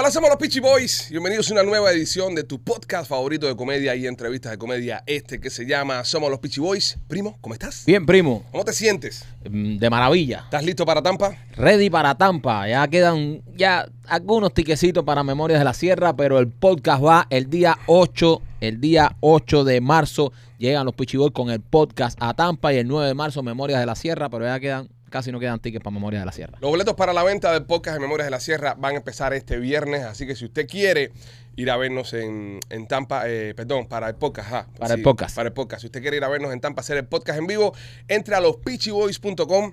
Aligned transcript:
Hola, 0.00 0.12
somos 0.12 0.30
los 0.30 0.38
Peachy 0.38 0.60
Boys. 0.60 1.08
Bienvenidos 1.10 1.50
a 1.50 1.54
una 1.54 1.64
nueva 1.64 1.90
edición 1.90 2.32
de 2.36 2.44
tu 2.44 2.62
podcast 2.62 3.08
favorito 3.10 3.48
de 3.48 3.56
comedia 3.56 3.96
y 3.96 4.06
entrevistas 4.06 4.52
de 4.52 4.56
comedia, 4.56 5.02
este 5.06 5.40
que 5.40 5.50
se 5.50 5.66
llama 5.66 6.04
Somos 6.04 6.30
los 6.30 6.38
Peachy 6.38 6.60
Boys. 6.60 6.98
Primo, 7.08 7.36
¿cómo 7.40 7.54
estás? 7.54 7.84
Bien, 7.84 8.06
primo. 8.06 8.44
¿Cómo 8.52 8.64
te 8.64 8.72
sientes? 8.72 9.24
Mm, 9.50 9.78
De 9.78 9.90
maravilla. 9.90 10.42
¿Estás 10.44 10.64
listo 10.64 10.86
para 10.86 11.02
Tampa? 11.02 11.36
Ready 11.56 11.90
para 11.90 12.14
Tampa. 12.14 12.68
Ya 12.68 12.86
quedan 12.86 13.42
ya 13.56 13.88
algunos 14.06 14.54
tiquecitos 14.54 15.02
para 15.02 15.24
Memorias 15.24 15.58
de 15.58 15.64
la 15.64 15.74
Sierra, 15.74 16.14
pero 16.14 16.38
el 16.38 16.46
podcast 16.46 17.04
va 17.04 17.26
el 17.28 17.50
día 17.50 17.76
8, 17.88 18.40
el 18.60 18.80
día 18.80 19.16
8 19.18 19.64
de 19.64 19.80
marzo. 19.80 20.32
Llegan 20.58 20.86
los 20.86 20.94
Pichiboy 20.94 21.32
con 21.32 21.50
el 21.50 21.60
podcast 21.60 22.16
a 22.22 22.34
Tampa 22.34 22.72
y 22.72 22.76
el 22.76 22.86
9 22.86 23.08
de 23.08 23.14
marzo 23.14 23.42
Memorias 23.42 23.80
de 23.80 23.86
la 23.86 23.96
Sierra, 23.96 24.28
pero 24.28 24.44
ya 24.44 24.60
quedan, 24.60 24.90
casi 25.08 25.32
no 25.32 25.40
quedan 25.40 25.60
tickets 25.60 25.82
para 25.82 25.94
Memorias 25.94 26.22
de 26.22 26.26
la 26.26 26.32
Sierra. 26.32 26.58
Los 26.60 26.70
boletos 26.70 26.94
para 26.94 27.12
la 27.12 27.22
venta 27.22 27.52
del 27.52 27.64
podcast 27.64 27.94
de 27.94 28.00
Memorias 28.00 28.26
de 28.26 28.30
la 28.30 28.40
Sierra 28.40 28.74
van 28.74 28.94
a 28.94 28.98
empezar 28.98 29.32
este 29.34 29.58
viernes, 29.58 30.02
así 30.04 30.26
que 30.26 30.36
si 30.36 30.44
usted 30.44 30.66
quiere 30.66 31.12
ir 31.56 31.70
a 31.70 31.76
vernos 31.76 32.12
en, 32.12 32.60
en 32.70 32.86
Tampa, 32.86 33.28
eh, 33.28 33.52
perdón, 33.54 33.88
para 33.88 34.08
el 34.08 34.14
podcast, 34.14 34.48
ajá. 34.48 34.66
Para 34.78 34.94
el 34.94 35.02
podcast. 35.02 35.34
Para 35.34 35.48
el 35.48 35.52
podcast. 35.52 35.80
Si 35.80 35.86
usted 35.86 36.00
quiere 36.00 36.16
ir 36.16 36.24
a 36.24 36.28
vernos 36.28 36.52
en 36.52 36.60
Tampa, 36.60 36.80
hacer 36.80 36.96
el 36.96 37.06
podcast 37.06 37.38
en 37.38 37.46
vivo, 37.46 37.74
entre 38.06 38.34
a 38.34 38.40
los 38.40 38.56
peachyboys.com. 38.58 39.72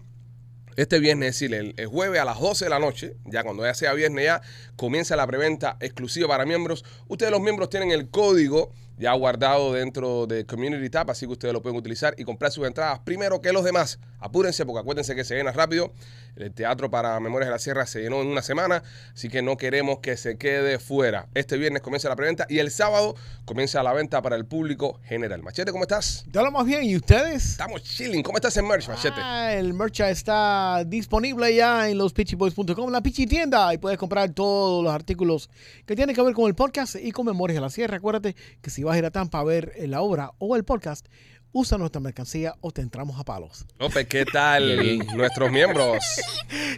Este 0.75 0.99
viernes, 0.99 1.29
es 1.29 1.39
decir, 1.39 1.55
el, 1.55 1.73
el 1.77 1.87
jueves 1.87 2.19
a 2.19 2.25
las 2.25 2.37
12 2.39 2.65
de 2.65 2.69
la 2.69 2.79
noche, 2.79 3.15
ya 3.23 3.43
cuando 3.43 3.63
ya 3.63 3.73
sea 3.73 3.93
viernes 3.93 4.25
ya, 4.25 4.41
comienza 4.75 5.15
la 5.15 5.25
preventa 5.25 5.77
exclusiva 5.79 6.27
para 6.27 6.45
miembros. 6.45 6.83
Ustedes 7.07 7.31
los 7.31 7.39
miembros 7.39 7.69
tienen 7.69 7.91
el 7.91 8.09
código 8.09 8.73
ya 8.97 9.13
guardado 9.13 9.73
dentro 9.73 10.25
de 10.27 10.45
Community 10.45 10.89
Tab, 10.89 11.11
así 11.11 11.25
que 11.25 11.33
ustedes 11.33 11.53
lo 11.53 11.61
pueden 11.61 11.77
utilizar 11.77 12.13
y 12.17 12.23
comprar 12.23 12.51
sus 12.51 12.65
entradas 12.65 12.99
primero 12.99 13.41
que 13.41 13.51
los 13.51 13.63
demás. 13.63 13.99
Apúrense 14.19 14.65
porque 14.65 14.79
acuérdense 14.79 15.15
que 15.15 15.23
se 15.23 15.35
llena 15.35 15.51
rápido. 15.51 15.91
El 16.35 16.53
teatro 16.53 16.89
para 16.91 17.19
Memorias 17.19 17.47
de 17.47 17.51
la 17.51 17.59
Sierra 17.59 17.85
se 17.85 18.01
llenó 18.01 18.21
en 18.21 18.27
una 18.27 18.41
semana, 18.41 18.83
así 19.13 19.29
que 19.29 19.41
no 19.41 19.55
queremos 19.55 19.99
que 19.99 20.17
se 20.17 20.37
quede 20.37 20.79
fuera. 20.79 21.27
Este 21.33 21.57
viernes 21.57 21.81
comienza 21.81 22.09
la 22.09 22.15
preventa 22.15 22.45
y 22.49 22.59
el 22.59 22.71
sábado 22.71 23.15
comienza 23.45 23.81
la 23.83 23.93
venta 23.93 24.21
para 24.21 24.35
el 24.35 24.45
público 24.45 24.99
general. 25.03 25.43
Machete, 25.43 25.71
¿cómo 25.71 25.83
estás? 25.83 26.25
Te 26.29 26.37
hablo 26.37 26.51
más 26.51 26.65
bien, 26.65 26.83
¿y 26.83 26.95
ustedes? 26.97 27.51
Estamos 27.51 27.83
chilling. 27.83 28.21
¿Cómo 28.21 28.37
estás 28.37 28.57
en 28.57 28.67
merch, 28.67 28.87
Machete? 28.89 29.15
Ah, 29.17 29.53
el 29.53 29.73
merch 29.73 30.01
está 30.01 30.83
disponible 30.85 31.55
ya 31.55 31.89
en 31.89 31.97
los 31.97 32.11
pitchyboys.com, 32.11 32.91
la 32.91 33.01
Pitchy 33.01 33.27
tienda, 33.27 33.73
y 33.73 33.77
puedes 33.77 33.97
comprar 33.97 34.29
todos 34.31 34.83
los 34.83 34.93
artículos 34.93 35.49
que 35.85 35.95
tienen 35.95 36.15
que 36.15 36.21
ver 36.21 36.33
con 36.33 36.47
el 36.47 36.55
podcast 36.55 36.95
y 36.95 37.11
con 37.11 37.25
Memorias 37.25 37.55
de 37.55 37.61
la 37.61 37.69
Sierra. 37.69 37.97
Acuérdate 37.97 38.35
que 38.61 38.69
si 38.69 38.83
vas 38.83 38.95
a 38.95 38.97
ir 38.97 39.05
a 39.05 39.11
Tampa 39.11 39.39
a 39.39 39.43
ver 39.43 39.73
la 39.87 40.01
obra 40.01 40.33
o 40.39 40.55
el 40.55 40.65
podcast, 40.65 41.07
usa 41.57 41.77
nuestra 41.77 42.01
mercancía 42.01 42.53
o 42.59 42.69
te 42.71 42.81
entramos 42.81 43.17
a 43.17 43.23
palos. 43.23 43.65
López, 43.79 44.05
¿qué 44.09 44.25
tal 44.25 44.97
nuestros 45.15 45.49
miembros? 45.53 46.03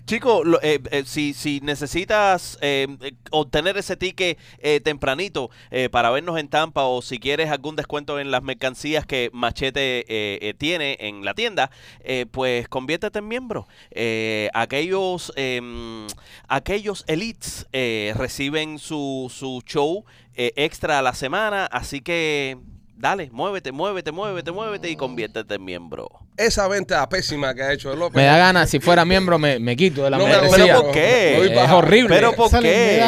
Chicos, 0.06 0.46
lo- 0.46 0.62
eh, 0.62 0.80
eh, 0.92 1.04
si, 1.04 1.34
si 1.34 1.60
necesitas 1.62 2.60
eh, 2.62 2.86
eh, 3.02 3.14
obtener 3.32 3.76
ese 3.78 3.98
ticket 3.98 4.38
eh, 4.60 4.80
tempranito 4.80 5.50
eh, 5.72 5.90
para 5.90 6.12
vernos 6.12 6.38
en 6.40 6.48
Tampa 6.48 6.84
o 6.84 7.02
si 7.02 7.18
quieres 7.20 7.50
algún 7.50 7.76
descuento 7.76 8.20
en 8.20 8.30
las 8.30 8.44
mercancías 8.44 9.04
que 9.08 9.32
Machete 9.34 10.02
eh, 10.02 10.40
eh, 10.44 10.54
tiene 10.54 10.96
en 11.00 11.26
la 11.26 11.34
tienda, 11.34 11.72
eh, 12.02 12.28
pues 12.30 12.68
conviértete 12.68 13.18
en 13.18 13.28
miembro. 13.28 13.68
Eh, 13.90 14.52
aquellos, 14.54 15.34
em, 15.38 16.06
aquellos 16.48 17.04
elites 17.08 17.66
eh, 17.74 18.14
reciben 18.16 18.78
su, 18.78 19.32
su 19.36 19.64
show 19.66 20.06
eh, 20.36 20.54
extra 20.56 21.00
a 21.00 21.02
la 21.02 21.16
semana, 21.16 21.66
así 21.66 22.02
que 22.02 22.60
dale, 22.98 23.30
muévete, 23.32 23.72
muévete, 23.72 24.12
muévete, 24.12 24.52
muévete 24.52 24.90
y 24.90 24.96
conviértete 24.96 25.56
en 25.56 25.64
miembro. 25.64 26.10
Esa 26.36 26.68
venta 26.68 27.08
pésima 27.10 27.54
que 27.56 27.64
ha 27.64 27.74
hecho 27.74 27.96
López. 27.96 28.16
Me 28.16 28.26
da 28.26 28.38
ganas, 28.38 28.70
si 28.70 28.80
fuera 28.80 29.06
miembro, 29.06 29.40
me, 29.40 29.60
me 29.60 29.76
quito 29.76 30.04
de 30.04 30.10
la 30.12 30.18
No 30.18 30.28
membresía. 30.28 30.66
¿Pero 30.66 30.82
por 30.84 30.92
qué? 30.92 31.50
Es 31.64 31.72
horrible. 31.72 32.16
¿Pero 32.16 32.34
por 32.34 32.50
qué? 32.60 33.02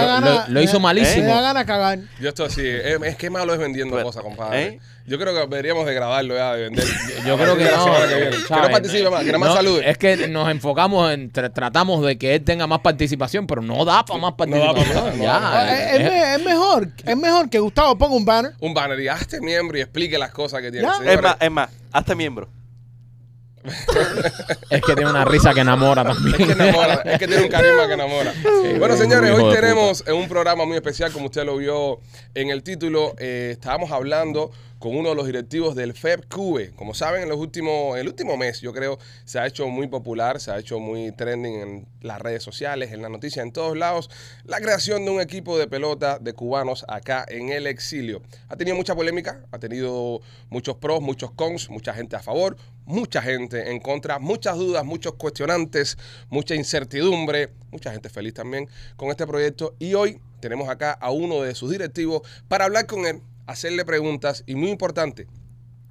Lo- 0.47 0.61
hizo 0.61 0.79
me- 0.79 0.83
malísimo. 0.83 1.25
Me 1.27 1.31
da 1.33 1.41
gana 1.41 1.65
cagar. 1.65 1.99
Yo 2.19 2.29
estoy 2.29 2.47
así. 2.47 2.65
Es, 2.67 2.99
es 3.03 3.15
que 3.17 3.29
malo 3.29 3.53
es 3.53 3.59
vendiendo 3.59 3.95
Pero, 3.95 4.07
cosas, 4.07 4.23
compadre. 4.23 4.63
¿eh? 4.65 4.79
Yo 5.09 5.17
creo 5.17 5.33
que 5.33 5.39
deberíamos 5.39 5.85
degradarlo 5.85 6.35
ya 6.35 6.53
de 6.53 6.63
vender. 6.63 6.85
Yo 7.25 7.35
creo 7.37 7.57
que 7.57 7.63
de 7.65 7.71
no. 7.71 7.83
semana 7.83 8.07
que 8.07 8.37
no 8.49 8.69
participe 8.71 9.09
más, 9.09 9.19
que 9.21 9.25
nada 9.27 9.37
más 9.39 9.49
No, 9.49 9.55
salude. 9.55 9.89
Es 9.89 9.97
que 9.97 10.27
nos 10.27 10.49
enfocamos 10.49 11.11
en, 11.11 11.31
tra- 11.33 11.51
tratamos 11.51 12.05
de 12.05 12.17
que 12.17 12.35
él 12.35 12.43
tenga 12.43 12.67
más 12.67 12.79
participación, 12.81 13.47
pero 13.47 13.61
no 13.61 13.83
da 13.85 14.05
para 14.05 14.19
más 14.19 14.33
participación. 14.33 15.17
no 15.17 15.23
ya, 15.23 15.33
da 15.33 15.39
pa' 15.41 15.51
más. 15.51 15.69
eh, 15.71 15.73
Eh, 15.73 15.89
es, 15.95 15.99
eh, 15.99 16.09
me- 16.09 16.35
es 16.35 16.43
mejor, 16.45 16.87
es 17.05 17.17
mejor 17.17 17.49
que 17.49 17.59
Gustavo 17.59 17.97
ponga 17.97 18.15
un 18.15 18.25
banner. 18.25 18.51
Un 18.59 18.73
banner 18.73 18.99
y 18.99 19.07
hazte 19.07 19.41
miembro 19.41 19.77
y 19.77 19.81
explique 19.81 20.17
las 20.19 20.31
cosas 20.31 20.61
que 20.61 20.71
tiene. 20.71 20.87
Es 21.05 21.21
más, 21.21 21.37
es 21.39 21.51
más, 21.51 21.69
hazte 21.91 22.15
miembro. 22.15 22.47
es 24.69 24.81
que 24.81 24.95
tiene 24.95 25.09
una 25.09 25.25
risa 25.25 25.53
que 25.53 25.61
enamora 25.61 26.03
también. 26.03 26.41
Es 26.41 26.47
que 26.47 26.53
enamora, 26.53 26.93
es 27.05 27.19
que 27.19 27.27
tiene 27.27 27.43
un 27.43 27.49
carisma 27.49 27.87
que 27.87 27.93
enamora. 27.93 28.33
Bueno, 28.77 28.95
señores, 28.95 29.31
hoy 29.31 29.53
tenemos 29.53 30.03
un 30.07 30.27
programa 30.27 30.65
muy 30.65 30.75
especial, 30.75 31.11
como 31.11 31.25
usted 31.25 31.45
lo 31.45 31.57
vio 31.57 31.99
en 32.35 32.49
el 32.49 32.63
título. 32.63 33.15
Eh, 33.19 33.49
estábamos 33.51 33.91
hablando 33.91 34.51
con 34.79 34.95
uno 34.95 35.09
de 35.09 35.15
los 35.15 35.25
directivos 35.25 35.75
del 35.75 35.93
FEBCUBE. 35.93 36.71
Como 36.71 36.93
saben, 36.93 37.21
en 37.23 37.29
los 37.29 37.37
últimos, 37.37 37.97
el 37.97 38.07
último 38.07 38.37
mes, 38.37 38.61
yo 38.61 38.73
creo, 38.73 38.97
se 39.25 39.37
ha 39.37 39.45
hecho 39.45 39.67
muy 39.67 39.87
popular, 39.87 40.39
se 40.39 40.51
ha 40.51 40.57
hecho 40.57 40.79
muy 40.79 41.11
trending 41.11 41.53
en 41.55 41.87
las 42.01 42.19
redes 42.19 42.41
sociales, 42.43 42.93
en 42.93 43.01
las 43.01 43.11
noticias, 43.11 43.45
en 43.45 43.51
todos 43.51 43.77
lados, 43.77 44.09
la 44.45 44.59
creación 44.61 45.03
de 45.03 45.11
un 45.11 45.21
equipo 45.21 45.59
de 45.59 45.67
pelota 45.67 46.17
de 46.17 46.31
cubanos 46.33 46.85
acá 46.87 47.25
en 47.27 47.49
el 47.49 47.67
exilio. 47.67 48.21
Ha 48.47 48.55
tenido 48.55 48.77
mucha 48.77 48.95
polémica, 48.95 49.43
ha 49.51 49.59
tenido 49.59 50.21
muchos 50.49 50.77
pros, 50.77 51.01
muchos 51.01 51.31
cons, 51.31 51.69
mucha 51.69 51.93
gente 51.93 52.15
a 52.15 52.21
favor, 52.21 52.55
mucha 52.89 53.21
gente 53.21 53.69
en 53.69 53.79
contra, 53.79 54.17
muchas 54.17 54.57
dudas, 54.57 54.83
muchos 54.83 55.13
cuestionantes, 55.13 55.95
mucha 56.29 56.55
incertidumbre, 56.55 57.51
mucha 57.71 57.91
gente 57.91 58.09
feliz 58.09 58.33
también 58.33 58.67
con 58.97 59.09
este 59.09 59.27
proyecto. 59.27 59.75
Y 59.77 59.93
hoy 59.93 60.19
tenemos 60.39 60.67
acá 60.69 60.93
a 60.93 61.11
uno 61.11 61.43
de 61.43 61.53
sus 61.53 61.69
directivos 61.69 62.23
para 62.47 62.65
hablar 62.65 62.87
con 62.87 63.05
él, 63.05 63.21
hacerle 63.45 63.85
preguntas 63.85 64.43
y 64.47 64.55
muy 64.55 64.71
importante, 64.71 65.27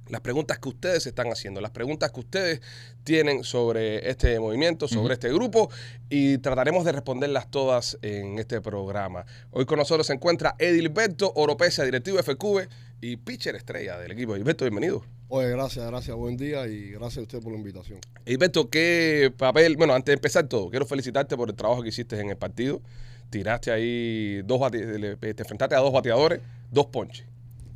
las 0.09 0.19
preguntas 0.19 0.59
que 0.59 0.67
ustedes 0.67 1.07
están 1.07 1.31
haciendo, 1.31 1.61
las 1.61 1.71
preguntas 1.71 2.11
que 2.11 2.19
ustedes 2.19 2.61
tienen 3.05 3.45
sobre 3.45 4.09
este 4.09 4.37
movimiento, 4.39 4.89
sobre 4.89 5.13
este 5.13 5.31
grupo 5.31 5.69
y 6.09 6.39
trataremos 6.39 6.83
de 6.83 6.91
responderlas 6.91 7.49
todas 7.49 7.97
en 8.01 8.39
este 8.39 8.59
programa. 8.59 9.25
Hoy 9.51 9.65
con 9.65 9.77
nosotros 9.77 10.07
se 10.07 10.13
encuentra 10.13 10.55
Edilberto 10.59 11.31
Oropesa, 11.35 11.85
directivo 11.85 12.17
de 12.17 12.23
FQV 12.23 12.67
y 13.01 13.15
pitcher 13.17 13.55
estrella 13.55 13.97
del 13.97 14.11
equipo. 14.11 14.35
Edilberto, 14.35 14.65
bienvenido. 14.65 15.18
Oye, 15.31 15.49
gracias, 15.49 15.85
gracias, 15.85 16.15
buen 16.17 16.37
día 16.37 16.65
y 16.67 16.89
gracias 16.91 17.19
a 17.19 17.21
usted 17.21 17.39
por 17.39 17.51
la 17.51 17.59
invitación. 17.59 17.99
Edilberto, 18.25 18.69
¿qué 18.69 19.31
papel? 19.37 19.77
Bueno, 19.77 19.93
antes 19.93 20.07
de 20.07 20.13
empezar 20.13 20.47
todo, 20.47 20.69
quiero 20.71 20.85
felicitarte 20.87 21.37
por 21.37 21.49
el 21.49 21.55
trabajo 21.55 21.83
que 21.83 21.89
hiciste 21.89 22.19
en 22.19 22.29
el 22.31 22.37
partido. 22.37 22.81
Tiraste 23.29 23.69
ahí 23.71 24.41
dos 24.43 24.59
bate- 24.59 24.97
le- 24.97 25.15
te 25.17 25.29
enfrentaste 25.43 25.75
a 25.75 25.79
dos 25.79 25.93
bateadores, 25.93 26.39
dos 26.71 26.87
ponches. 26.87 27.27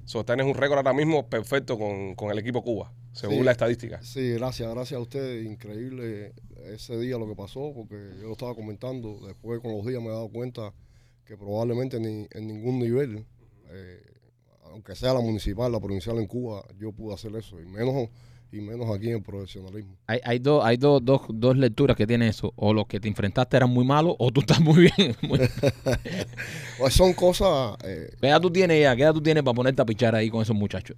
So, 0.05 0.25
tienes 0.25 0.47
un 0.47 0.55
récord 0.55 0.77
ahora 0.79 0.93
mismo 0.93 1.29
perfecto 1.29 1.77
con, 1.77 2.15
con 2.15 2.31
el 2.31 2.39
equipo 2.39 2.63
Cuba, 2.63 2.91
según 3.13 3.37
Sí. 3.37 3.43
la 3.43 3.51
estadística. 3.51 4.01
Sí, 4.03 4.31
gracias, 4.31 4.73
gracias 4.73 4.97
a 4.97 5.01
usted. 5.01 5.43
Increíble 5.43 6.33
ese 6.73 6.97
día 6.99 7.19
lo 7.19 7.27
que 7.27 7.35
pasó, 7.35 7.71
porque 7.75 7.95
yo 8.19 8.27
lo 8.27 8.31
estaba 8.31 8.55
comentando. 8.55 9.19
Después, 9.27 9.59
con 9.61 9.71
los 9.77 9.85
días, 9.85 10.01
me 10.01 10.07
he 10.07 10.11
dado 10.11 10.29
cuenta 10.29 10.73
que 11.23 11.37
probablemente 11.37 11.99
ni 11.99 12.27
en 12.31 12.47
ningún 12.47 12.79
nivel, 12.79 13.25
eh, 13.69 14.01
aunque 14.73 14.95
sea 14.95 15.13
la 15.13 15.21
municipal, 15.21 15.71
la 15.71 15.79
provincial 15.79 16.17
en 16.17 16.27
Cuba, 16.27 16.63
yo 16.77 16.91
pude 16.91 17.13
hacer 17.13 17.33
eso, 17.35 17.59
y 17.61 17.65
menos, 17.65 18.09
y 18.51 18.59
menos 18.59 18.93
aquí 18.95 19.09
en 19.09 19.17
el 19.17 19.23
profesionalismo. 19.23 19.95
Hay, 20.07 20.19
hay, 20.23 20.39
dos, 20.39 20.63
hay 20.65 20.77
dos, 20.77 21.01
dos, 21.03 21.21
dos 21.29 21.55
lecturas 21.57 21.95
que 21.95 22.05
tiene 22.05 22.27
eso. 22.27 22.53
O 22.55 22.73
los 22.73 22.85
que 22.87 22.99
te 22.99 23.07
enfrentaste 23.07 23.55
eran 23.57 23.69
muy 23.69 23.85
malos 23.85 24.15
o 24.19 24.31
tú 24.31 24.41
estás 24.41 24.59
muy 24.59 24.91
bien. 24.95 25.15
Muy- 25.21 25.39
Pues 26.79 26.93
son 26.93 27.13
cosas, 27.13 27.77
eh, 27.85 28.11
¿Qué 28.19 28.27
edad 28.27 28.41
tú 28.41 28.51
tienes 28.51 28.81
ya? 28.81 28.95
¿Qué 28.95 29.03
edad 29.03 29.13
tú 29.13 29.21
tienes 29.21 29.43
para 29.43 29.55
ponerte 29.55 29.81
a 29.81 29.85
pichar 29.85 30.15
ahí 30.15 30.29
con 30.29 30.41
esos 30.41 30.55
muchachos? 30.55 30.97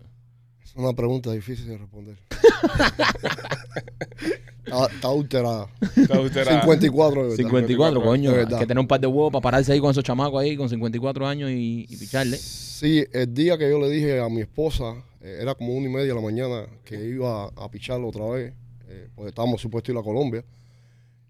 es 0.63 0.75
una 0.75 0.93
pregunta 0.93 1.31
difícil 1.31 1.67
de 1.67 1.77
responder. 1.77 2.17
está, 4.65 4.85
está 4.87 5.07
alterada. 5.07 5.67
Está 5.95 6.41
era- 6.41 6.61
54 6.61 7.15
de 7.21 7.21
verdad. 7.29 7.35
54, 7.37 8.01
coño. 8.03 8.31
de 8.31 8.37
Hay 8.39 8.43
verdad. 8.45 8.59
que 8.59 8.65
tener 8.67 8.79
un 8.81 8.87
par 8.87 8.99
de 8.99 9.07
huevos 9.07 9.31
para 9.31 9.41
pararse 9.41 9.71
ahí 9.73 9.79
con 9.79 9.91
esos 9.91 10.03
chamacos 10.03 10.41
ahí 10.41 10.55
con 10.57 10.67
54 10.69 11.27
años 11.27 11.49
y, 11.51 11.85
y 11.90 11.97
picharle. 11.97 12.37
Sí, 12.37 13.05
el 13.13 13.34
día 13.34 13.57
que 13.57 13.69
yo 13.69 13.79
le 13.79 13.90
dije 13.90 14.19
a 14.19 14.28
mi 14.29 14.41
esposa, 14.41 14.95
eh, 15.22 15.37
era 15.41 15.55
como 15.55 15.73
una 15.75 15.87
y 15.87 15.90
media 15.91 16.07
de 16.07 16.16
la 16.16 16.22
mañana, 16.22 16.66
que 16.84 17.03
iba 17.05 17.45
a 17.45 17.69
picharlo 17.72 18.09
otra 18.09 18.25
vez, 18.25 18.53
eh, 18.90 19.07
porque 19.16 19.29
estábamos 19.29 19.61
supuestos 19.61 19.90
a 19.90 19.93
ir 19.93 19.99
a 19.99 20.03
Colombia, 20.03 20.43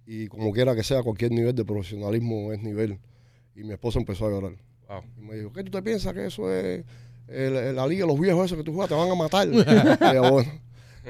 y 0.08 0.28
como 0.28 0.52
quiera 0.52 0.76
que 0.76 0.84
sea, 0.84 1.02
cualquier 1.04 1.32
nivel 1.32 1.54
de 1.56 1.66
profesionalismo 1.66 2.52
es 2.54 2.62
nivel. 2.62 3.00
Y 3.56 3.64
mi 3.64 3.72
esposa 3.74 4.00
empezó 4.00 4.28
a 4.28 4.30
llorar. 4.32 4.54
Wow. 4.88 5.02
Y 5.18 5.22
me 5.22 5.36
dijo, 5.36 5.52
¿qué 5.54 5.64
tú 5.64 5.72
te 5.72 5.82
piensas 5.82 6.14
que 6.14 6.26
eso 6.28 6.52
es 6.54 6.84
el- 7.28 7.56
el- 7.56 7.76
la 7.76 7.88
liga 7.88 8.06
de 8.06 8.12
los 8.12 8.20
viejos 8.20 8.46
esos 8.46 8.58
que 8.58 8.64
tú 8.64 8.72
juegas? 8.74 8.90
Te 8.90 8.96
van 8.96 9.10
a 9.10 9.16
matar. 9.16 9.48
Y 10.12 10.14
yo, 10.16 10.32
bueno, 10.32 10.52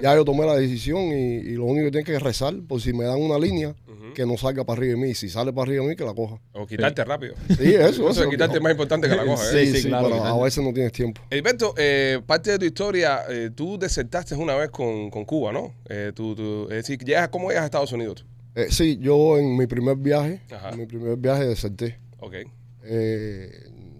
ya 0.01 0.15
yo 0.15 0.25
tomé 0.25 0.45
la 0.45 0.55
decisión 0.55 0.99
y, 1.07 1.35
y 1.37 1.51
lo 1.55 1.65
único 1.65 1.85
que 1.85 1.91
tengo 1.91 2.05
que 2.05 2.19
rezar 2.19 2.53
por 2.67 2.81
si 2.81 2.93
me 2.93 3.05
dan 3.05 3.19
una 3.21 3.37
línea 3.39 3.75
que 4.13 4.25
no 4.25 4.37
salga 4.37 4.63
para 4.63 4.77
arriba 4.79 4.97
de 4.99 5.07
mí. 5.07 5.13
Si 5.13 5.27
sale 5.27 5.51
para 5.51 5.63
arriba 5.63 5.83
de 5.83 5.89
mí, 5.89 5.95
que 5.97 6.05
la 6.05 6.13
coja. 6.13 6.39
O 6.53 6.65
quitarte 6.65 7.03
rápido. 7.03 7.35
Sí, 7.49 7.73
eso. 7.75 8.09
Eso 8.09 8.29
quitarte 8.29 8.57
es 8.57 8.63
más 8.63 8.71
importante 8.71 9.09
que 9.09 9.15
la 9.15 9.25
cosa. 9.25 9.51
Sí, 9.51 9.57
¿eh? 9.57 9.65
sí, 9.67 9.81
sí, 9.81 9.87
claro, 9.89 10.07
pero 10.09 10.23
a 10.23 10.43
veces 10.43 10.63
no 10.63 10.71
tienes 10.73 10.93
tiempo. 10.93 11.21
Edilberto, 11.29 11.73
eh, 11.77 12.21
parte 12.25 12.51
de 12.51 12.59
tu 12.59 12.65
historia, 12.65 13.23
eh, 13.29 13.49
tú 13.53 13.77
desertaste 13.77 14.33
una 14.35 14.55
vez 14.55 14.69
con, 14.69 15.09
con 15.09 15.25
Cuba, 15.25 15.51
¿no? 15.51 15.73
Eh, 15.89 16.11
tú, 16.15 16.33
tú- 16.33 16.63
es 16.69 16.77
decir, 16.87 16.97
llegas, 17.03 17.27
¿cómo 17.27 17.49
llegas 17.49 17.63
a 17.63 17.65
Estados 17.65 17.91
Unidos? 17.91 18.25
Eh, 18.55 18.67
sí, 18.69 18.97
yo 19.01 19.37
en 19.37 19.57
mi 19.57 19.67
primer 19.67 19.97
viaje, 19.97 20.39
Ajá. 20.49 20.69
en 20.69 20.79
mi 20.79 20.85
primer 20.85 21.17
viaje 21.17 21.45
deserté. 21.45 21.99
Ok. 22.19 22.35
eh, 22.83 23.49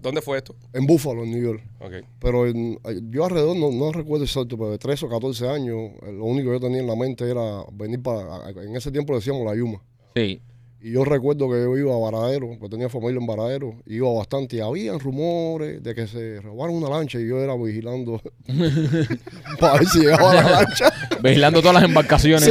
¿Dónde 0.05 0.21
fue 0.21 0.37
esto? 0.37 0.55
en 0.71 0.85
Buffalo, 0.85 1.23
en 1.23 1.31
New 1.31 1.41
York. 1.41 1.63
Ok. 1.79 1.93
Pero 2.19 2.45
en- 2.47 2.79
yo 3.11 3.25
alrededor, 3.25 3.57
no, 3.57 3.71
no 3.71 3.91
recuerdo 3.91 4.23
exacto, 4.23 4.55
pero 4.57 4.69
de 4.69 4.77
13 4.77 5.05
o 5.07 5.09
14 5.09 5.47
años, 5.49 5.91
lo 6.03 6.25
único 6.25 6.49
que 6.49 6.55
yo 6.57 6.59
tenía 6.59 6.79
en 6.81 6.87
la 6.87 6.95
mente 6.95 7.29
era 7.29 7.65
venir 7.73 8.01
para, 8.03 8.49
en 8.51 8.75
ese 8.75 8.91
tiempo 8.91 9.13
le 9.13 9.19
decíamos 9.19 9.43
la 9.45 9.55
Yuma. 9.55 9.81
Sí. 10.15 10.39
Y 10.81 10.91
yo 10.91 11.03
recuerdo 11.03 11.49
que 11.49 11.55
yo 11.63 11.75
iba 11.77 11.95
a 11.95 11.97
Varadero, 11.97 12.47
porque 12.59 12.69
tenía 12.69 12.89
familia 12.89 13.19
en 13.19 13.25
Varadero, 13.25 13.75
iba 13.87 14.11
bastante 14.13 14.57
y 14.57 14.59
habían 14.59 14.99
rumores 14.99 15.81
de 15.81 15.95
que 15.95 16.05
se 16.05 16.39
robaron 16.41 16.75
una 16.75 16.89
lancha 16.89 17.19
y 17.19 17.27
yo 17.27 17.39
era 17.41 17.55
vigilando 17.55 18.21
para 19.59 19.79
ver 19.79 19.87
si 19.87 19.99
llegaba 20.01 20.33
la 20.35 20.49
lancha. 20.51 20.93
Vigilando 21.23 21.59
todas 21.61 21.75
las 21.75 21.83
embarcaciones. 21.83 22.47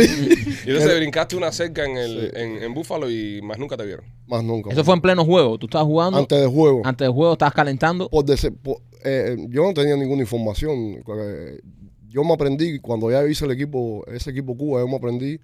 Y 0.67 0.71
entonces 0.71 0.97
brincaste 0.97 1.37
una 1.37 1.53
cerca 1.53 1.85
en, 1.85 1.97
el, 1.97 2.15
Sí. 2.35 2.41
en, 2.41 2.62
en 2.62 2.75
Búfalo 2.75 3.11
y 3.11 3.41
más 3.43 3.59
nunca 3.59 3.76
te 3.76 3.85
vieron. 3.85 4.05
Más 4.26 4.43
nunca. 4.43 4.71
Eso 4.73 4.82
fue 4.85 4.94
en 4.94 5.00
pleno 5.00 5.25
juego. 5.25 5.59
Tú 5.59 5.67
estabas 5.67 5.87
jugando. 5.87 6.19
antes 6.19 6.41
del 6.41 6.49
juego. 6.49 6.82
Antes 6.85 7.05
del 7.06 7.12
juego 7.15 7.32
estabas 7.35 7.55
calentando. 7.55 8.09
por 8.09 8.25
dese- 8.25 8.50
por- 8.50 8.79
eh, 9.05 9.37
yo 9.50 9.62
no 9.65 9.75
tenía 9.75 9.97
ninguna 9.97 10.23
información. 10.23 11.03
Eh, 11.06 11.61
Yo 12.09 12.23
me 12.25 12.32
aprendí, 12.32 12.79
cuando 12.79 13.11
ya 13.11 13.26
hice 13.26 13.44
el 13.44 13.50
equipo, 13.50 14.05
ese 14.06 14.31
equipo 14.31 14.56
Cuba, 14.56 14.81
yo 14.81 14.88
me 14.88 14.97
aprendí 14.97 15.38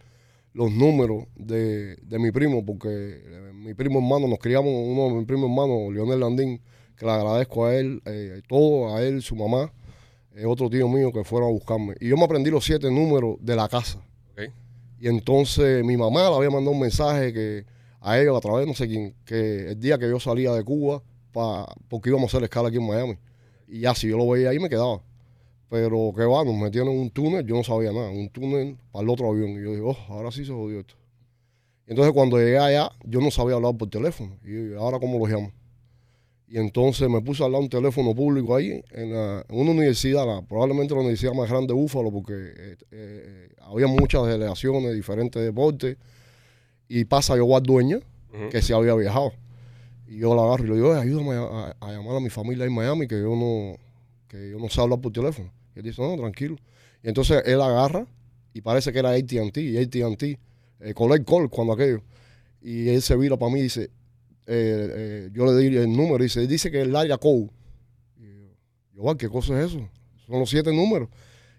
los 0.53 0.73
números 0.73 1.25
de, 1.37 1.97
de 1.97 2.19
mi 2.19 2.33
primo, 2.33 2.65
porque 2.65 2.89
eh, 2.89 3.53
mi 3.55 3.75
primo 3.75 4.01
hermano, 4.01 4.27
nos 4.27 4.39
criamos, 4.39 4.73
uno 4.73 5.09
de 5.09 5.15
mis 5.15 5.27
primos 5.27 5.49
hermanos, 5.51 5.93
Leonel 5.93 6.21
Landín, 6.21 6.61
que 6.97 7.07
le 7.07 7.13
agradezco 7.13 7.67
a 7.67 7.77
él, 7.77 8.03
eh, 8.05 8.43
todo, 8.49 8.95
a 8.95 9.03
él, 9.03 9.23
su 9.23 9.37
mamá, 9.37 9.73
eh, 10.35 10.45
otro 10.45 10.69
tío 10.69 10.89
mío 10.89 11.13
que 11.13 11.25
fueron 11.25 11.49
a 11.49 11.53
buscarme. 11.53 11.95
Y 12.01 12.09
yo 12.09 12.17
me 12.17 12.25
aprendí 12.25 12.51
los 12.51 12.65
siete 12.65 12.91
números 12.91 13.37
de 13.41 13.57
la 13.57 13.69
casa. 13.69 14.01
Y 15.03 15.09
entonces 15.09 15.83
mi 15.83 15.97
mamá 15.97 16.29
le 16.29 16.37
había 16.37 16.51
mandado 16.51 16.73
un 16.73 16.81
mensaje 16.81 17.33
que 17.33 17.65
a 18.03 18.19
ellos 18.19 18.37
a 18.37 18.41
través 18.41 18.61
de 18.61 18.67
no 18.67 18.75
sé 18.75 18.87
quién, 18.87 19.15
que 19.25 19.71
el 19.71 19.81
día 19.81 19.97
que 19.97 20.07
yo 20.07 20.21
salía 20.21 20.53
de 20.53 20.63
Cuba, 20.63 21.03
pa, 21.33 21.75
porque 21.89 22.11
íbamos 22.11 22.29
a 22.29 22.37
hacer 22.37 22.45
escala 22.45 22.69
aquí 22.69 22.77
en 22.77 22.87
Miami. 22.87 23.17
Y 23.67 23.81
ya 23.81 23.95
si 23.95 24.09
yo 24.09 24.19
lo 24.19 24.29
veía 24.29 24.51
ahí 24.51 24.59
me 24.59 24.69
quedaba. 24.69 25.01
Pero 25.71 26.13
que 26.17 26.25
va, 26.25 26.45
nos 26.45 26.57
metieron 26.57 26.91
en 26.91 26.99
un 26.99 27.11
túnel, 27.11 27.47
yo 27.47 27.55
no 27.55 27.63
sabía 27.65 27.93
nada, 27.93 28.11
un 28.11 28.29
túnel 28.29 28.77
para 28.93 29.05
el 29.05 29.09
otro 29.09 29.31
avión. 29.31 29.51
Y 29.51 29.63
yo 29.63 29.71
dije, 29.71 29.83
oh, 29.83 29.97
ahora 30.13 30.31
sí 30.33 30.45
se 30.45 30.53
jodió 30.53 30.81
esto. 30.81 30.95
Entonces 31.87 32.13
cuando 32.13 32.39
llegué 32.39 32.59
allá, 32.59 32.91
yo 33.05 33.21
no 33.21 33.31
sabía 33.31 33.55
hablar 33.55 33.77
por 33.77 33.89
teléfono. 33.89 34.37
Y 34.45 34.71
yo, 34.71 34.81
ahora 34.81 34.99
cómo 34.99 35.19
lo 35.19 35.27
llamo. 35.33 35.53
Y 36.49 36.59
entonces 36.59 37.09
me 37.09 37.21
puse 37.21 37.43
a 37.43 37.47
hablar 37.47 37.61
un 37.61 37.69
teléfono 37.69 38.13
público 38.15 38.57
ahí, 38.57 38.83
en, 38.91 39.13
la- 39.13 39.45
en 39.49 39.59
una 39.61 39.71
universidad, 39.71 40.27
la- 40.27 40.43
probablemente 40.43 40.93
la 40.95 41.01
universidad 41.01 41.33
más 41.33 41.49
grande 41.49 41.69
de 41.69 41.75
Búfalo, 41.75 42.11
porque 42.11 42.33
eh, 42.35 42.77
eh, 42.91 43.49
había 43.61 43.87
muchas 43.87 44.27
delegaciones 44.27 44.83
de 44.83 44.95
diferentes 44.95 45.41
deportes. 45.41 45.97
Y 46.89 47.05
pasa 47.05 47.37
yo 47.37 47.55
a 47.57 47.61
dueña, 47.61 48.01
que 48.51 48.61
se 48.63 48.75
había 48.75 48.95
viajado. 48.97 49.33
Y 50.09 50.19
yo 50.19 50.35
la 50.35 50.43
agarro 50.43 50.65
y 50.65 50.69
le 50.71 50.75
digo, 50.75 50.91
"Oye, 50.91 51.01
ayúdame 51.01 51.35
a, 51.35 51.43
a- 51.43 51.77
a 51.81 51.93
llamar 51.93 52.17
a 52.17 52.21
mi 52.21 52.31
familia 52.31 52.65
en 52.65 52.73
Miami, 52.75 53.07
que 53.07 53.21
yo 53.21 53.37
no, 53.37 53.77
que 54.27 54.51
yo 54.51 54.59
no 54.59 54.69
sé 54.69 54.81
hablar 54.81 55.01
por 55.01 55.13
teléfono. 55.13 55.53
Él 55.81 55.85
dice, 55.87 56.03
no, 56.03 56.17
tranquilo. 56.17 56.57
Y 57.03 57.09
entonces 57.09 57.43
él 57.47 57.61
agarra, 57.61 58.07
y 58.53 58.61
parece 58.61 58.93
que 58.93 58.99
era 58.99 59.11
AT&T, 59.11 59.61
y 59.61 59.77
AT&T, 59.79 60.39
eh, 60.81 60.95
collect 60.95 61.27
call 61.29 61.49
cuando 61.49 61.73
aquello. 61.73 62.03
Y 62.61 62.89
él 62.89 63.01
se 63.01 63.17
vira 63.17 63.39
para 63.39 63.51
mí 63.53 63.61
y 63.61 63.63
dice, 63.65 63.85
eh, 63.85 63.89
eh, 64.47 65.31
yo 65.33 65.47
le 65.47 65.57
di 65.57 65.75
el 65.77 65.91
número, 65.91 66.19
y 66.19 66.27
dice, 66.27 66.47
dice 66.47 66.71
que 66.71 66.83
es 66.83 66.87
el 66.87 66.95
área 66.95 67.17
code. 67.17 67.49
Yo, 68.19 68.29
yo, 68.95 69.11
"Ah, 69.11 69.17
¿qué 69.17 69.29
cosa 69.29 69.59
es 69.59 69.71
eso? 69.71 69.89
Son 70.27 70.39
los 70.39 70.51
siete 70.51 70.73
números. 70.73 71.09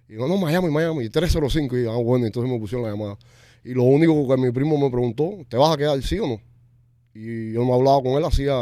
Y 0.08 0.14
yo, 0.14 0.28
no, 0.28 0.38
Miami, 0.38 0.70
Miami, 0.70 1.10
305. 1.10 1.78
Y 1.78 1.86
ah, 1.88 1.96
bueno, 1.96 2.26
entonces 2.26 2.52
me 2.52 2.60
pusieron 2.60 2.86
la 2.86 2.92
llamada. 2.92 3.18
Y 3.64 3.74
lo 3.74 3.84
único 3.84 4.28
que 4.28 4.38
mi 4.40 4.52
primo 4.52 4.78
me 4.78 4.90
preguntó, 4.92 5.38
¿te 5.50 5.58
vas 5.58 5.74
a 5.74 5.78
quedar 5.78 6.02
sí 6.04 6.20
o 6.20 6.28
no? 6.28 6.42
Y 7.14 7.54
yo 7.54 7.64
no 7.66 7.74
hablaba 7.74 8.02
con 8.02 8.12
él, 8.14 8.26
hacía, 8.26 8.54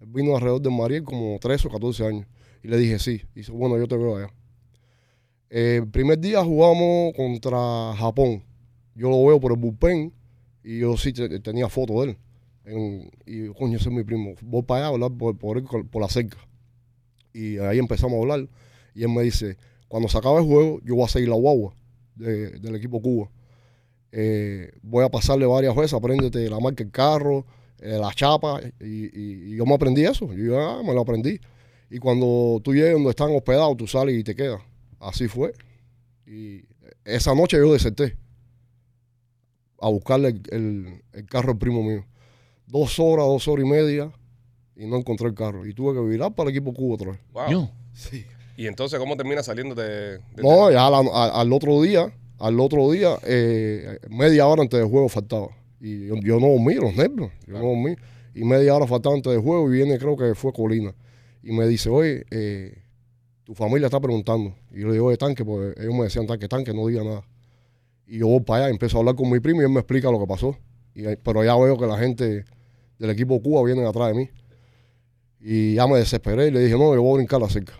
vino 0.00 0.34
alrededor 0.36 0.60
de 0.62 0.70
Mariel 0.70 1.02
como 1.04 1.38
13 1.40 1.68
o 1.68 1.70
14 1.70 2.06
años. 2.06 2.26
Y 2.62 2.68
le 2.68 2.76
dije 2.78 2.98
sí. 2.98 3.22
Y 3.34 3.40
dice, 3.40 3.52
bueno, 3.52 3.78
yo 3.78 3.88
te 3.88 3.96
veo 3.96 4.16
allá. 4.16 4.30
Eh, 5.50 5.80
el 5.82 5.88
primer 5.88 6.18
día 6.18 6.42
jugamos 6.44 7.14
contra 7.14 7.94
Japón. 7.96 8.42
Yo 8.94 9.10
lo 9.10 9.24
veo 9.26 9.38
por 9.40 9.52
el 9.52 9.58
bullpen 9.58 10.12
y 10.64 10.78
yo 10.80 10.96
sí 10.96 11.12
te- 11.12 11.40
tenía 11.40 11.68
foto 11.68 12.02
de 12.02 12.10
él. 12.10 12.18
En- 12.64 13.10
y 13.26 13.48
coño, 13.54 13.76
ese 13.76 13.88
es 13.88 13.94
mi 13.94 14.02
primo. 14.02 14.34
Voy 14.42 14.62
para 14.62 14.80
allá 14.80 14.86
a 14.88 14.90
hablar 14.90 15.10
por, 15.12 15.36
por, 15.38 15.58
él, 15.58 15.64
por 15.90 16.02
la 16.02 16.08
cerca. 16.08 16.38
Y 17.32 17.58
ahí 17.58 17.78
empezamos 17.78 18.16
a 18.18 18.22
hablar. 18.22 18.48
Y 18.94 19.02
él 19.02 19.10
me 19.10 19.22
dice, 19.22 19.56
cuando 19.88 20.08
se 20.08 20.18
acabe 20.18 20.40
el 20.40 20.46
juego, 20.46 20.80
yo 20.84 20.96
voy 20.96 21.04
a 21.04 21.08
seguir 21.08 21.28
la 21.28 21.36
guagua 21.36 21.74
de- 22.16 22.58
del 22.58 22.74
equipo 22.76 23.00
Cuba. 23.00 23.30
Eh, 24.12 24.72
voy 24.82 25.04
a 25.04 25.08
pasarle 25.10 25.46
varias 25.46 25.76
veces, 25.76 25.92
apréndete 25.94 26.48
la 26.48 26.58
marca 26.60 26.82
del 26.82 26.90
carro, 26.92 27.44
eh, 27.80 27.98
la 28.00 28.12
chapa. 28.14 28.60
Y, 28.80 29.54
yo 29.56 29.66
me 29.66 29.74
aprendí 29.74 30.04
eso. 30.04 30.32
Yo 30.34 30.58
ah, 30.60 30.82
me 30.82 30.94
lo 30.94 31.02
aprendí. 31.02 31.38
Y 31.90 31.98
cuando 31.98 32.60
tú 32.64 32.74
llegas 32.74 32.94
donde 32.94 33.10
están 33.10 33.34
hospedados, 33.34 33.76
tú 33.76 33.86
sales 33.86 34.18
y 34.18 34.24
te 34.24 34.34
quedas. 34.34 34.60
Así 35.00 35.28
fue. 35.28 35.52
Y 36.26 36.64
esa 37.04 37.34
noche 37.34 37.56
yo 37.58 37.72
deserté 37.72 38.16
a 39.80 39.88
buscarle 39.88 40.28
el, 40.28 40.42
el- 40.50 41.02
el 41.12 41.26
carro 41.26 41.52
al 41.52 41.58
primo 41.58 41.82
mío. 41.82 42.04
Dos 42.66 42.98
horas, 42.98 43.26
dos 43.26 43.46
horas 43.48 43.64
y 43.64 43.68
media 43.68 44.10
y 44.74 44.86
no 44.86 44.96
encontré 44.96 45.28
el 45.28 45.34
carro. 45.34 45.66
Y 45.66 45.74
tuve 45.74 45.94
que 45.94 46.00
virar 46.06 46.34
para 46.34 46.50
el 46.50 46.56
equipo 46.56 46.72
Cuba 46.72 46.94
otra 46.94 47.10
vez. 47.12 47.20
Wow. 47.32 47.50
Yo. 47.50 47.70
Sí. 47.92 48.24
Y 48.56 48.66
entonces, 48.66 48.98
¿cómo 48.98 49.16
termina 49.16 49.42
saliendo 49.42 49.74
de, 49.74 50.18
de- 50.18 50.42
No, 50.42 50.70
ya 50.70 50.88
la- 50.90 50.98
a- 51.12 51.40
al 51.40 51.52
otro 51.52 51.80
día, 51.82 52.12
al 52.38 52.58
otro 52.60 52.90
día, 52.90 53.16
eh, 53.24 53.98
media 54.10 54.46
hora 54.46 54.62
antes 54.62 54.80
del 54.80 54.88
juego 54.88 55.08
faltaba. 55.08 55.48
Y 55.80 56.06
yo, 56.06 56.16
yo 56.16 56.40
no 56.40 56.48
dormí, 56.48 56.74
los 56.74 56.94
nervios, 56.96 57.30
yo 57.46 57.52
no 57.54 57.60
dormí. 57.66 57.94
Y 58.34 58.44
media 58.44 58.74
hora 58.74 58.86
faltaba 58.86 59.14
antes 59.14 59.32
del 59.32 59.42
juego 59.42 59.68
y 59.70 59.72
viene, 59.76 59.98
creo 59.98 60.16
que 60.16 60.34
fue 60.34 60.52
Colina. 60.52 60.94
Y 61.42 61.52
me 61.52 61.66
dice, 61.66 61.88
oye, 61.90 62.24
eh, 62.30 62.82
tu 63.46 63.54
familia 63.54 63.86
está 63.86 64.00
preguntando. 64.00 64.56
Y 64.72 64.80
yo 64.80 64.88
le 64.88 64.94
digo, 64.94 65.06
oye, 65.06 65.16
tanque, 65.16 65.44
porque 65.44 65.80
ellos 65.80 65.94
me 65.94 66.02
decían 66.02 66.26
tanque, 66.26 66.48
tanque, 66.48 66.74
no 66.74 66.84
diga 66.88 67.04
nada. 67.04 67.22
Y 68.04 68.18
yo 68.18 68.26
voy 68.26 68.40
para 68.40 68.64
allá, 68.64 68.70
empiezo 68.70 68.96
a 68.96 69.00
hablar 69.00 69.14
con 69.14 69.30
mi 69.30 69.38
primo 69.38 69.62
y 69.62 69.64
él 69.64 69.70
me 69.70 69.78
explica 69.78 70.10
lo 70.10 70.18
que 70.18 70.26
pasó. 70.26 70.56
Y, 70.96 71.04
pero 71.22 71.44
ya 71.44 71.56
veo 71.56 71.78
que 71.78 71.86
la 71.86 71.96
gente 71.96 72.44
del 72.98 73.10
equipo 73.10 73.40
Cuba 73.40 73.62
viene 73.62 73.86
atrás 73.86 74.08
de 74.08 74.14
mí. 74.14 74.28
Y 75.40 75.74
ya 75.74 75.86
me 75.86 75.98
desesperé 75.98 76.48
y 76.48 76.50
le 76.50 76.58
dije, 76.58 76.72
no, 76.72 76.92
yo 76.92 77.02
voy 77.02 77.12
a 77.12 77.16
brincar 77.18 77.40
la 77.40 77.48
cerca. 77.48 77.74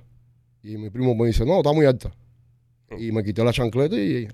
Y 0.62 0.76
mi 0.76 0.88
primo 0.88 1.16
me 1.16 1.26
dice, 1.26 1.44
no, 1.44 1.56
está 1.56 1.72
muy 1.72 1.84
alta. 1.84 2.14
Y 2.96 3.10
me 3.10 3.24
quité 3.24 3.42
la 3.42 3.52
chancleta 3.52 3.96
y 3.96 4.28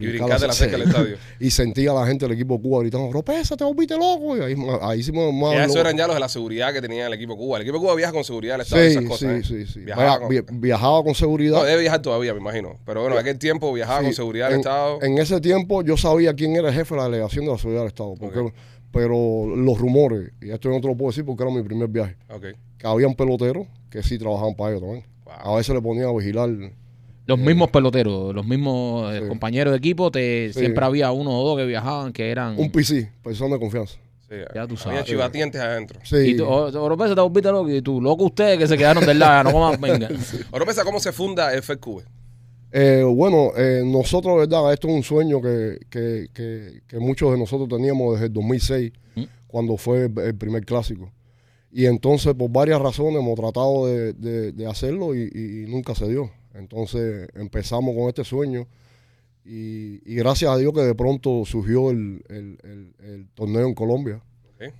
Y 0.00 0.06
brincar 0.06 0.40
la 0.40 0.52
cerca 0.52 0.76
del 0.78 0.88
estadio. 0.88 1.16
Y 1.40 1.50
sentía 1.50 1.90
a 1.90 1.94
la 1.94 2.06
gente 2.06 2.24
del 2.26 2.34
equipo 2.34 2.60
Cuba 2.60 2.80
gritando, 2.80 3.10
Ropesa, 3.12 3.56
te 3.56 3.64
volviste 3.64 3.96
loco. 3.96 4.36
Y 4.36 4.40
ahí, 4.40 4.52
ahí 4.82 5.02
me- 5.12 5.40
Ya 5.54 5.64
eso 5.64 5.68
loco. 5.68 5.78
eran 5.80 5.96
ya 5.96 6.06
los 6.06 6.14
de 6.16 6.20
la 6.20 6.28
seguridad 6.28 6.72
que 6.72 6.80
tenía 6.80 7.06
el 7.06 7.12
equipo 7.14 7.36
Cuba. 7.36 7.56
El 7.58 7.62
equipo 7.62 7.80
Cuba 7.80 7.94
viaja 7.94 8.12
con 8.12 8.22
seguridad 8.24 8.54
al 8.56 8.60
estadio 8.62 8.84
Sí, 8.84 8.90
esas 8.96 9.04
cosas. 9.04 9.46
sí, 9.46 9.54
¿eh? 9.54 9.64
sí, 9.66 9.72
sí. 9.72 9.80
Viajaba 9.80 10.06
Vaya- 10.18 10.20
con- 10.20 10.28
vi- 10.58 10.58
viajaba 10.66 11.02
con 11.02 11.14
seguridad. 11.14 11.58
No, 11.58 11.64
debe 11.64 11.80
viajar 11.82 12.00
todavía, 12.02 12.32
me 12.34 12.40
imagino. 12.40 12.78
Pero 12.86 13.00
bueno, 13.00 13.16
en 13.16 13.20
aquel 13.22 13.38
tiempo 13.38 13.72
viajaba 13.72 13.98
Sí, 14.00 14.04
con 14.06 14.14
seguridad 14.14 14.48
al 14.48 14.54
Estado. 14.54 15.02
en 15.02 15.18
ese 15.18 15.40
tiempo 15.40 15.82
yo 15.82 15.96
sabía 15.96 16.34
quién 16.34 16.54
era 16.56 16.68
el 16.68 16.74
jefe 16.74 16.94
de 16.94 17.00
la 17.00 17.04
delegación 17.08 17.44
de 17.44 17.50
la 17.52 17.58
seguridad 17.58 17.80
del 17.82 17.88
Estado. 17.88 18.14
porque-. 18.18 18.52
Pero 18.92 19.46
los 19.56 19.78
rumores, 19.78 20.32
y 20.42 20.50
esto 20.50 20.68
yo 20.68 20.74
no 20.74 20.80
te 20.82 20.86
lo 20.86 20.94
puedo 20.94 21.10
decir 21.10 21.24
porque 21.24 21.42
era 21.42 21.50
mi 21.50 21.62
primer 21.62 21.88
viaje, 21.88 22.16
Ok. 22.28 22.44
que 22.76 22.86
habían 22.86 23.14
peloteros 23.14 23.66
que 23.88 24.02
sí 24.02 24.18
trabajaban 24.18 24.54
para 24.54 24.70
ellos 24.72 24.82
también. 24.82 25.04
Wow. 25.24 25.34
A 25.54 25.56
veces 25.56 25.74
le 25.74 25.80
ponían 25.80 26.08
a 26.08 26.12
vigilar. 26.12 26.50
Los 27.26 27.38
mismos 27.38 27.70
peloteros, 27.70 28.34
los 28.34 28.44
mismos 28.46 29.14
eh, 29.14 29.20
Sí. 29.22 29.28
compañeros 29.28 29.72
de 29.72 29.78
equipo, 29.78 30.10
te, 30.10 30.50
Sí. 30.52 30.58
siempre 30.60 30.84
había 30.84 31.12
uno 31.12 31.30
o 31.40 31.46
dos 31.48 31.56
que 31.56 31.64
viajaban 31.66 32.12
que 32.12 32.30
eran... 32.30 32.58
Un 32.58 32.70
PC, 32.72 33.12
persona 33.22 33.54
de 33.54 33.60
confianza. 33.60 33.96
Sí, 34.28 34.34
Ya 34.54 34.66
tú 34.66 34.74
había 34.74 34.76
sabes. 34.78 35.04
chivatientes 35.04 35.60
adentro. 35.60 36.00
Sí. 36.04 36.16
Y 36.16 36.36
tú, 36.36 36.44
oh, 36.46 36.66
Oropesa, 36.82 37.14
te 37.14 37.20
volviste 37.20 37.50
loco. 37.52 37.70
Y 37.70 37.80
tú, 37.82 38.00
loco 38.00 38.24
ustedes 38.24 38.58
que 38.58 38.66
se 38.66 38.76
quedaron 38.76 39.04
del 39.06 39.18
lado, 39.18 39.44
no 39.44 39.52
coman, 39.52 39.80
venga. 39.80 40.08
Oropesa, 40.50 40.84
¿cómo 40.84 40.98
se 41.00 41.12
funda 41.12 41.52
el 41.54 41.62
FedCube? 41.62 42.02
Eh, 42.72 43.02
bueno, 43.06 43.50
eh, 43.56 43.82
nosotros, 43.84 44.38
¿verdad? 44.38 44.72
Esto 44.72 44.88
es 44.88 44.94
un 44.94 45.02
sueño 45.02 45.40
que, 45.42 45.78
que- 45.90 46.28
que- 46.32 46.80
que 46.88 46.98
muchos 46.98 47.30
de 47.30 47.38
nosotros 47.38 47.68
teníamos 47.68 48.14
desde 48.14 48.26
el 48.26 48.32
2006, 48.32 48.92
¿Mm? 49.14 49.22
cuando 49.46 49.76
fue 49.76 50.06
el, 50.06 50.18
el 50.18 50.34
primer 50.34 50.64
clásico. 50.64 51.12
Y 51.70 51.84
entonces, 51.86 52.32
por 52.34 52.50
varias 52.50 52.80
razones, 52.80 53.16
hemos 53.20 53.34
tratado 53.38 53.86
de, 53.86 54.14
de- 54.14 54.52
de 54.52 54.66
hacerlo 54.66 55.14
y 55.14 55.66
nunca 55.68 55.94
se 55.94 56.08
dio. 56.08 56.30
Entonces, 56.54 57.28
empezamos 57.34 57.94
con 57.96 58.08
este 58.08 58.24
sueño 58.24 58.66
y, 59.44 60.00
y 60.10 60.14
gracias 60.16 60.50
a 60.50 60.56
Dios 60.56 60.72
que 60.72 60.80
de 60.82 60.94
pronto 60.94 61.44
surgió 61.44 61.90
el, 61.90 62.22
el- 62.28 62.58
el- 62.62 62.94
el 63.04 63.28
torneo 63.34 63.66
en 63.66 63.74
Colombia 63.74 64.20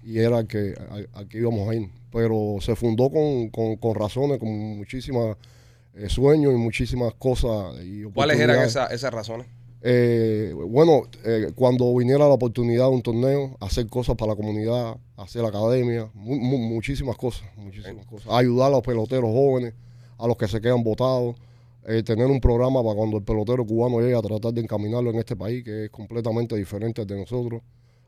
y 0.05 0.19
era 0.19 0.39
el 0.41 0.47
que, 0.47 0.75
al, 1.15 1.29
que 1.29 1.39
íbamos 1.39 1.69
a 1.69 1.75
ir. 1.75 1.89
Pero 2.13 2.57
se 2.61 2.77
fundó 2.77 3.11
con, 3.11 3.49
con- 3.51 3.77
con 3.77 3.95
razones, 3.95 4.39
con 4.39 4.49
muchísimas 4.51 5.37
eh, 5.95 6.09
sueños 6.09 6.53
y 6.53 6.57
muchísimas 6.57 7.15
cosas. 7.15 7.75
Y 7.85 8.03
¿Cuáles 8.05 8.39
eran 8.39 8.63
esas, 8.63 9.13
razones? 9.13 9.47
Eh, 9.85 10.55
bueno, 10.69 11.03
eh, 11.25 11.51
cuando 11.57 11.93
viniera 11.97 12.21
la 12.21 12.27
oportunidad 12.35 12.85
de 12.85 12.91
un 12.95 13.03
torneo, 13.03 13.57
hacer 13.61 13.89
cosas 13.89 14.15
para 14.15 14.31
la 14.33 14.37
comunidad, 14.37 14.97
hacer 15.17 15.45
academia, 15.45 16.09
mu- 16.15 16.37
mu- 16.39 16.59
muchísimas 16.59 17.17
cosas, 17.17 17.43
muchísimas 17.57 18.07
cosas. 18.07 18.29
Ayudar 18.31 18.69
a 18.69 18.71
los 18.77 18.83
peloteros 18.83 19.31
jóvenes, 19.33 19.75
a 20.19 20.29
los 20.29 20.37
que 20.37 20.47
se 20.47 20.61
quedan 20.61 20.85
votados, 20.85 21.35
eh, 21.87 22.03
tener 22.03 22.27
un 22.27 22.41
programa 22.41 22.83
para 22.83 22.95
cuando 22.95 23.17
el 23.19 23.23
pelotero 23.25 23.65
cubano 23.67 24.01
llegue 24.01 24.15
a 24.17 24.23
tratar 24.23 24.53
de 24.53 24.61
encaminarlo 24.61 25.11
en 25.11 25.17
este 25.19 25.37
país, 25.37 25.65
que 25.65 25.85
es 25.87 25.91
completamente 25.91 26.57
diferente 26.57 27.05
de 27.05 27.17
nosotros. 27.17 27.61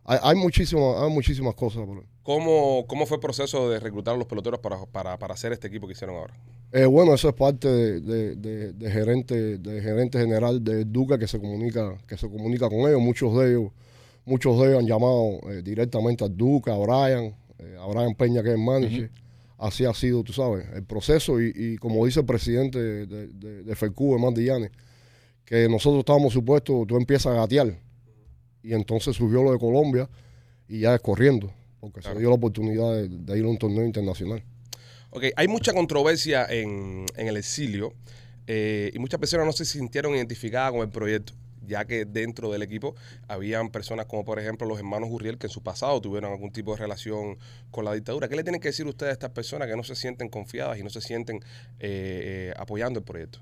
hay, 0.04 0.19
hay 0.23 0.37
muchísimas, 0.37 0.97
hay 1.02 1.11
muchísimas 1.11 1.54
cosas. 1.54 1.83
¿Cómo, 2.23 2.85
¿Cómo 2.87 3.04
fue 3.07 3.16
el 3.16 3.21
proceso 3.21 3.69
de 3.69 3.81
reclutar 3.81 4.14
a 4.14 4.16
los 4.19 4.26
peloteros 4.26 4.61
para, 4.61 4.85
para, 4.87 5.19
para 5.19 5.35
hacer 5.35 5.52
este 5.52 5.66
equipo 5.69 5.87
que 5.87 5.93
hicieron 5.93 6.16
ahora? 6.16 6.35
Eh, 6.73 6.87
bueno, 6.87 7.14
eso 7.14 7.28
es 7.28 7.35
parte 7.35 7.69
de, 7.69 8.00
de- 8.00 8.37
de- 8.37 8.73
de 8.73 8.90
gerente, 8.90 9.59
de 9.59 9.83
gerente 9.83 10.19
general 10.19 10.62
de 10.64 10.85
Duca 10.85 11.19
que 11.19 11.26
se 11.28 11.38
comunica, 11.38 11.97
que 12.07 12.16
se 12.16 12.28
comunica 12.28 12.69
con 12.69 12.81
ellos. 12.81 13.00
Muchos 13.00 13.37
de 13.37 13.50
ellos, 13.50 13.71
muchos 14.25 14.59
de 14.59 14.66
ellos 14.69 14.78
han 14.81 14.87
llamado 14.87 15.38
eh, 15.50 15.62
directamente 15.62 16.25
a 16.25 16.28
Duca, 16.28 16.75
a 16.75 16.78
Brian, 16.78 17.35
eh, 17.59 17.76
a 17.78 17.87
Brian 17.87 18.14
Peña 18.14 18.43
que 18.43 18.49
es 18.50 18.54
el 18.57 18.61
manager. 18.64 19.11
Así 19.64 19.87
ha 19.87 19.94
sido, 19.94 20.23
tú 20.23 20.35
sabes, 20.35 20.66
el 20.75 20.85
proceso 20.85 21.40
y, 21.40 21.50
y 21.54 21.76
como 21.78 22.04
dice 22.04 22.21
el 22.21 22.26
presidente 22.26 22.78
de, 22.78 23.06
de, 23.06 23.62
de, 23.62 23.75
FECU, 23.75 24.18
que 25.47 25.68
nosotros 25.71 26.00
estábamos 26.00 26.35
supuestos, 26.35 26.87
tú 26.87 26.97
empiezas 26.99 27.33
a 27.33 27.37
gatear 27.37 27.78
y 28.62 28.75
entonces 28.75 29.16
surgió 29.16 29.42
lo 29.42 29.52
de 29.52 29.59
Colombia 29.59 30.09
y 30.68 30.80
ya 30.80 30.94
es 30.94 31.00
corriendo, 31.00 31.50
porque 31.80 32.00
Claro. 32.00 32.16
se 32.16 32.21
dio 32.21 32.28
la 32.28 32.35
oportunidad 32.35 32.92
de, 32.92 33.09
de 33.09 33.38
ir 33.38 33.44
a 33.47 33.49
un 33.49 33.56
torneo 33.56 33.87
internacional. 33.87 34.42
Ok, 35.09 35.25
hay 35.35 35.49
mucha 35.49 35.73
controversia 35.73 36.44
en, 36.50 37.06
en 37.16 37.28
el 37.28 37.38
exilio 37.38 37.94
eh, 38.47 38.90
y 38.92 38.99
muchas 38.99 39.18
personas 39.18 39.47
no 39.47 39.52
se 39.52 39.64
sintieron 39.64 40.14
identificadas 40.14 40.73
con 40.73 40.83
el 40.83 40.90
proyecto, 40.90 41.33
ya 41.66 41.85
que 41.85 42.04
dentro 42.04 42.50
del 42.52 42.62
equipo 42.62 42.94
habían 43.28 43.71
personas 43.71 44.06
como 44.06 44.25
por 44.25 44.38
ejemplo 44.38 44.66
los 44.66 44.78
hermanos 44.78 45.09
Gurriel 45.09 45.38
que 45.38 45.47
en 45.47 45.50
su 45.52 45.62
pasado 45.62 46.00
tuvieron 46.00 46.30
algún 46.33 46.50
tipo 46.52 46.73
de 46.73 46.78
relación 46.78 47.38
con 47.71 47.85
la 47.85 47.92
dictadura. 47.94 48.28
¿Qué 48.28 48.37
le 48.37 48.44
tienen 48.44 48.61
que 48.61 48.68
decir 48.68 48.87
ustedes 48.87 49.11
a 49.11 49.12
estas 49.12 49.30
personas 49.30 49.68
que 49.68 49.76
no 49.76 49.83
se 49.85 49.94
sienten 49.94 50.28
confiadas 50.28 50.78
y 50.78 50.83
no 50.83 50.90
se 50.90 51.00
sienten 51.00 51.37
eh, 51.80 52.50
eh, 52.50 52.54
apoyando 52.56 52.99
el 53.00 53.04
proyecto? 53.04 53.40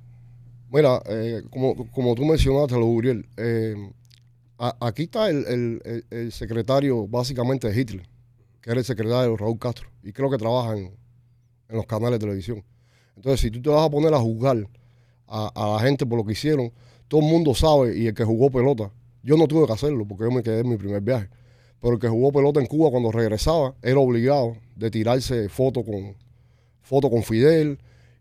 Mira, 0.71 1.03
eh, 1.07 1.43
como, 1.51 1.75
como 1.91 2.15
tú 2.15 2.25
mencionaste, 2.25 2.75
lo 2.77 2.87
Uriel, 2.87 3.27
aquí 4.81 5.05
está 5.05 5.29
el, 5.29 5.45
el- 5.47 6.05
el- 6.11 6.33
secretario 6.33 7.07
básicamente 7.09 7.69
de 7.71 7.81
Hitler, 7.81 8.09
que 8.61 8.71
era 8.71 8.81
el 8.81 8.87
secretario 8.87 9.37
Raúl 9.37 9.59
Castro, 9.59 9.89
y 10.03 10.13
creo 10.13 10.31
que 10.31 10.39
trabaja 10.39 10.77
en, 10.79 10.87
en 11.69 11.77
los 11.77 11.87
canales 11.87 12.19
de 12.19 12.27
televisión. 12.27 12.65
Entonces, 13.17 13.41
si 13.41 13.51
tú 13.51 13.61
te 13.61 13.71
vas 13.71 13.87
a 13.87 13.91
poner 13.91 14.15
a 14.15 14.19
juzgar 14.19 14.67
a 15.27 15.69
la 15.75 15.81
gente 15.81 16.05
por 16.07 16.19
lo 16.19 16.25
que 16.25 16.33
hicieron, 16.33 16.73
todo 17.13 17.21
el 17.21 17.27
mundo 17.27 17.55
sabe, 17.55 17.95
y 17.95 18.07
el 18.07 18.15
que 18.15 18.25
jugó 18.25 18.51
pelota, 18.51 18.91
yo 19.23 19.37
no 19.37 19.47
tuve 19.47 19.67
que 19.67 19.75
hacerlo 19.75 20.07
porque 20.09 20.25
yo 20.25 20.31
me 20.31 20.43
quedé 20.43 20.61
en 20.61 20.69
mi 20.71 20.79
primer 20.79 21.03
viaje, 21.03 21.29
pero 21.79 21.93
el 21.93 22.01
que 22.01 22.09
jugó 22.09 22.33
pelota 22.33 22.59
en 22.59 22.65
Cuba 22.65 22.91
cuando 22.91 23.13
regresaba 23.13 23.75
era 23.83 23.99
obligado 23.99 24.57
de 24.77 24.91
tirarse 24.91 25.51
foto 25.51 25.85
con, 25.85 26.17
foto 26.81 27.11
con 27.11 27.23
Fidel, 27.23 27.79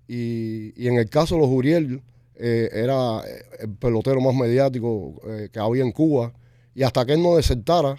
y, 0.10 0.74
en 0.86 0.98
el 0.98 1.10
caso 1.10 1.36
de 1.36 1.42
los 1.42 1.50
Uriel, 1.50 2.02
eh, 2.36 2.68
era 2.74 3.22
el 3.62 3.70
pelotero 3.76 4.20
más 4.20 4.36
mediático 4.36 5.22
eh, 5.26 5.48
que 5.50 5.60
había 5.60 5.84
en 5.84 5.94
Cuba. 5.94 6.34
Y 6.76 6.84
hasta 6.84 7.06
que 7.06 7.14
él 7.14 7.24
no 7.24 7.38
desertara, 7.38 7.96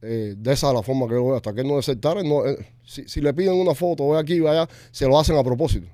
eh, 0.00 0.34
de 0.36 0.52
esa 0.52 0.70
es 0.70 0.74
la 0.74 0.82
forma 0.82 1.06
que 1.06 1.14
yo 1.14 1.24
veo, 1.24 1.36
hasta 1.36 1.54
que 1.54 1.60
él 1.60 1.68
no 1.68 1.76
desertara, 1.76 2.20
eh, 2.22 2.66
si, 2.84 3.20
le 3.20 3.32
piden 3.32 3.54
una 3.54 3.76
foto, 3.76 4.08
ve 4.08 4.18
aquí, 4.18 4.40
ve 4.40 4.50
allá, 4.50 4.68
se 4.90 5.06
lo 5.06 5.16
hacen 5.20 5.36
a 5.36 5.44
propósito. 5.44 5.86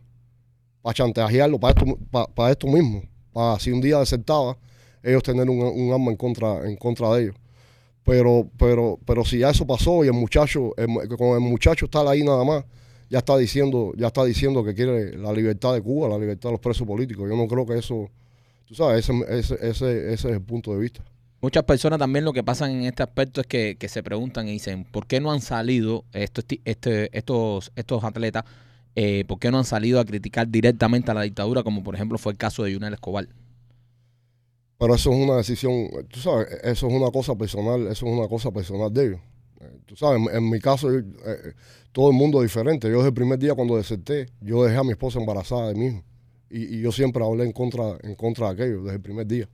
Para 0.81 0.95
chantajearlo, 0.95 1.61
para 1.61 1.79
esto, 1.79 1.99
para 2.35 2.51
esto 2.51 2.67
mismo. 2.67 3.03
Para 3.39 3.57
si 3.61 3.71
un 3.71 3.81
día 3.81 4.01
desertaba, 4.01 4.59
ellos 5.01 5.23
tener 5.23 5.49
un, 5.49 5.61
un 5.61 5.93
arma 5.93 6.11
en 6.11 6.17
contra, 6.17 6.69
en 6.69 6.75
contra 6.75 7.15
de 7.15 7.23
ellos. 7.23 7.37
Pero, 8.03 8.51
pero, 8.59 8.99
pero 9.07 9.25
si 9.25 9.39
ya 9.39 9.51
eso 9.51 9.65
pasó 9.65 10.05
y 10.05 10.09
el 10.09 10.13
muchacho, 10.15 10.75
con 11.17 11.35
el 11.35 11.41
muchacho 11.49 11.85
estar 11.85 12.05
ahí 12.09 12.25
nada 12.25 12.43
más, 12.43 12.65
ya 13.09 13.19
está 13.19 13.37
diciendo, 13.37 13.93
ya 13.97 14.09
está 14.09 14.25
diciendo 14.25 14.65
que 14.65 14.75
quiere 14.75 15.17
la 15.17 15.33
libertad 15.33 15.73
de 15.73 15.81
Cuba, 15.81 16.09
la 16.09 16.19
libertad 16.19 16.49
de 16.49 16.55
los 16.55 16.61
presos 16.61 16.85
políticos. 16.85 17.29
Yo 17.31 17.37
no 17.37 17.47
creo 17.47 17.65
que 17.65 17.79
eso, 17.79 18.11
tú 18.67 18.75
sabes, 18.75 19.09
ese, 19.09 19.25
ese, 19.29 19.55
ese, 19.55 20.13
ese 20.13 20.29
es 20.31 20.35
el 20.35 20.43
punto 20.43 20.75
de 20.75 20.81
vista. 20.81 21.05
Muchas 21.41 21.63
personas 21.63 22.01
también 22.01 22.25
lo 22.25 22.33
que 22.33 22.43
pasan 22.43 22.73
en 22.73 22.87
este 22.87 23.05
aspecto 23.05 23.41
es 23.41 23.47
que, 23.47 23.77
que 23.79 23.89
se 23.89 24.03
preguntan 24.03 24.49
y 24.49 24.53
dicen, 24.55 24.83
¿por 24.83 25.07
qué 25.07 25.21
no 25.21 25.31
han 25.31 25.43
salido 25.43 26.05
estos, 26.13 26.45
este, 26.65 27.17
estos, 27.17 27.71
estos 27.77 28.03
atletas, 28.03 28.43
eh, 29.01 29.25
por 29.29 29.39
qué 29.39 29.53
no 29.53 29.59
han 29.59 29.65
salido 29.65 30.01
a 30.01 30.05
criticar 30.05 30.49
directamente 30.49 31.13
a 31.13 31.15
la 31.15 31.23
dictadura, 31.23 31.63
como 31.63 31.85
por 31.85 31.95
ejemplo 31.95 32.19
fue 32.19 32.33
el 32.33 32.37
caso 32.37 32.65
de 32.65 32.75
Junel 32.75 32.95
Escobar? 32.95 33.29
Pero 34.77 34.93
eso 34.97 35.13
es 35.13 35.17
una 35.17 35.37
decisión, 35.37 35.89
tú 36.09 36.19
sabes, 36.19 36.49
eso 36.65 36.89
es 36.89 36.93
una 36.93 37.09
cosa 37.13 37.37
personal, 37.37 37.83
eso 37.83 38.07
es 38.07 38.13
una 38.13 38.27
cosa 38.27 38.51
personal 38.51 38.93
de 38.93 39.07
ellos. 39.07 39.21
Eh, 39.61 39.79
Tú 39.87 39.95
sabes, 39.95 40.21
en, 40.33 40.51
mi 40.51 40.59
caso, 40.59 40.93
eh, 40.93 41.05
todo 41.93 42.11
el 42.11 42.17
mundo 42.17 42.43
es 42.43 42.51
diferente. 42.51 42.89
Yo 42.89 42.97
desde 42.97 43.11
el 43.11 43.15
primer 43.15 43.39
día 43.39 43.55
cuando 43.55 43.77
deserté, 43.77 44.27
yo 44.41 44.65
dejé 44.65 44.77
a 44.79 44.83
mi 44.83 44.91
esposa 44.91 45.21
embarazada 45.21 45.69
de 45.69 45.77
mismo. 45.77 46.03
Y, 46.51 46.79
y 46.79 46.81
yo 46.81 46.91
siempre 46.91 47.25
hablé 47.25 47.45
en 47.45 47.53
contra, 47.53 47.99
en 48.03 48.17
contra 48.17 48.47
de 48.49 48.53
aquello, 48.55 48.83
desde 48.83 48.97
el 48.97 49.03
primer 49.03 49.29
día. 49.29 49.49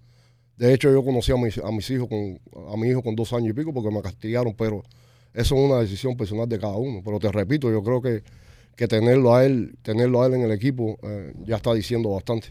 De 0.56 0.72
hecho, 0.72 0.90
yo 0.90 1.04
conocí 1.04 1.32
a 1.32 1.36
mis, 1.36 1.58
a 1.58 1.70
mis 1.70 1.90
hijos, 1.90 2.08
con, 2.08 2.40
a 2.72 2.78
mi 2.78 2.88
hijo 2.88 3.02
con 3.02 3.14
dos 3.14 3.30
años 3.34 3.50
y 3.50 3.52
pico 3.52 3.74
porque 3.74 3.90
me 3.90 4.00
castigaron, 4.00 4.54
pero 4.54 4.82
eso 5.34 5.54
es 5.54 5.70
una 5.70 5.80
decisión 5.80 6.16
personal 6.16 6.48
de 6.48 6.58
cada 6.58 6.76
uno. 6.76 7.02
Pero 7.04 7.18
te 7.18 7.30
repito, 7.30 7.70
yo 7.70 7.82
creo 7.82 8.00
que, 8.00 8.22
que 8.76 8.88
tenerlo 8.88 9.34
a 9.34 9.44
él, 9.44 9.76
tenerlo 9.82 10.22
a 10.22 10.26
él 10.26 10.34
en 10.34 10.42
el 10.42 10.52
equipo 10.52 10.98
eh, 11.02 11.32
ya 11.44 11.56
está 11.56 11.72
diciendo 11.72 12.10
bastante. 12.10 12.48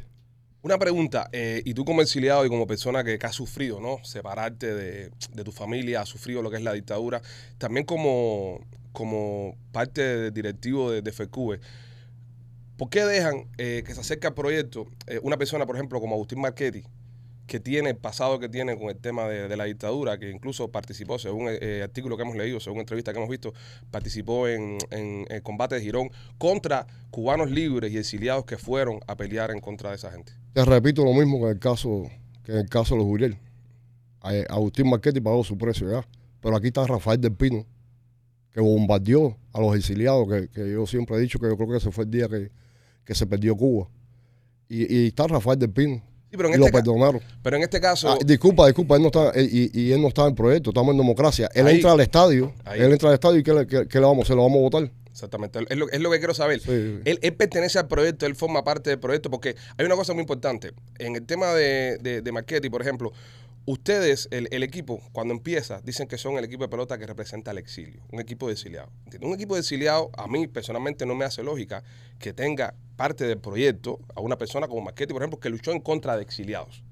Una 0.62 0.80
pregunta, 0.80 1.30
eh, 1.34 1.62
y 1.66 1.74
tú 1.74 1.84
como 1.84 2.02
exiliado 2.02 2.46
y 2.46 2.50
como 2.50 2.66
persona 2.66 3.04
que, 3.04 3.20
has 3.22 3.36
sufrido, 3.36 3.82
¿no? 3.82 3.98
Separarte 4.04 4.74
de, 4.74 5.12
de 5.34 5.44
tu 5.44 5.52
familia, 5.52 6.02
has 6.02 6.10
sufrido 6.10 6.42
lo 6.42 6.50
que 6.50 6.56
es 6.56 6.64
la 6.64 6.72
dictadura, 6.72 7.22
también 7.58 7.86
como, 7.86 8.62
como 8.94 9.58
parte 9.74 10.02
del 10.02 10.34
directivo 10.34 10.90
de, 10.90 11.02
de 11.02 11.12
FECUBE, 11.12 11.60
¿por 12.78 12.90
qué 12.90 13.04
dejan 13.04 13.50
eh, 13.58 13.84
que 13.86 13.94
se 13.94 14.00
acerque 14.00 14.28
al 14.28 14.34
proyecto 14.34 14.88
una 15.22 15.38
persona, 15.38 15.66
por 15.66 15.76
ejemplo, 15.76 16.00
como 16.00 16.16
Agustín 16.16 16.40
Marchetti, 16.40 16.84
que 17.54 17.60
tiene 17.60 17.94
pasado 17.94 18.40
que 18.40 18.50
tiene 18.50 18.76
con 18.80 18.90
el 18.90 18.98
tema 18.98 19.28
de, 19.28 19.56
la 19.56 19.66
dictadura, 19.66 20.18
que 20.18 20.32
incluso 20.32 20.70
participó, 20.72 21.20
según 21.20 21.50
el 21.50 21.60
eh, 21.62 21.84
artículo 21.84 22.18
que 22.18 22.24
hemos 22.24 22.36
leído, 22.36 22.60
según 22.60 22.80
entrevista 22.80 23.14
que 23.14 23.20
hemos 23.20 23.30
visto, 23.30 23.54
participó 23.92 24.48
en, 24.48 24.80
el 24.90 25.44
combate 25.44 25.76
de 25.76 25.82
Girón 25.82 26.10
contra 26.40 26.88
cubanos 27.12 27.52
libres 27.52 27.94
y 27.94 28.00
exiliados 28.00 28.46
que 28.46 28.58
fueron 28.58 29.02
a 29.06 29.16
pelear 29.16 29.52
en 29.52 29.60
contra 29.60 29.92
de 29.92 29.98
esa 29.98 30.10
gente? 30.10 30.34
Te 30.54 30.66
repito 30.66 31.06
lo 31.06 31.14
mismo 31.14 31.38
que 31.38 31.44
en 31.44 31.52
el 31.52 31.60
caso, 31.60 32.10
que 32.44 32.54
el 32.54 32.70
caso 32.70 32.96
de 32.96 33.02
los 33.02 33.08
Uriel. 33.08 33.38
Eh, 34.32 34.46
Agustín 34.50 34.90
Marchetti 34.90 35.22
pagó 35.22 35.44
su 35.44 35.56
precio 35.56 35.92
ya. 35.92 36.04
Pero 36.42 36.56
aquí 36.56 36.70
está 36.70 36.88
Rafael 36.88 37.22
del 37.22 37.34
Pino, 37.34 37.68
que 38.52 38.62
bombardeó 38.62 39.38
a 39.54 39.62
los 39.62 39.76
exiliados, 39.76 40.28
que, 40.28 40.72
yo 40.72 40.88
siempre 40.88 41.18
he 41.18 41.20
dicho 41.20 41.38
que 41.38 41.46
yo 41.46 41.56
creo 41.56 41.70
que 41.70 41.78
ese 41.78 41.92
fue 41.92 42.06
el 42.06 42.10
día 42.10 42.28
que, 42.28 42.50
que 43.06 43.14
se 43.14 43.28
perdió 43.28 43.56
Cuba. 43.56 43.90
Y, 44.68 44.92
y 44.92 45.08
está 45.10 45.28
Rafael 45.28 45.60
del 45.60 45.70
Pino. 45.70 46.02
Sí, 46.34 46.38
pero 46.38 46.50
en 46.52 46.60
lo 46.60 46.66
este, 46.66 46.78
perdonaron. 46.80 47.22
pero 47.44 47.58
en 47.58 47.62
este 47.62 47.80
caso, 47.80 48.10
Ah, 48.10 48.18
disculpa, 48.26 48.66
disculpa, 48.66 48.96
él 48.96 49.04
no 49.04 49.10
está, 49.10 49.30
él- 49.36 49.50
y, 49.52 49.80
y 49.80 49.92
él 49.92 50.02
no 50.02 50.08
está 50.08 50.24
en 50.24 50.30
el 50.30 50.34
proyecto, 50.34 50.72
estamos 50.72 50.92
en 50.94 50.98
democracia. 50.98 51.48
Él 51.54 51.68
Ahí. 51.68 51.76
entra 51.76 51.92
al 51.92 52.00
estadio, 52.00 52.52
Ahí. 52.66 52.82
él 52.82 52.92
entra 52.92 53.10
al 53.10 53.14
estadio 53.14 53.38
y 53.38 53.44
¿qué 53.44 53.54
le, 53.54 53.68
qué- 53.68 53.88
qué 53.88 54.00
le 54.00 54.06
vamos 54.08 54.22
a 54.22 54.24
hacer? 54.24 54.36
¿Lo 54.36 54.42
vamos 54.42 54.58
a 54.58 54.62
votar? 54.62 54.92
exactamente, 55.12 55.60
es 55.70 55.78
lo, 55.78 55.88
es 55.92 56.00
lo 56.02 56.10
que 56.10 56.18
quiero 56.18 56.34
saber. 56.34 56.60
Sí, 56.60 56.66
sí. 56.72 57.00
Él, 57.06 57.20
él 57.22 57.34
pertenece 57.36 57.78
al 57.78 57.88
proyecto, 57.88 58.26
él 58.26 58.36
forma 58.36 58.64
parte 58.64 58.90
del 58.90 58.98
proyecto, 59.00 59.30
porque 59.30 59.56
hay 59.78 59.86
una 59.86 59.96
cosa 59.96 60.14
muy 60.14 60.22
importante. 60.22 60.72
En 60.98 61.16
el 61.16 61.24
tema 61.24 61.54
de, 61.54 62.00
de, 62.02 62.24
de 62.24 62.32
Marchetti, 62.32 62.68
por 62.72 62.82
ejemplo, 62.82 63.14
ustedes, 63.66 64.28
el, 64.32 64.48
el 64.52 64.64
equipo, 64.64 65.02
cuando 65.12 65.34
empieza, 65.34 65.82
dicen 65.82 66.08
que 66.08 66.18
son 66.18 66.38
el 66.38 66.46
equipo 66.46 66.64
de 66.64 66.70
pelota 66.70 66.98
que 66.98 67.06
representa 67.06 67.52
al 67.52 67.58
exilio, 67.58 68.02
un 68.12 68.20
equipo 68.20 68.48
de 68.48 68.54
exiliados. 68.54 68.90
Un 69.22 69.34
equipo 69.34 69.56
de 69.56 69.62
exiliados, 69.62 70.08
a 70.18 70.28
mí 70.28 70.48
personalmente 70.48 71.06
no 71.06 71.16
me 71.16 71.26
hace 71.26 71.44
lógica 71.44 71.84
que 72.20 72.34
tenga 72.34 72.76
parte 72.96 73.26
del 73.26 73.40
proyecto 73.40 74.00
a 74.16 74.22
una 74.22 74.38
persona 74.38 74.68
como 74.68 74.82
Marchetti, 74.82 75.14
por 75.14 75.22
ejemplo, 75.22 75.40
que 75.40 75.50
luchó 75.50 75.72
en 75.72 75.80
contra 75.80 76.16
de 76.16 76.24
exiliados. 76.24 76.84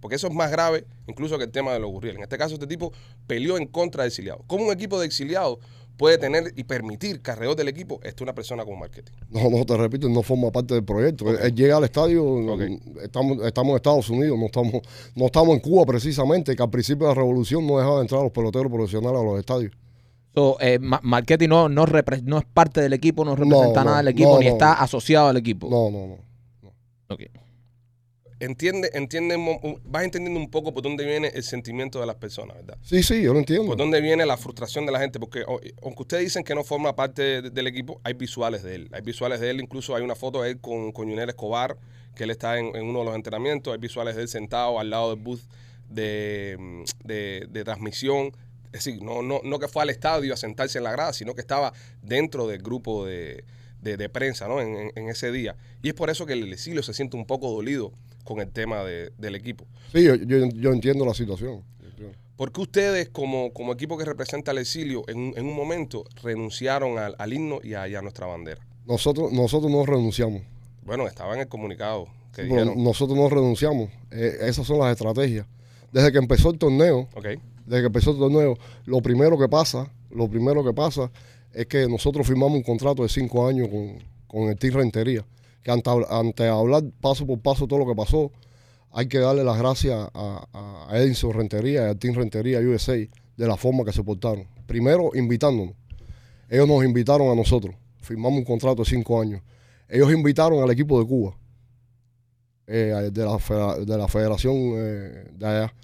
Porque 0.00 0.16
eso 0.16 0.28
es 0.28 0.34
más 0.34 0.50
grave 0.50 0.86
incluso 1.06 1.36
que 1.36 1.44
el 1.44 1.50
tema 1.50 1.72
de 1.72 1.78
los 1.80 1.90
Gurriel. 1.90 2.16
En 2.16 2.22
este 2.22 2.38
caso, 2.38 2.54
este 2.54 2.66
tipo 2.66 2.92
peleó 3.26 3.58
en 3.58 3.66
contra 3.66 4.04
de 4.04 4.08
exiliados. 4.08 4.42
¿Cómo 4.46 4.64
un 4.64 4.72
equipo 4.72 4.98
de 4.98 5.06
exiliados 5.06 5.58
puede 6.00 6.16
tener 6.16 6.54
y 6.56 6.64
permitir 6.64 7.20
que 7.20 7.30
alrededor 7.30 7.56
del 7.56 7.68
equipo 7.68 8.00
esté 8.02 8.22
una 8.22 8.34
persona 8.34 8.64
como 8.64 8.78
Marchetti? 8.78 9.12
No, 9.28 9.50
no, 9.50 9.66
te 9.66 9.76
repito, 9.76 10.08
no 10.08 10.22
forma 10.22 10.50
parte 10.50 10.72
del 10.72 10.82
proyecto. 10.82 11.28
Él, 11.28 11.36
él 11.42 11.54
llega 11.54 11.76
al 11.76 11.84
estadio, 11.84 12.58
estamos, 13.02 13.44
estamos 13.44 13.72
en 13.72 13.76
Estados 13.76 14.08
Unidos, 14.08 14.38
no 14.38 14.46
estamos, 14.46 14.80
no 15.14 15.26
estamos 15.26 15.54
en 15.54 15.60
Cuba 15.60 15.84
precisamente, 15.84 16.56
que 16.56 16.62
al 16.62 16.70
principio 16.70 17.06
de 17.06 17.14
la 17.14 17.20
revolución 17.20 17.66
no 17.66 17.76
dejaban 17.76 18.00
entrar 18.00 18.22
a 18.22 18.24
los 18.24 18.32
peloteros 18.32 18.72
profesionales 18.72 19.20
a 19.20 19.22
los 19.22 19.38
estadios. 19.38 19.74
So, 20.34 20.56
eh, 20.58 20.78
Marchetti 20.78 21.46
no, 21.46 21.68
no, 21.68 21.84
no 21.84 22.38
es 22.38 22.44
parte 22.46 22.80
del 22.80 22.94
equipo, 22.94 23.22
no 23.22 23.36
representa 23.36 23.80
no, 23.80 23.84
nada 23.84 23.96
del 23.98 24.08
equipo, 24.08 24.32
no, 24.32 24.38
ni 24.38 24.46
no. 24.46 24.52
está 24.52 24.72
asociado 24.72 25.28
al 25.28 25.36
equipo. 25.36 25.68
No, 25.68 25.90
no, 25.90 26.06
no. 26.06 26.74
Ok. 27.14 27.24
Entiende, 28.40 28.90
entiende, 28.94 29.36
vas 29.84 30.02
entendiendo 30.04 30.40
un 30.40 30.50
poco 30.50 30.72
por 30.74 30.82
dónde 30.82 31.04
viene 31.04 31.28
el 31.34 31.42
sentimiento 31.44 32.00
de 32.00 32.06
las 32.06 32.16
personas, 32.16 32.56
¿verdad? 32.56 32.76
Sí, 32.82 33.02
sí, 33.02 33.22
yo 33.22 33.32
lo 33.32 33.38
entiendo. 33.38 33.66
Por 33.66 33.76
dónde 33.76 34.00
viene 34.00 34.26
la 34.26 34.36
frustración 34.36 34.86
de 34.86 34.92
la 34.92 34.98
gente, 34.98 35.20
porque 35.20 35.44
aunque 35.82 36.02
ustedes 36.02 36.24
dicen 36.24 36.42
que 36.42 36.54
no 36.54 36.64
forma 36.64 36.96
parte 36.96 37.42
de- 37.42 37.50
del 37.50 37.66
equipo, 37.66 38.00
hay 38.02 38.14
visuales 38.14 38.62
de 38.62 38.74
él. 38.74 38.88
Hay 38.92 39.02
visuales 39.02 39.38
de 39.40 39.50
él, 39.50 39.60
incluso 39.60 39.94
hay 39.94 40.02
una 40.02 40.14
foto 40.16 40.42
de 40.42 40.50
él 40.50 40.58
con, 40.60 40.90
con 40.92 41.08
Yunel 41.08 41.28
Escobar, 41.28 41.76
que 42.16 42.24
él 42.24 42.30
está 42.30 42.58
en, 42.58 42.74
en 42.74 42.86
uno 42.86 43.00
de 43.00 43.04
los 43.04 43.14
entrenamientos. 43.14 43.72
Hay 43.72 43.78
visuales 43.78 44.16
de 44.16 44.22
él 44.22 44.28
sentado 44.28 44.80
al 44.80 44.90
lado 44.90 45.14
del 45.14 45.22
booth 45.22 45.40
de, 45.88 46.84
de- 47.04 47.46
de 47.50 47.64
transmisión. 47.64 48.32
Es 48.72 48.84
decir, 48.84 49.02
no, 49.02 49.22
no, 49.22 49.40
no 49.42 49.58
que 49.58 49.66
fue 49.68 49.82
al 49.82 49.90
estadio 49.90 50.32
a 50.32 50.36
sentarse 50.36 50.78
en 50.78 50.84
la 50.84 50.92
grada, 50.92 51.12
sino 51.12 51.34
que 51.34 51.40
estaba 51.40 51.72
dentro 52.02 52.46
del 52.46 52.62
grupo 52.62 53.04
de, 53.04 53.44
de- 53.82 53.96
de 53.96 54.08
prensa 54.08 54.46
¿no? 54.48 54.60
en, 54.60 54.76
en- 54.76 54.92
en 54.94 55.08
ese 55.08 55.30
día. 55.32 55.56
Y 55.82 55.88
es 55.88 55.94
por 55.94 56.10
eso 56.10 56.26
que 56.26 56.32
el 56.34 56.52
exilio 56.52 56.82
se 56.82 56.92
siente 56.94 57.16
un 57.16 57.26
poco 57.26 57.50
dolido 57.50 57.92
con 58.24 58.40
el 58.40 58.50
tema 58.50 58.84
de- 58.84 59.10
del 59.18 59.34
equipo. 59.34 59.66
Sí, 59.92 60.04
yo, 60.04 60.14
yo, 60.14 60.46
yo 60.48 60.72
entiendo 60.72 61.04
la 61.04 61.14
situación. 61.14 61.62
¿Por 62.36 62.52
qué 62.52 62.60
ustedes, 62.62 63.08
como, 63.10 63.52
como 63.52 63.72
equipo 63.74 63.98
que 63.98 64.04
representa 64.06 64.50
al 64.52 64.58
exilio, 64.58 65.04
en, 65.08 65.18
un- 65.18 65.34
en 65.36 65.44
un 65.46 65.54
momento 65.54 66.04
renunciaron 66.22 66.96
al, 66.98 67.14
al 67.18 67.32
himno 67.34 67.60
y 67.62 67.74
a, 67.74 67.86
y 67.86 67.94
a 67.94 68.00
nuestra 68.02 68.26
bandera? 68.26 68.60
Nosotros, 68.86 69.30
nosotros 69.32 69.70
no 69.70 69.84
renunciamos. 69.84 70.40
Bueno, 70.82 71.06
estaba 71.06 71.34
en 71.34 71.40
el 71.40 71.48
comunicado 71.48 72.06
que 72.34 72.42
Sí, 72.44 72.48
dijeron. 72.48 72.82
nosotros 72.82 73.18
no 73.18 73.28
renunciamos. 73.28 73.90
Eh, 74.10 74.38
esas 74.42 74.66
son 74.66 74.78
las 74.78 74.92
estrategias. 74.92 75.46
Desde 75.92 76.12
que 76.12 76.18
empezó 76.18 76.50
el 76.50 76.58
torneo, 76.58 77.08
desde 77.66 77.82
que 77.82 77.86
empezó 77.86 78.12
el 78.12 78.18
torneo, 78.18 78.56
lo 78.86 79.00
primero 79.02 79.38
que 79.38 79.48
pasa, 79.48 79.92
lo 80.10 80.26
primero 80.28 80.64
que 80.64 80.72
pasa 80.72 81.10
es 81.52 81.66
que 81.66 81.88
nosotros 81.88 82.26
firmamos 82.26 82.56
un 82.56 82.62
contrato 82.62 83.02
de 83.02 83.08
cinco 83.08 83.46
años 83.46 83.68
con, 83.68 83.98
con 84.26 84.48
el 84.48 84.56
Team 84.56 84.74
Rentería. 84.74 85.24
Que 85.62 85.70
ante, 85.70 85.90
ante 86.08 86.48
hablar 86.48 86.84
paso 87.00 87.26
por 87.26 87.38
paso 87.40 87.66
todo 87.66 87.80
lo 87.80 87.86
que 87.86 87.94
pasó, 87.94 88.32
hay 88.92 89.06
que 89.06 89.18
darle 89.18 89.44
las 89.44 89.58
gracias 89.58 90.08
a, 90.14 90.88
a 90.88 90.98
Edison 90.98 91.32
Rentería 91.32 91.82
y 91.82 91.88
al 91.90 91.98
Team 91.98 92.14
Rentería 92.14 92.60
USA 92.60 92.94
de 92.94 93.48
la 93.48 93.56
forma 93.56 93.84
que 93.84 93.92
se 93.92 94.02
portaron. 94.02 94.46
Primero, 94.66 95.10
invitándonos. 95.14 95.74
Ellos 96.48 96.66
nos 96.66 96.84
invitaron 96.84 97.28
a 97.30 97.34
nosotros. 97.34 97.74
Firmamos 98.00 98.38
un 98.38 98.44
contrato 98.44 98.82
de 98.82 98.88
cinco 98.88 99.20
años. 99.20 99.42
Ellos 99.88 100.12
invitaron 100.12 100.62
al 100.62 100.70
equipo 100.70 101.00
de 101.00 101.06
Cuba, 101.06 101.36
eh, 102.66 103.10
de, 103.12 103.24
la, 103.24 103.76
de 103.78 103.98
la 103.98 104.08
federación 104.08 104.54
eh, 104.76 105.30
de 105.32 105.46
allá. 105.46 105.74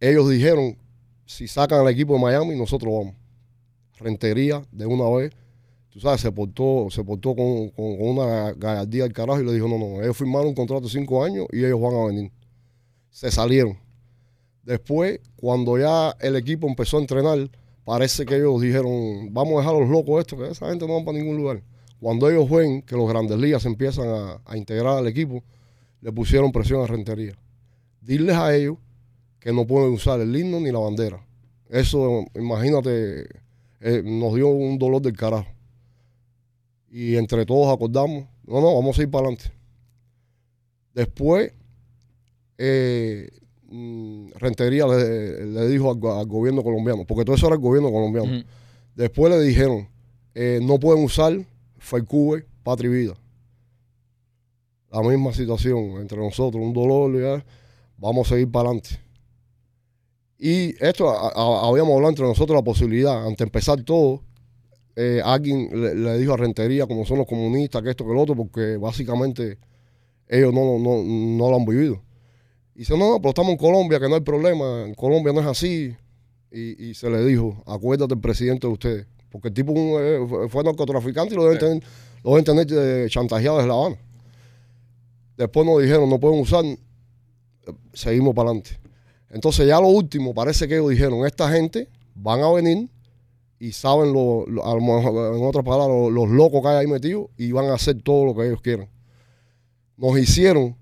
Ellos 0.00 0.28
dijeron, 0.30 0.76
si 1.26 1.48
sacan 1.48 1.80
al 1.80 1.88
equipo 1.88 2.14
de 2.14 2.20
Miami, 2.20 2.56
nosotros 2.56 2.92
vamos. 2.92 3.14
Rentería, 3.98 4.62
de 4.72 4.86
una 4.86 5.08
vez, 5.10 5.32
tú 5.90 6.00
sabes, 6.00 6.20
se 6.20 6.30
portó, 6.32 6.88
se 6.90 7.02
portó 7.04 7.34
con, 7.34 7.70
con- 7.70 7.96
con 7.96 8.08
una 8.08 8.52
gallardía 8.52 9.04
del 9.04 9.12
carajo 9.12 9.40
y 9.40 9.44
le 9.44 9.52
dijo, 9.54 9.68
no, 9.68 9.78
no, 9.78 10.02
ellos 10.02 10.16
firmaron 10.16 10.48
un 10.48 10.54
contrato 10.54 10.82
de 10.84 10.90
cinco 10.90 11.24
años 11.24 11.46
y 11.52 11.64
ellos 11.64 11.80
van 11.80 11.94
a 11.94 12.04
venir. 12.06 12.30
Se 13.10 13.30
salieron. 13.30 13.78
Después, 14.62 15.20
cuando 15.36 15.78
ya 15.78 16.14
el 16.20 16.36
equipo 16.36 16.66
empezó 16.66 16.98
a 16.98 17.00
entrenar, 17.00 17.50
parece 17.84 18.26
que 18.26 18.36
ellos 18.36 18.60
dijeron, 18.60 19.32
vamos 19.32 19.54
a 19.54 19.58
dejar 19.60 19.76
a 19.76 19.78
los 19.80 19.88
locos 19.88 20.20
esto, 20.20 20.36
que 20.36 20.50
esa 20.50 20.68
gente 20.68 20.86
no 20.86 20.94
va 20.98 21.04
para 21.04 21.18
ningún 21.18 21.36
lugar. 21.36 21.62
Cuando 22.00 22.28
ellos 22.28 22.50
ven 22.50 22.82
que 22.82 22.96
los 22.96 23.08
grandes 23.08 23.38
ligas 23.38 23.64
empiezan 23.64 24.08
a, 24.08 24.40
a 24.44 24.56
integrar 24.56 24.98
al 24.98 25.06
equipo, 25.06 25.42
le 26.02 26.12
pusieron 26.12 26.52
presión 26.52 26.82
a 26.82 26.86
Rentería. 26.86 27.38
Diles 28.02 28.36
a 28.36 28.54
ellos 28.54 28.76
que 29.40 29.52
no 29.52 29.66
pueden 29.66 29.92
usar 29.92 30.20
el 30.20 30.36
himno 30.36 30.60
ni 30.60 30.70
la 30.72 30.80
bandera. 30.80 31.24
Eso, 31.70 32.24
imagínate, 32.34 33.26
eh, 33.80 34.02
nos 34.04 34.34
dio 34.34 34.48
un 34.48 34.78
dolor 34.78 35.02
del 35.02 35.16
carajo. 35.16 35.48
Y 36.90 37.16
entre 37.16 37.44
todos 37.44 37.72
acordamos, 37.74 38.26
no, 38.46 38.60
no, 38.60 38.74
vamos 38.74 38.98
a 38.98 39.02
ir 39.02 39.10
para 39.10 39.26
adelante. 39.28 39.52
Después, 40.94 41.52
eh, 42.58 43.28
mm, 43.68 44.30
Rentería 44.36 44.86
le, 44.86 45.46
le 45.46 45.68
dijo 45.68 45.90
al, 45.90 45.96
go- 45.98 46.18
al 46.18 46.26
gobierno 46.26 46.62
colombiano, 46.62 47.04
porque 47.04 47.24
todo 47.24 47.36
eso 47.36 47.46
era 47.46 47.56
el 47.56 47.60
gobierno 47.60 47.90
colombiano. 47.90 48.44
Después 48.94 49.30
le 49.32 49.40
dijeron, 49.42 49.88
eh, 50.34 50.58
no 50.62 50.78
pueden 50.78 51.04
usar 51.04 51.36
FECUBE, 51.78 52.46
Patria 52.62 52.90
y 52.90 52.94
Vida. 52.94 53.14
La 54.90 55.02
misma 55.02 55.32
situación 55.34 56.00
entre 56.00 56.16
nosotros, 56.18 56.62
un 56.64 56.72
dolor, 56.72 57.20
ya, 57.20 57.44
vamos 57.98 58.26
a 58.26 58.34
seguir 58.34 58.50
para 58.50 58.70
adelante. 58.70 58.98
Y 60.38 60.74
esto, 60.84 61.08
a- 61.08 61.28
a- 61.28 61.68
habíamos 61.68 61.94
hablado 61.94 62.10
entre 62.10 62.24
nosotros 62.26 62.54
la 62.56 62.62
posibilidad, 62.64 63.22
antes 63.24 63.38
de 63.38 63.44
empezar 63.44 63.82
todo, 63.82 64.22
eh, 64.94 65.20
alguien 65.24 65.68
le, 65.72 65.94
le 65.94 66.18
dijo 66.18 66.34
a 66.34 66.36
Rentería, 66.36 66.86
como 66.86 67.04
son 67.06 67.18
los 67.18 67.26
comunistas, 67.26 67.82
que 67.82 67.90
esto, 67.90 68.06
que 68.06 68.12
lo 68.12 68.20
otro, 68.22 68.34
porque 68.36 68.76
básicamente 68.76 69.58
ellos 70.28 70.52
no, 70.52 70.78
no, 70.78 71.02
no 71.02 71.50
lo 71.50 71.56
han 71.56 71.64
vivido. 71.64 72.02
Y 72.74 72.80
dice, 72.80 72.96
no, 72.98 73.10
no, 73.12 73.16
pero 73.18 73.30
estamos 73.30 73.52
en 73.52 73.58
Colombia, 73.58 73.98
que 73.98 74.08
no 74.08 74.16
hay 74.16 74.20
problema, 74.20 74.84
en 74.86 74.94
Colombia 74.94 75.32
no 75.32 75.40
es 75.40 75.46
así. 75.46 75.94
Y, 76.50 76.88
y 76.90 76.94
se 76.94 77.08
le 77.10 77.24
dijo, 77.24 77.62
acuérdate 77.66 78.14
del 78.14 78.20
presidente 78.20 78.66
de 78.66 78.72
ustedes. 78.72 79.06
Porque 79.30 79.48
el 79.48 79.54
tipo 79.54 79.72
eh, 80.00 80.24
fue- 80.28 80.48
fue 80.48 80.64
narcotraficante 80.64 81.34
y 81.34 81.36
lo 81.36 81.44
deben 81.44 81.58
Sí. 81.60 81.66
tener, 81.66 81.82
lo 82.24 82.30
deben 82.36 82.44
tener 82.44 82.66
eh, 82.70 83.06
chantajeado 83.10 83.56
desde 83.56 83.68
La 83.68 83.74
Habana. 83.74 83.96
Después 85.36 85.66
nos 85.66 85.82
dijeron, 85.82 86.08
no 86.08 86.18
pueden 86.20 86.40
usar, 86.40 86.64
seguimos 87.92 88.34
para 88.34 88.50
adelante. 88.50 88.78
Entonces 89.30 89.66
ya 89.66 89.80
lo 89.80 89.88
último, 89.88 90.34
parece 90.34 90.68
que 90.68 90.74
ellos 90.76 90.90
dijeron, 90.90 91.26
esta 91.26 91.50
gente 91.50 91.88
van 92.14 92.40
a 92.40 92.50
venir 92.52 92.88
y 93.58 93.72
saben, 93.72 94.12
lo, 94.12 94.46
en 94.46 95.44
otras 95.44 95.64
palabras, 95.64 95.88
lo- 95.88 96.10
los 96.10 96.28
locos 96.28 96.62
que 96.62 96.68
hay 96.68 96.76
ahí 96.78 96.86
metidos 96.86 97.28
y 97.36 97.52
van 97.52 97.66
a 97.66 97.74
hacer 97.74 98.00
todo 98.02 98.24
lo 98.26 98.34
que 98.34 98.46
ellos 98.46 98.60
quieran. 98.60 98.88
Nos 99.96 100.18
hicieron 100.18 100.76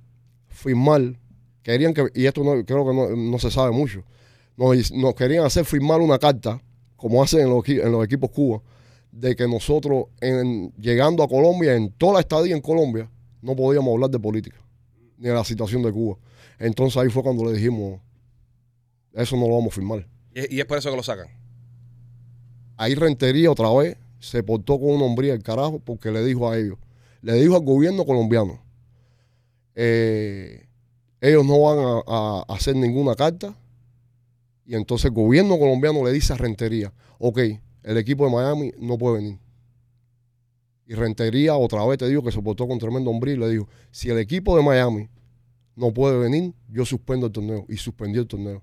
firmar, 0.48 1.18
querían 1.62 1.94
que, 1.94 2.06
y 2.14 2.26
esto 2.26 2.42
no, 2.42 2.64
creo 2.64 2.86
que 2.86 2.94
no, 2.94 3.08
no 3.16 3.38
se 3.38 3.50
sabe 3.50 3.70
mucho, 3.72 4.02
nos, 4.56 4.92
nos 4.92 5.14
querían 5.14 5.44
hacer 5.44 5.64
firmar 5.64 6.00
una 6.00 6.18
carta, 6.18 6.60
como 6.96 7.22
hacen 7.22 7.40
en 7.40 7.50
los, 7.50 7.68
en 7.68 7.92
los 7.92 8.04
equipos 8.04 8.30
Cuba, 8.30 8.60
de 9.12 9.36
que 9.36 9.46
nosotros, 9.46 10.06
en, 10.20 10.72
llegando 10.74 11.22
a 11.22 11.28
Colombia, 11.28 11.74
en 11.76 11.90
toda 11.92 12.14
la 12.14 12.20
estadía 12.20 12.54
en 12.54 12.60
Colombia, 12.60 13.08
no 13.40 13.54
podíamos 13.54 13.92
hablar 13.94 14.10
de 14.10 14.18
política, 14.18 14.56
ni 15.18 15.28
de 15.28 15.34
la 15.34 15.44
situación 15.44 15.82
de 15.82 15.92
Cuba. 15.92 16.16
Entonces 16.58 16.96
ahí 17.00 17.08
fue 17.08 17.22
cuando 17.22 17.44
le 17.44 17.52
dijimos, 17.52 18.00
eso 19.14 19.36
no 19.36 19.48
lo 19.48 19.54
vamos 19.54 19.72
a 19.72 19.74
firmar. 19.74 20.06
y, 20.34 20.56
y 20.56 20.60
es 20.60 20.66
por 20.66 20.78
eso 20.78 20.90
que 20.90 20.96
lo 20.96 21.02
sacan. 21.02 21.28
Ahí 22.76 22.94
Rentería 22.94 23.50
otra 23.50 23.72
vez 23.72 23.96
se 24.18 24.42
portó 24.42 24.78
con 24.78 24.90
una 24.90 25.04
hombría 25.04 25.32
del 25.32 25.42
carajo 25.42 25.78
porque 25.78 26.10
le 26.10 26.24
dijo 26.24 26.50
a 26.50 26.58
ellos, 26.58 26.78
le 27.22 27.34
dijo 27.34 27.54
al 27.56 27.62
gobierno 27.62 28.04
colombiano, 28.04 28.60
eh, 29.74 30.66
ellos 31.20 31.44
no 31.44 31.60
van 31.60 31.78
a, 31.78 32.02
a 32.06 32.54
hacer 32.54 32.76
ninguna 32.76 33.14
carta 33.14 33.54
y 34.66 34.74
entonces 34.74 35.06
el 35.06 35.12
gobierno 35.12 35.58
colombiano 35.58 36.04
le 36.04 36.12
dice 36.12 36.32
a 36.32 36.36
Rentería, 36.36 36.92
ok, 37.18 37.38
el 37.82 37.98
equipo 37.98 38.24
de 38.24 38.32
Miami 38.32 38.72
no 38.78 38.96
puede 38.98 39.16
venir. 39.18 39.38
Y 40.86 40.94
Rentería 40.94 41.56
otra 41.56 41.84
vez 41.86 41.98
te 41.98 42.08
digo 42.08 42.22
que 42.22 42.32
se 42.32 42.42
portó 42.42 42.66
con 42.66 42.78
tremendo 42.78 43.10
hombría 43.10 43.34
y 43.34 43.38
le 43.38 43.48
dijo, 43.48 43.68
si 43.90 44.10
el 44.10 44.18
equipo 44.18 44.56
de 44.56 44.62
Miami 44.62 45.08
no 45.76 45.92
puede 45.92 46.18
venir, 46.18 46.54
yo 46.68 46.84
suspendo 46.84 47.26
el 47.26 47.32
torneo. 47.32 47.64
Y 47.68 47.76
suspendió 47.76 48.20
el 48.20 48.26
torneo. 48.28 48.62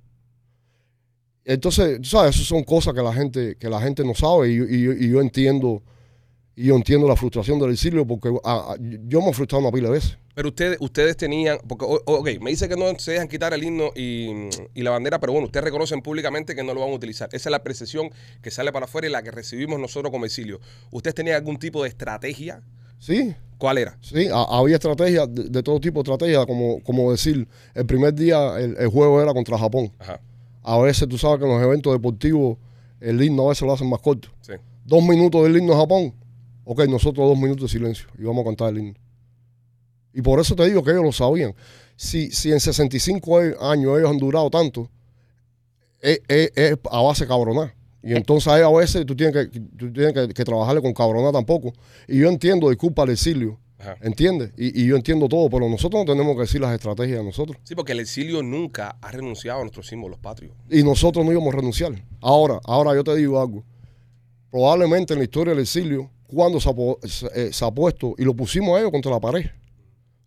Entonces, 1.46 2.00
sabes, 2.08 2.36
eso 2.36 2.44
son 2.46 2.64
cosas 2.64 2.94
que 2.94 3.02
la 3.02 3.14
gente, 3.14 3.56
que 3.58 3.70
la 3.70 3.82
gente 3.82 4.04
no 4.04 4.14
sabe 4.14 4.50
y, 4.52 4.58
yo- 4.58 4.66
y 4.66 5.06
y 5.06 5.10
yo 5.10 5.22
entiendo, 5.22 5.82
y 6.56 6.66
yo 6.66 6.76
entiendo 6.76 7.08
la 7.08 7.16
frustración 7.16 7.60
del 7.60 7.72
exilio 7.72 8.06
porque 8.06 8.30
ah, 8.44 8.74
ah, 8.74 8.76
yo 8.80 9.22
me 9.22 9.30
he 9.30 9.34
frustrado 9.34 9.62
una 9.64 9.72
pila 9.72 9.88
de 9.90 9.96
veces. 9.96 10.18
Pero 10.34 10.48
ustedes, 10.50 10.78
ustedes 10.80 11.18
tenían, 11.18 11.58
porque, 11.68 11.86
ok, 11.88 12.30
me 12.42 12.52
dice 12.52 12.70
que 12.70 12.76
no 12.78 12.98
se 13.00 13.12
dejan 13.14 13.28
quitar 13.28 13.54
el 13.54 13.64
himno 13.64 13.92
y, 13.96 14.30
y 14.74 14.82
la 14.82 14.92
bandera, 14.92 15.20
pero 15.20 15.34
bueno, 15.34 15.48
ustedes 15.48 15.64
reconocen 15.66 16.02
públicamente 16.02 16.56
que 16.56 16.64
no 16.64 16.74
lo 16.74 16.80
van 16.82 16.92
a 16.92 16.94
utilizar. 16.94 17.28
Esa 17.34 17.50
es 17.50 17.52
la 17.52 17.64
percepción 17.64 18.10
que 18.42 18.50
sale 18.50 18.72
para 18.72 18.86
afuera 18.86 19.08
y 19.08 19.12
la 19.12 19.22
que 19.24 19.32
recibimos 19.32 19.78
nosotros 19.80 20.10
como 20.12 20.26
exilio. 20.26 20.62
¿Ustedes 20.92 21.16
tenían 21.16 21.36
algún 21.38 21.58
tipo 21.58 21.84
de 21.84 21.90
estrategia? 21.90 22.62
Sí, 23.00 23.36
¿Cuál 23.58 23.80
era? 23.80 23.98
sí, 24.02 24.28
ha- 24.32 24.58
había 24.58 24.76
estrategias, 24.76 25.28
de, 25.34 25.46
de 25.50 25.64
todo 25.64 25.80
tipo 25.82 26.02
de 26.02 26.12
estrategias, 26.12 26.46
como, 26.46 26.82
como 26.84 27.12
decir, 27.12 27.46
el 27.74 27.86
primer 27.86 28.14
día 28.14 28.58
el, 28.60 28.78
el 28.78 28.88
juego 28.88 29.22
era 29.22 29.34
contra 29.34 29.58
Japón. 29.58 29.92
Ajá, 30.00 30.22
A 30.64 30.78
veces 30.80 31.08
tú 31.08 31.18
sabes 31.18 31.40
que 31.40 31.46
en 31.46 31.52
los 31.52 31.62
eventos 31.64 31.92
deportivos 31.94 32.58
el 33.00 33.22
himno 33.24 33.46
a 33.46 33.50
veces 33.50 33.64
lo 33.68 33.74
hacen 33.74 33.90
más 33.90 34.00
corto. 34.02 34.30
sí. 34.42 34.54
Dos 34.84 35.04
minutos 35.04 35.44
del 35.44 35.56
himno 35.58 35.74
a 35.74 35.78
Japón. 35.78 36.14
Ok, 36.66 36.86
nosotros 36.88 37.28
dos 37.28 37.38
minutos 37.38 37.72
de 37.72 37.78
silencio 37.80 38.08
y 38.18 38.24
vamos 38.24 38.42
a 38.42 38.46
cantar 38.46 38.70
el 38.70 38.80
himno. 38.80 38.94
Y 40.14 40.22
por 40.22 40.40
eso 40.40 40.56
te 40.56 40.66
digo 40.68 40.84
que 40.84 40.92
ellos 40.92 41.04
lo 41.04 41.12
sabían. 41.12 41.54
Si, 41.96 42.32
si 42.32 42.52
en 42.52 42.60
65 42.60 43.38
años 43.62 43.98
ellos 44.00 44.10
han 44.10 44.18
durado 44.18 44.50
tanto, 44.50 44.90
es, 46.02 46.20
es- 46.28 46.52
es 46.56 46.78
a 46.92 47.02
base 47.02 47.24
de 47.24 47.28
cabronar. 47.30 47.74
Y 48.04 48.14
entonces 48.16 48.48
ahí 48.52 48.62
a 48.64 48.70
veces 48.70 49.06
tú 49.06 49.16
tienes 49.16 49.48
que, 49.50 49.60
tú 49.60 49.94
tienes 49.94 50.14
que, 50.14 50.28
que 50.34 50.44
trabajarle 50.44 50.82
con 50.82 50.94
cabronar 50.94 51.32
tampoco. 51.32 51.74
Y 52.08 52.20
yo 52.20 52.28
entiendo, 52.30 52.70
disculpa 52.70 53.04
al 53.04 53.12
exilio, 53.12 53.60
Ajá. 53.82 53.98
¿entiendes? 54.02 54.52
Y, 54.58 54.82
y 54.84 54.88
yo 54.88 54.96
entiendo 54.96 55.28
todo, 55.28 55.50
pero 55.50 55.68
nosotros 55.68 56.06
no 56.06 56.12
tenemos 56.14 56.36
que 56.36 56.42
decir 56.42 56.62
las 56.62 56.74
estrategias 56.74 57.20
de 57.20 57.26
nosotros. 57.26 57.58
Sí, 57.64 57.76
porque 57.76 57.92
el 57.92 58.00
exilio 58.00 58.44
nunca 58.44 58.98
ha 59.02 59.12
renunciado 59.12 59.60
a 59.60 59.64
nuestros 59.64 59.88
símbolos 59.88 60.20
patrios. 60.20 60.54
y 60.70 60.84
nosotros 60.84 61.26
no 61.26 61.32
íbamos 61.32 61.54
a 61.54 61.58
renunciar. 61.58 61.94
Ahora, 62.22 62.60
ahora 62.64 62.94
yo 62.94 63.04
te 63.04 63.16
digo 63.16 63.42
algo. 63.42 63.64
Probablemente 64.52 65.14
en 65.14 65.20
la 65.20 65.24
historia 65.24 65.54
del 65.54 65.64
exilio, 65.64 66.10
cuando 66.28 66.60
se 66.60 66.70
ha, 66.70 66.74
eh, 67.36 67.50
se 67.52 67.66
ha 67.66 67.72
puesto 67.72 68.16
y 68.18 68.24
lo 68.24 68.34
pusimos 68.34 68.76
a 68.76 68.80
ellos 68.80 68.92
contra 68.92 69.12
la 69.12 69.20
pared, 69.20 69.46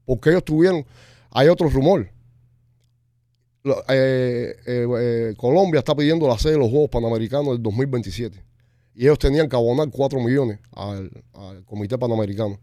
porque 0.05 0.31
ellos 0.31 0.45
tuvieron, 0.45 0.85
hay 1.31 1.49
otro 1.49 1.69
rumor. 1.69 2.11
Eh, 3.89 4.55
eh, 4.67 4.87
eh, 4.99 5.35
Colombia 5.39 5.79
está 5.79 5.95
pidiendo 5.95 6.29
la 6.29 6.37
sede 6.39 6.53
de 6.53 6.59
los 6.59 6.69
Juegos 6.69 6.91
Panamericanos 6.91 7.49
del 7.55 7.63
2027 7.63 8.45
y 8.95 9.05
ellos 9.05 9.19
tenían 9.19 9.49
que 9.49 9.57
abonar 9.57 9.89
4 9.91 10.21
millones 10.21 10.59
al, 10.73 11.11
al 11.33 11.65
Comité 11.65 11.97
Panamericano. 11.97 12.59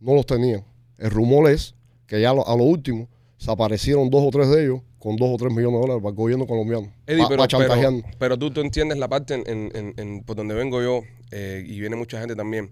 No 0.00 0.14
los 0.14 0.26
tenían. 0.26 0.64
El 0.98 1.10
rumor 1.10 1.50
es 1.50 1.74
que 2.06 2.20
ya 2.20 2.32
lo- 2.32 2.46
a 2.48 2.56
lo 2.56 2.64
último 2.64 3.08
se 3.36 3.50
aparecieron 3.50 4.10
dos 4.10 4.22
o 4.24 4.30
tres 4.30 4.48
de 4.48 4.64
ellos 4.64 4.80
con 4.98 5.16
dos 5.16 5.28
o 5.32 5.36
tres 5.36 5.52
millones 5.52 5.74
de 5.74 5.80
dólares 5.80 6.02
para 6.02 6.10
el 6.10 6.16
gobierno 6.16 6.46
colombiano. 6.46 6.92
Eddie, 7.06 7.22
Pa- 7.22 7.28
pero, 7.28 7.42
pa 7.42 7.48
chantajeando. 7.48 8.02
pero, 8.02 8.18
pero 8.18 8.38
tú, 8.38 8.50
tú 8.50 8.60
entiendes 8.60 8.98
la 8.98 9.08
parte 9.08 9.34
en, 9.34 9.44
en- 9.46 9.70
en- 9.76 9.94
en- 9.96 10.22
por 10.24 10.36
donde 10.36 10.54
vengo 10.54 10.82
yo 10.82 11.02
eh, 11.30 11.64
y 11.66 11.78
viene 11.80 11.94
mucha 11.96 12.18
gente 12.18 12.34
también. 12.34 12.70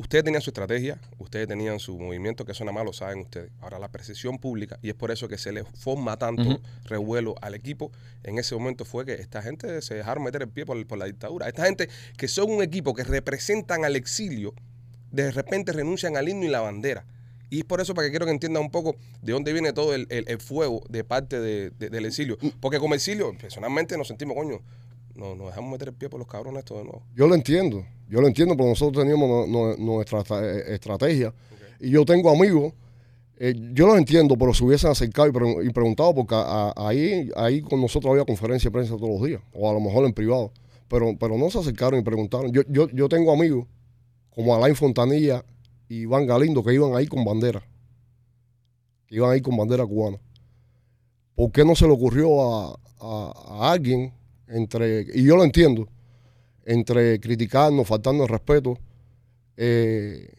Ustedes 0.00 0.22
tenían 0.22 0.40
su 0.42 0.50
estrategia, 0.50 1.00
ustedes 1.18 1.48
tenían 1.48 1.80
su 1.80 1.98
movimiento, 1.98 2.44
que 2.44 2.52
eso 2.52 2.64
nada 2.64 2.72
más 2.72 2.84
lo 2.84 2.92
saben 2.92 3.18
ustedes. 3.18 3.50
Ahora 3.60 3.80
la 3.80 3.88
percepción 3.88 4.38
pública, 4.38 4.78
y 4.80 4.90
es 4.90 4.94
por 4.94 5.10
eso 5.10 5.26
que 5.26 5.38
se 5.38 5.50
le 5.50 5.64
forma 5.64 6.16
tanto 6.16 6.60
revuelo 6.84 7.34
al 7.42 7.54
equipo, 7.56 7.90
en 8.22 8.38
ese 8.38 8.54
momento 8.54 8.84
fue 8.84 9.04
que 9.04 9.14
esta 9.14 9.42
gente 9.42 9.82
se 9.82 9.94
dejaron 9.94 10.22
meter 10.22 10.42
el 10.42 10.48
pie 10.48 10.64
por, 10.64 10.86
por 10.86 10.98
la 10.98 11.06
dictadura. 11.06 11.48
Esta 11.48 11.64
gente 11.64 11.88
que 12.16 12.28
son 12.28 12.48
un 12.48 12.62
equipo 12.62 12.94
que 12.94 13.02
representan 13.02 13.84
al 13.84 13.96
exilio, 13.96 14.54
de 15.10 15.30
repente 15.30 15.72
renuncian 15.72 16.16
al 16.16 16.28
himno 16.28 16.44
y 16.44 16.48
la 16.48 16.60
bandera. 16.60 17.04
Y 17.50 17.60
es 17.60 17.64
por 17.64 17.80
eso 17.80 17.94
para 17.94 18.06
que 18.06 18.10
quiero 18.10 18.26
que 18.26 18.32
entiendan 18.32 18.62
un 18.62 18.70
poco 18.70 18.94
de 19.22 19.32
dónde 19.32 19.52
viene 19.54 19.72
todo 19.72 19.94
el, 19.94 20.06
el- 20.10 20.26
el 20.28 20.38
fuego 20.38 20.82
de 20.90 21.02
parte 21.04 21.40
de- 21.40 21.70
de- 21.70 21.88
del 21.88 22.04
exilio. 22.04 22.36
Porque 22.60 22.78
como 22.78 22.94
exilio, 22.94 23.32
personalmente 23.40 23.96
nos 23.96 24.08
sentimos, 24.08 24.36
coño, 24.36 24.60
no, 25.14 25.34
nos 25.34 25.46
dejamos 25.48 25.72
meter 25.72 25.88
el 25.88 25.94
pie 25.94 26.08
por 26.10 26.18
los 26.20 26.28
cabrones 26.28 26.58
esto 26.60 26.76
de 26.76 26.84
nuevo. 26.84 27.02
Yo 27.16 27.26
lo 27.26 27.34
entiendo, 27.34 27.84
yo 28.08 28.20
lo 28.20 28.28
entiendo, 28.28 28.54
pero 28.56 28.68
nosotros 28.68 29.02
teníamos 29.02 29.28
no- 29.28 29.46
no- 29.46 29.76
nuestra 29.76 30.18
estra- 30.20 30.44
eh, 30.44 30.74
estrategia. 30.74 31.32
Y 31.80 31.90
yo 31.90 32.04
tengo 32.04 32.30
amigos, 32.30 32.74
eh, 33.38 33.54
yo 33.72 33.86
los 33.86 33.96
entiendo, 33.96 34.36
pero 34.36 34.52
se 34.52 34.64
hubiesen 34.64 34.90
acercado 34.90 35.28
y, 35.28 35.32
pre- 35.32 35.64
y 35.64 35.70
preguntado, 35.70 36.14
porque 36.14 36.34
a- 36.34 36.72
a- 36.76 36.88
ahí, 36.88 37.30
ahí 37.36 37.62
con 37.62 37.80
nosotros 37.80 38.10
había 38.12 38.24
conferencia 38.26 38.68
de 38.68 38.72
prensa 38.72 38.96
todos 38.96 39.08
los 39.18 39.22
días, 39.26 39.40
o 39.54 39.70
a 39.70 39.72
lo 39.72 39.80
mejor 39.80 40.04
en 40.04 40.12
privado. 40.12 40.52
Pero, 40.88 41.16
pero 41.18 41.36
no 41.38 41.48
se 41.50 41.58
acercaron 41.58 41.98
y 41.98 42.02
preguntaron. 42.02 42.52
Yo, 42.52 42.62
yo, 42.68 42.88
yo 42.90 43.08
tengo 43.08 43.32
amigos 43.32 43.66
como 44.38 44.54
Alain 44.54 44.76
Fontanilla 44.76 45.44
y 45.88 46.02
Iván 46.02 46.24
Galindo 46.24 46.62
que 46.62 46.72
iban 46.72 46.94
ahí 46.94 47.08
con 47.08 47.24
bandera, 47.24 47.60
que 49.08 49.16
iban 49.16 49.32
ahí 49.32 49.40
con 49.40 49.56
bandera 49.56 49.84
cubana. 49.84 50.20
¿Por 51.34 51.50
qué 51.50 51.64
no 51.64 51.74
se 51.74 51.88
le 51.88 51.92
ocurrió 51.92 52.40
a, 52.70 52.78
a- 53.00 53.72
alguien 53.72 54.12
entre, 54.46 55.06
y 55.12 55.24
yo 55.24 55.34
lo 55.36 55.42
entiendo, 55.42 55.88
entre 56.64 57.18
criticarnos, 57.18 57.88
faltando 57.88 58.22
el 58.22 58.28
respeto, 58.28 58.78
eh, 59.56 60.32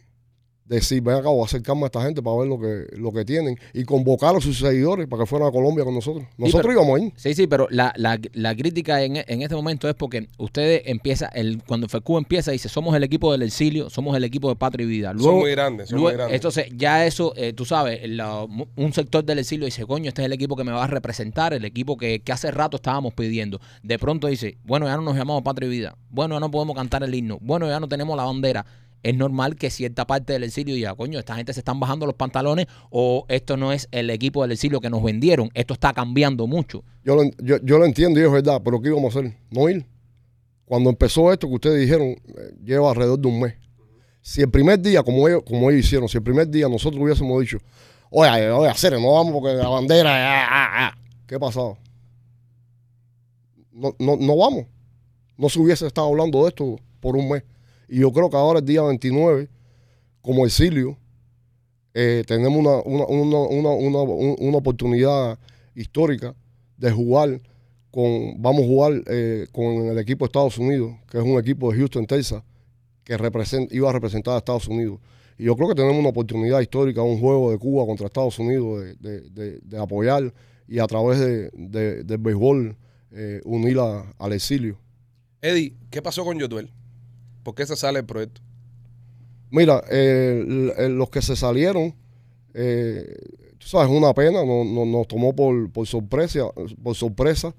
decir, 0.69 1.01
ven 1.01 1.15
acá, 1.15 1.29
voy 1.29 1.41
a 1.41 1.45
acercarme 1.45 1.83
a 1.83 1.85
esta 1.87 2.01
gente 2.01 2.21
para 2.21 2.37
ver 2.37 2.47
lo 2.47 2.59
que, 2.59 2.85
lo 2.97 3.11
que 3.11 3.25
tienen 3.25 3.57
y 3.73 3.83
convocar 3.83 4.35
a 4.35 4.39
sus 4.41 4.59
seguidores 4.59 5.07
para 5.07 5.23
que 5.23 5.27
fueran 5.27 5.47
a 5.47 5.51
Colombia 5.51 5.83
con 5.83 5.95
nosotros. 5.95 6.25
Nosotros 6.37 6.61
pero- 6.67 6.73
íbamos 6.83 6.99
ahí. 7.01 7.13
Sí, 7.15 7.33
sí, 7.33 7.47
pero 7.47 7.67
la, 7.71 7.91
la, 7.97 8.19
la 8.33 8.55
crítica 8.55 9.03
en, 9.03 9.17
en 9.17 9.41
este 9.41 9.55
momento 9.55 9.89
es 9.89 9.95
porque 9.95 10.27
ustedes 10.37 10.83
empieza, 10.85 11.25
el, 11.27 11.63
cuando 11.65 11.87
FECU 11.89 12.17
empieza, 12.17 12.51
dice, 12.51 12.69
somos 12.69 12.95
el 12.95 13.03
equipo 13.03 13.31
del 13.31 13.41
exilio, 13.41 13.89
somos 13.89 14.15
el 14.15 14.23
equipo 14.23 14.49
de 14.49 14.55
Patria 14.55 14.85
y 14.85 14.87
Vida. 14.89 15.09
son 15.09 15.17
Luego, 15.17 15.39
muy 15.39 15.51
grandes, 15.51 15.89
son 15.89 15.97
luego- 15.97 16.09
muy 16.11 16.17
grandes. 16.17 16.35
entonces, 16.35 16.65
ya 16.75 17.05
eso, 17.05 17.33
eh, 17.35 17.53
tú 17.53 17.65
sabes, 17.65 17.99
la- 18.09 18.43
un 18.43 18.93
sector 18.93 19.23
del 19.25 19.39
exilio 19.39 19.65
dice, 19.65 19.85
coño, 19.85 20.09
este 20.09 20.21
es 20.21 20.27
el 20.27 20.33
equipo 20.33 20.55
que 20.55 20.63
me 20.63 20.71
va 20.71 20.83
a 20.83 20.87
representar, 20.87 21.53
el 21.53 21.65
equipo 21.65 21.97
que, 21.97 22.19
que 22.21 22.31
hace 22.31 22.51
rato 22.51 22.77
estábamos 22.77 23.13
pidiendo. 23.13 23.59
De 23.81 23.97
pronto 23.97 24.27
dice, 24.27 24.57
bueno, 24.63 24.85
ya 24.85 24.95
no 24.95 25.01
nos 25.01 25.15
llamamos 25.15 25.41
Patria 25.43 25.67
y 25.67 25.71
Vida, 25.71 25.97
bueno, 26.11 26.35
ya 26.35 26.39
no 26.39 26.51
podemos 26.51 26.75
cantar 26.75 27.03
el 27.03 27.13
himno, 27.15 27.39
bueno, 27.41 27.67
ya 27.67 27.79
no 27.79 27.87
tenemos 27.87 28.15
la 28.15 28.23
bandera. 28.25 28.65
Es 29.03 29.15
normal 29.15 29.55
que 29.55 29.69
cierta 29.69 30.05
parte 30.05 30.33
del 30.33 30.43
exilio 30.43 30.75
diga, 30.75 30.95
coño, 30.95 31.19
esta 31.19 31.35
gente 31.35 31.53
se 31.53 31.61
están 31.61 31.79
bajando 31.79 32.05
los 32.05 32.15
pantalones 32.15 32.67
o 32.89 33.25
esto 33.29 33.57
no 33.57 33.71
es 33.71 33.87
el 33.91 34.09
equipo 34.09 34.41
del 34.41 34.51
exilio 34.51 34.81
que 34.81 34.89
nos 34.89 35.03
vendieron, 35.03 35.49
esto 35.53 35.73
está 35.73 35.93
cambiando 35.93 36.47
mucho. 36.47 36.83
Yo 37.03 37.15
lo, 37.15 37.23
yo, 37.41 37.57
yo 37.63 37.77
lo 37.77 37.85
entiendo 37.85 38.19
y 38.19 38.23
es 38.23 38.31
verdad, 38.31 38.61
pero 38.63 38.81
¿qué 38.81 38.89
íbamos 38.89 39.15
a 39.15 39.19
hacer? 39.19 39.37
No 39.49 39.69
ir. 39.69 39.85
Cuando 40.65 40.89
empezó 40.89 41.31
esto 41.33 41.47
que 41.47 41.55
ustedes 41.55 41.79
dijeron, 41.79 42.09
eh, 42.09 42.55
lleva 42.63 42.89
alrededor 42.89 43.19
de 43.19 43.27
un 43.27 43.39
mes. 43.39 43.55
Si 44.21 44.41
el 44.41 44.49
primer 44.51 44.79
día, 44.79 45.01
como 45.01 45.27
ellos, 45.27 45.41
como 45.43 45.71
ellos 45.71 45.85
hicieron, 45.85 46.07
si 46.07 46.17
el 46.17 46.23
primer 46.23 46.47
día 46.47 46.67
nosotros 46.67 47.01
hubiésemos 47.01 47.41
dicho, 47.41 47.57
oye, 48.11 48.51
oye, 48.51 48.69
hacer, 48.69 48.93
no 48.93 49.13
vamos 49.13 49.33
porque 49.33 49.55
la 49.55 49.67
bandera, 49.67 50.11
ah, 50.11 50.47
ah, 50.47 50.69
ah", 50.87 50.97
¿qué 51.25 51.39
pasaba? 51.39 51.75
No, 53.71 53.95
no, 53.97 54.17
no 54.17 54.37
vamos. 54.37 54.65
No 55.37 55.47
se 55.49 55.59
hubiese 55.59 55.87
estado 55.87 56.07
hablando 56.07 56.43
de 56.43 56.49
esto 56.49 56.75
por 56.99 57.15
un 57.15 57.29
mes. 57.29 57.43
Y 57.89 57.99
yo 57.99 58.11
creo 58.11 58.29
que 58.29 58.37
ahora 58.37 58.59
el 58.59 58.65
día 58.65 58.81
29, 58.83 59.49
como 60.21 60.45
exilio, 60.45 60.97
tenemos 62.27 62.57
una, 62.59 62.77
una, 62.83 63.05
una, 63.05 63.37
una, 63.39 63.69
una, 63.71 64.01
un- 64.01 64.35
una 64.39 64.57
oportunidad 64.57 65.39
histórica 65.75 66.35
de 66.77 66.91
jugar 66.91 67.41
con, 67.91 68.39
vamos 68.41 68.61
a 68.63 68.65
jugar 68.67 69.01
eh, 69.07 69.47
con 69.51 69.65
el 69.87 69.97
equipo 69.97 70.23
de 70.25 70.27
Estados 70.27 70.57
Unidos, 70.59 70.93
que 71.09 71.17
es 71.17 71.23
un 71.23 71.39
equipo 71.39 71.71
de 71.71 71.77
Houston, 71.79 72.05
Texas, 72.05 72.43
que 73.03 73.17
represent- 73.17 73.69
iba 73.71 73.89
a 73.89 73.93
representar 73.93 74.35
a 74.35 74.37
Estados 74.37 74.67
Unidos. 74.67 74.99
Y 75.37 75.45
yo 75.45 75.55
creo 75.55 75.69
que 75.69 75.75
tenemos 75.75 75.97
una 75.97 76.09
oportunidad 76.09 76.59
histórica, 76.61 77.01
un 77.01 77.19
juego 77.19 77.51
de 77.51 77.57
Cuba 77.57 77.85
contra 77.85 78.05
Estados 78.05 78.37
Unidos, 78.37 78.83
de, 78.99 79.21
de- 79.61 79.77
apoyar 79.79 80.31
y 80.67 80.77
a 80.79 80.85
través 80.85 81.19
de, 81.19 81.49
de- 81.53 82.03
del 82.03 82.17
béisbol 82.19 82.75
eh, 83.11 83.41
unir 83.45 83.79
a- 83.79 84.13
al 84.19 84.33
exilio. 84.33 84.77
Eddie, 85.41 85.73
¿qué 85.89 86.01
pasó 86.03 86.23
con 86.23 86.37
Yotuel? 86.37 86.69
¿Por 87.49 87.55
qué 87.55 87.65
se 87.65 87.75
sale 87.75 87.97
el 87.97 88.05
proyecto? 88.05 88.41
Mira, 89.49 89.81
los 89.89 91.09
que 91.09 91.19
se 91.23 91.35
salieron, 91.35 91.95
eh, 92.53 93.11
tú 93.57 93.65
sabes, 93.67 93.89
una 93.89 94.13
pena, 94.13 94.45
no- 94.45 94.63
no- 94.63 94.85
nos 94.85 95.07
tomó 95.07 95.35
por, 95.35 95.71
por 95.71 95.87
sorpresa, 95.87 96.41
por 96.83 96.93
sorpresa. 96.93 97.55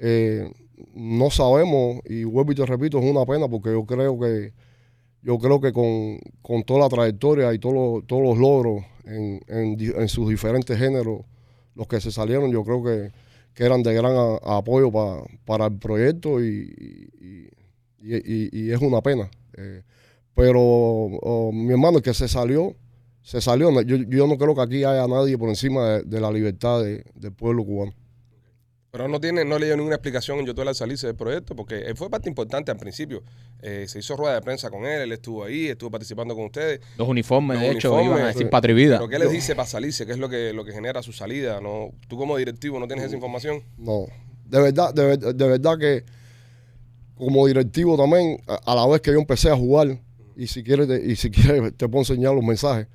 Eh, 0.00 0.50
no 0.92 1.30
sabemos, 1.30 2.00
y 2.06 2.24
vuelvo 2.24 2.50
y 2.50 2.56
te 2.56 2.66
repito, 2.66 2.98
es 2.98 3.04
una 3.08 3.24
pena 3.24 3.46
porque 3.48 3.70
yo 3.70 3.86
creo 3.86 4.18
que 4.18 4.52
yo 5.22 5.38
creo 5.38 5.60
que 5.60 5.72
con, 5.72 6.18
con 6.42 6.64
toda 6.64 6.80
la 6.80 6.88
trayectoria 6.88 7.54
y 7.54 7.60
todos 7.60 7.74
los, 7.76 8.06
todos 8.08 8.24
los 8.24 8.38
logros 8.38 8.84
en, 9.04 9.40
en 9.46 10.08
sus 10.08 10.28
diferentes 10.28 10.76
géneros, 10.76 11.20
los 11.76 11.86
que 11.86 12.00
se 12.00 12.10
salieron, 12.10 12.50
yo 12.50 12.64
creo 12.64 12.82
que, 12.82 13.12
eran 13.64 13.84
de 13.84 13.94
gran 13.94 14.16
apoyo 14.42 14.90
pa- 14.90 15.22
para 15.44 15.66
el 15.66 15.78
proyecto 15.78 16.42
y- 16.42 17.48
y- 18.02 18.16
y- 18.16 18.50
y 18.68 18.72
es 18.72 18.80
una 18.80 19.00
pena. 19.00 19.30
Eh, 19.56 19.82
pero 20.34 20.60
oh, 20.60 21.50
mi 21.52 21.70
hermano, 21.72 21.98
el 21.98 22.02
que 22.02 22.14
se 22.14 22.28
salió, 22.28 22.74
se 23.22 23.40
salió. 23.40 23.70
Yo, 23.82 23.96
yo 23.96 24.26
no 24.26 24.36
creo 24.38 24.54
que 24.54 24.60
aquí 24.62 24.84
haya 24.84 25.06
nadie 25.06 25.36
por 25.38 25.48
encima 25.48 25.88
de, 25.88 26.02
de 26.04 26.20
la 26.20 26.30
libertad 26.32 26.82
de- 26.82 27.04
del 27.14 27.32
pueblo 27.32 27.64
cubano. 27.64 27.92
Pero 28.90 29.08
no 29.08 29.20
tiene, 29.20 29.42
no 29.46 29.58
le 29.58 29.64
dio 29.66 29.76
ninguna 29.76 29.94
explicación 29.96 30.38
en 30.38 30.44
Yotuel 30.44 30.68
al 30.68 30.74
salirse 30.74 31.06
del 31.06 31.16
proyecto, 31.16 31.56
porque 31.56 31.76
él 31.80 31.96
fue 31.96 32.10
parte 32.10 32.28
importante 32.28 32.70
al 32.70 32.76
principio. 32.76 33.22
Eh, 33.62 33.86
se 33.88 34.00
hizo 34.00 34.16
rueda 34.18 34.34
de 34.34 34.42
prensa 34.42 34.68
con 34.68 34.84
él, 34.84 35.00
él 35.00 35.12
estuvo 35.12 35.44
ahí, 35.44 35.68
estuvo 35.68 35.90
participando 35.90 36.34
con 36.34 36.44
ustedes. 36.44 36.80
Los 36.98 37.08
uniformes, 37.08 37.54
Los 37.58 37.62
de 37.70 37.72
hecho, 37.72 37.92
uniformes, 37.94 38.18
iban 38.18 38.24
a 38.24 38.32
decir. 38.34 38.50
Patria 38.50 38.74
Vida. 38.74 38.98
Pero 38.98 39.08
¿qué 39.08 39.18
les 39.18 39.30
dice 39.30 39.54
para 39.54 39.66
salirse? 39.66 40.04
¿Qué 40.04 40.12
es 40.12 40.18
lo 40.18 40.28
que, 40.28 40.52
lo 40.52 40.62
que 40.66 40.72
genera 40.72 41.02
su 41.02 41.14
salida? 41.14 41.58
¿No? 41.62 41.90
Tú 42.06 42.18
como 42.18 42.36
directivo 42.36 42.78
no 42.78 42.86
tienes 42.86 43.06
esa 43.06 43.14
información. 43.14 43.62
No, 43.78 44.04
de 44.44 44.60
verdad, 44.60 44.92
de, 44.92 45.16
de 45.16 45.46
verdad 45.48 45.78
que 45.78 46.04
como 47.16 47.46
directivo 47.46 47.96
también, 47.96 48.40
a, 48.46 48.74
la 48.74 48.86
vez 48.86 49.00
que 49.00 49.12
yo 49.12 49.18
empecé 49.18 49.50
a 49.50 49.56
jugar, 49.56 49.98
y 50.36 50.46
si 50.46 50.62
quieres 50.62 50.88
te, 50.88 51.04
y 51.04 51.16
si 51.16 51.30
quieres 51.30 51.72
te 51.76 51.88
puedo 51.88 52.02
enseñar 52.02 52.34
los 52.34 52.44
mensajes, 52.44 52.86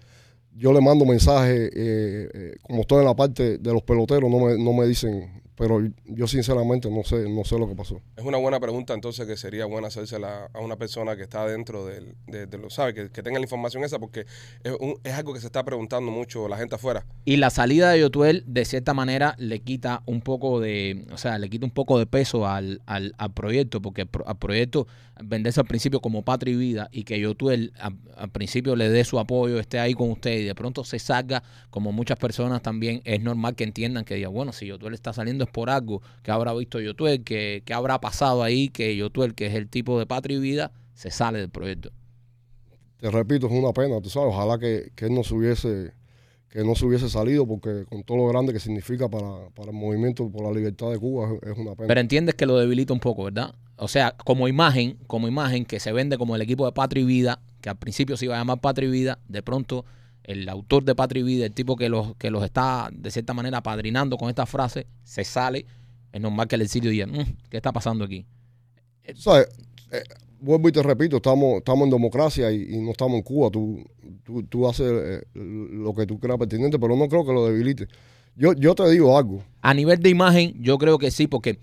yo 0.56 0.74
le 0.74 0.82
mando 0.82 1.06
mensajes, 1.06 1.70
eh, 1.74 2.30
eh, 2.34 2.56
como 2.64 2.82
estoy 2.82 3.00
en 3.00 3.06
la 3.06 3.16
parte 3.16 3.58
de 3.60 3.74
los 3.74 3.84
peloteros, 3.84 4.30
no 4.30 4.40
me, 4.40 4.58
no 4.58 4.74
me 4.74 4.88
dicen, 4.88 5.42
pero 5.58 5.82
yo 6.06 6.28
sinceramente 6.28 6.90
no 6.90 7.04
sé, 7.04 7.28
no 7.30 7.44
sé 7.44 7.58
lo 7.58 7.68
que 7.68 7.76
pasó. 7.76 8.00
Es 8.16 8.24
una 8.24 8.38
buena 8.38 8.60
pregunta 8.60 8.94
entonces 8.94 9.26
que 9.26 9.36
sería 9.38 9.66
buena 9.66 9.88
hacérsela 9.88 10.50
a 10.54 10.60
una 10.60 10.76
persona 10.78 11.16
que 11.16 11.24
está 11.24 11.46
dentro 11.48 11.86
del, 11.86 12.16
de, 12.28 12.46
de 12.46 12.58
lo 12.58 12.70
sabe, 12.70 12.94
que, 12.94 13.10
que 13.10 13.24
tenga 13.24 13.40
la 13.40 13.46
información 13.46 13.84
esa, 13.84 13.98
porque 14.00 14.26
es, 14.64 14.74
un- 14.80 15.00
es 15.04 15.14
algo 15.14 15.34
que 15.34 15.40
se 15.40 15.48
está 15.48 15.66
preguntando 15.66 16.12
mucho 16.12 16.48
la 16.48 16.58
gente 16.58 16.76
afuera. 16.76 17.06
Y 17.26 17.38
la 17.38 17.50
salida 17.50 17.92
de 17.92 18.00
Yotuel, 18.02 18.44
de 18.48 18.66
cierta 18.66 18.94
manera, 18.94 19.36
le 19.40 19.60
quita 19.60 20.04
un 20.06 20.22
poco 20.22 20.60
de, 20.60 21.06
o 21.12 21.18
sea, 21.18 21.40
le 21.40 21.50
quita 21.50 21.66
un 21.66 21.72
poco 21.72 21.98
de 21.98 22.06
peso 22.06 22.48
al, 22.48 22.82
al, 22.86 23.14
al 23.18 23.34
proyecto, 23.34 23.82
porque 23.82 24.02
el 24.04 24.08
pro- 24.08 24.28
al 24.28 24.38
proyecto 24.38 24.88
venderse 25.24 25.60
al 25.60 25.66
principio 25.66 26.00
como 26.00 26.22
patria 26.22 26.54
y 26.54 26.58
vida 26.58 26.90
y 26.92 27.04
que 27.04 27.20
Yotuel 27.20 27.74
al 28.16 28.30
principio 28.30 28.76
le 28.76 28.88
dé 28.90 29.04
su 29.04 29.18
apoyo, 29.18 29.60
esté 29.60 29.80
ahí 29.80 29.96
con 29.96 30.12
usted 30.12 30.38
y 30.38 30.44
de 30.44 30.54
pronto 30.54 30.84
se 30.84 31.00
salga, 31.00 31.42
como 31.72 31.92
muchas 31.92 32.20
personas 32.20 32.62
también, 32.62 33.02
es 33.04 33.20
normal 33.24 33.56
que 33.56 33.64
entiendan 33.64 34.06
que 34.06 34.14
digan, 34.14 34.32
bueno, 34.32 34.52
si 34.54 34.68
Yotuel 34.68 34.94
está 34.94 35.14
saliendo 35.14 35.47
es 35.48 35.52
por 35.52 35.70
algo, 35.70 36.02
que 36.24 36.32
habrá 36.32 36.54
visto 36.54 36.80
Yotuel, 36.80 37.24
que, 37.24 37.64
que 37.66 37.74
habrá 37.74 38.00
pasado 38.00 38.44
ahí, 38.44 38.70
que 38.70 38.96
Yotuel, 38.96 39.34
que 39.34 39.48
es 39.48 39.56
el 39.56 39.68
tipo 39.68 39.98
de 40.00 40.06
patria 40.06 40.38
y 40.38 40.40
vida, 40.40 40.72
se 40.94 41.12
sale 41.12 41.40
del 41.40 41.50
proyecto. 41.50 41.92
Te 42.98 43.12
repito, 43.12 43.48
es 43.48 43.54
una 43.54 43.74
pena, 43.74 44.02
tú 44.02 44.10
sabes, 44.10 44.34
ojalá 44.34 44.58
que, 44.58 44.92
que 44.96 45.06
él 45.06 45.14
no 45.14 45.24
se 45.24 45.36
hubiese 45.36 45.94
que 46.50 46.64
no 46.64 46.76
se 46.76 46.86
hubiese 46.86 47.10
salido 47.10 47.46
porque 47.46 47.86
con 47.90 48.04
todo 48.04 48.18
lo 48.18 48.28
grande 48.28 48.54
que 48.54 48.60
significa 48.60 49.10
para, 49.10 49.50
para 49.54 49.72
el 49.72 49.78
movimiento 49.78 50.30
por 50.30 50.44
la 50.44 50.52
libertad 50.52 50.90
de 50.90 50.98
Cuba 50.98 51.30
es, 51.34 51.52
es 51.52 51.58
una 51.58 51.76
pena. 51.76 51.88
Pero 51.88 52.00
entiendes 52.00 52.36
que 52.36 52.46
lo 52.46 52.58
debilita 52.58 52.94
un 52.94 53.00
poco, 53.00 53.26
¿verdad? 53.26 53.54
O 53.76 53.88
sea, 53.88 54.16
como 54.24 54.48
imagen, 54.48 54.98
como 55.08 55.28
imagen 55.28 55.66
que 55.66 55.80
se 55.80 55.92
vende 55.92 56.18
como 56.18 56.36
el 56.36 56.42
equipo 56.42 56.66
de 56.66 56.72
Patria 56.72 57.04
y 57.04 57.06
Vida, 57.06 57.42
que 57.62 57.70
al 57.70 57.78
principio 57.78 58.18
se 58.18 58.26
iba 58.26 58.36
a 58.36 58.40
llamar 58.40 58.60
Patria 58.60 58.88
y 58.88 58.92
Vida, 58.92 59.20
de 59.28 59.44
pronto 59.44 59.86
el 60.28 60.48
autor 60.50 60.84
de 60.84 60.94
Patria 60.94 61.22
y 61.22 61.24
Vida, 61.24 61.46
el 61.46 61.54
tipo 61.54 61.76
que 61.76 61.90
los, 61.90 62.16
que 62.18 62.30
los 62.30 62.44
está 62.44 62.90
de 62.92 63.10
cierta 63.10 63.34
manera 63.34 63.64
padrinando 63.64 64.18
con 64.18 64.30
esta 64.30 64.46
frase, 64.46 64.86
se 65.04 65.24
sale. 65.24 65.66
Es 66.12 66.22
normal 66.22 66.48
que 66.48 66.56
el 66.56 66.62
exilio 66.62 66.92
diga, 66.92 67.08
"Mm, 67.08 67.38
¿qué 67.50 67.58
está 67.58 67.72
pasando 67.72 68.06
aquí? 68.06 68.26
Sabes, 69.16 69.48
eh, 69.92 70.04
vuelvo 70.40 70.68
y 70.70 70.72
te 70.72 70.84
repito, 70.84 71.18
estamos, 71.18 71.58
estamos 71.58 71.86
en 71.86 71.92
democracia 71.92 72.52
y, 72.52 72.76
y 72.76 72.78
no 72.82 72.92
estamos 72.92 73.18
en 73.18 73.24
Cuba. 73.24 73.50
Tú, 73.50 73.84
tú, 74.24 74.44
tú 74.44 74.68
haces 74.68 74.86
eh, 74.88 75.24
lo 75.34 75.94
que 75.94 76.06
tú 76.06 76.20
creas 76.20 76.38
pertinente, 76.38 76.78
pero 76.78 76.96
no 76.96 77.08
creo 77.08 77.26
que 77.26 77.34
lo 77.34 77.48
debilite. 77.48 77.88
Yo, 78.36 78.54
yo 78.54 78.76
te 78.76 78.88
digo 78.90 79.18
algo. 79.18 79.44
A 79.62 79.74
nivel 79.74 80.00
de 80.00 80.10
imagen, 80.10 80.62
yo 80.62 80.78
creo 80.78 80.98
que 80.98 81.10
sí, 81.10 81.28
porque 81.28 81.60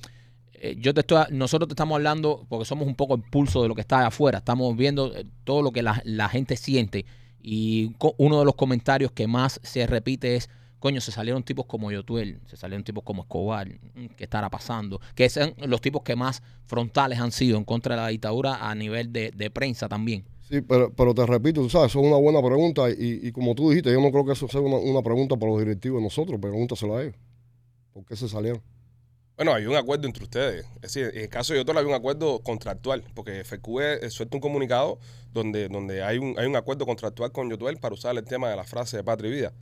eh, 0.54 0.76
yo 0.78 0.94
te 0.94 1.00
estoy, 1.00 1.24
nosotros 1.30 1.68
te 1.68 1.74
estamos 1.74 1.96
hablando 1.96 2.46
porque 2.48 2.64
somos 2.64 2.88
un 2.88 2.94
poco 2.94 3.14
el 3.14 3.22
pulso 3.22 3.62
de 3.62 3.68
lo 3.68 3.74
que 3.74 3.82
está 3.82 4.06
afuera. 4.06 4.38
Estamos 4.38 4.74
viendo 4.76 5.14
eh, 5.14 5.26
todo 5.44 5.60
lo 5.62 5.70
que 5.70 5.82
la, 5.82 6.00
la 6.04 6.28
gente 6.30 6.56
siente. 6.56 7.04
Y 7.46 7.94
uno 8.16 8.38
de 8.38 8.44
los 8.46 8.54
comentarios 8.54 9.12
que 9.12 9.26
más 9.26 9.60
se 9.62 9.86
repite 9.86 10.34
es, 10.34 10.48
coño, 10.78 11.02
se 11.02 11.12
salieron 11.12 11.42
tipos 11.42 11.66
como 11.66 11.92
Yotuel, 11.92 12.40
se 12.46 12.56
salieron 12.56 12.84
tipos 12.84 13.04
como 13.04 13.24
Escobar, 13.24 13.68
mm, 13.68 14.06
¿qué 14.16 14.24
estará 14.24 14.48
pasando? 14.48 14.98
Que 15.14 15.28
son 15.28 15.52
los 15.66 15.82
tipos 15.82 16.02
que 16.02 16.16
más 16.16 16.42
frontales 16.64 17.18
han 17.18 17.32
sido 17.32 17.58
en 17.58 17.64
contra 17.64 17.96
de 17.96 18.00
la 18.00 18.08
dictadura 18.08 18.70
a 18.70 18.74
nivel 18.74 19.12
de, 19.12 19.30
de 19.30 19.50
prensa 19.50 19.90
también. 19.90 20.24
Sí, 20.48 20.62
pero, 20.62 20.90
pero 20.94 21.14
te 21.14 21.26
repito, 21.26 21.60
tú 21.60 21.68
sabes, 21.68 21.90
eso 21.92 22.00
es 22.00 22.06
una 22.06 22.16
buena 22.16 22.42
pregunta 22.42 22.88
y, 22.88 23.20
y 23.22 23.32
como 23.32 23.54
tú 23.54 23.68
dijiste, 23.68 23.92
yo 23.92 24.00
no 24.00 24.10
creo 24.10 24.24
que 24.24 24.32
eso 24.32 24.48
sea 24.48 24.62
una, 24.62 24.76
una 24.76 25.02
pregunta 25.02 25.36
para 25.36 25.52
los 25.52 25.60
directivos 25.60 25.98
de 25.98 26.04
nosotros, 26.04 26.40
pregúntaselo 26.40 26.96
a 26.96 27.02
ellos. 27.02 27.16
¿Por 27.92 28.06
qué 28.06 28.16
se 28.16 28.26
salieron? 28.26 28.62
Bueno, 29.36 29.52
hay 29.52 29.66
un 29.66 29.74
acuerdo 29.74 30.06
entre 30.06 30.22
ustedes. 30.22 30.64
Es 30.76 30.82
decir, 30.82 31.10
en 31.12 31.22
el 31.22 31.28
caso 31.28 31.52
de 31.52 31.58
Yotuel 31.58 31.78
hay 31.78 31.84
un 31.84 31.94
acuerdo 31.94 32.38
contractual, 32.40 33.02
porque 33.14 33.42
FQ 33.42 33.80
eh, 33.80 34.10
suelta 34.10 34.36
un 34.36 34.40
comunicado 34.40 35.00
donde, 35.32 35.68
donde 35.68 36.04
hay, 36.04 36.18
un, 36.18 36.38
hay 36.38 36.46
un 36.46 36.54
acuerdo 36.54 36.86
contractual 36.86 37.32
con 37.32 37.50
Yotuel 37.50 37.78
para 37.78 37.94
usar 37.94 38.16
el 38.16 38.24
tema 38.24 38.48
de 38.48 38.54
la 38.54 38.62
frase 38.62 38.98
de 38.98 39.02
patria 39.02 39.30
y 39.30 39.34
vida. 39.34 39.52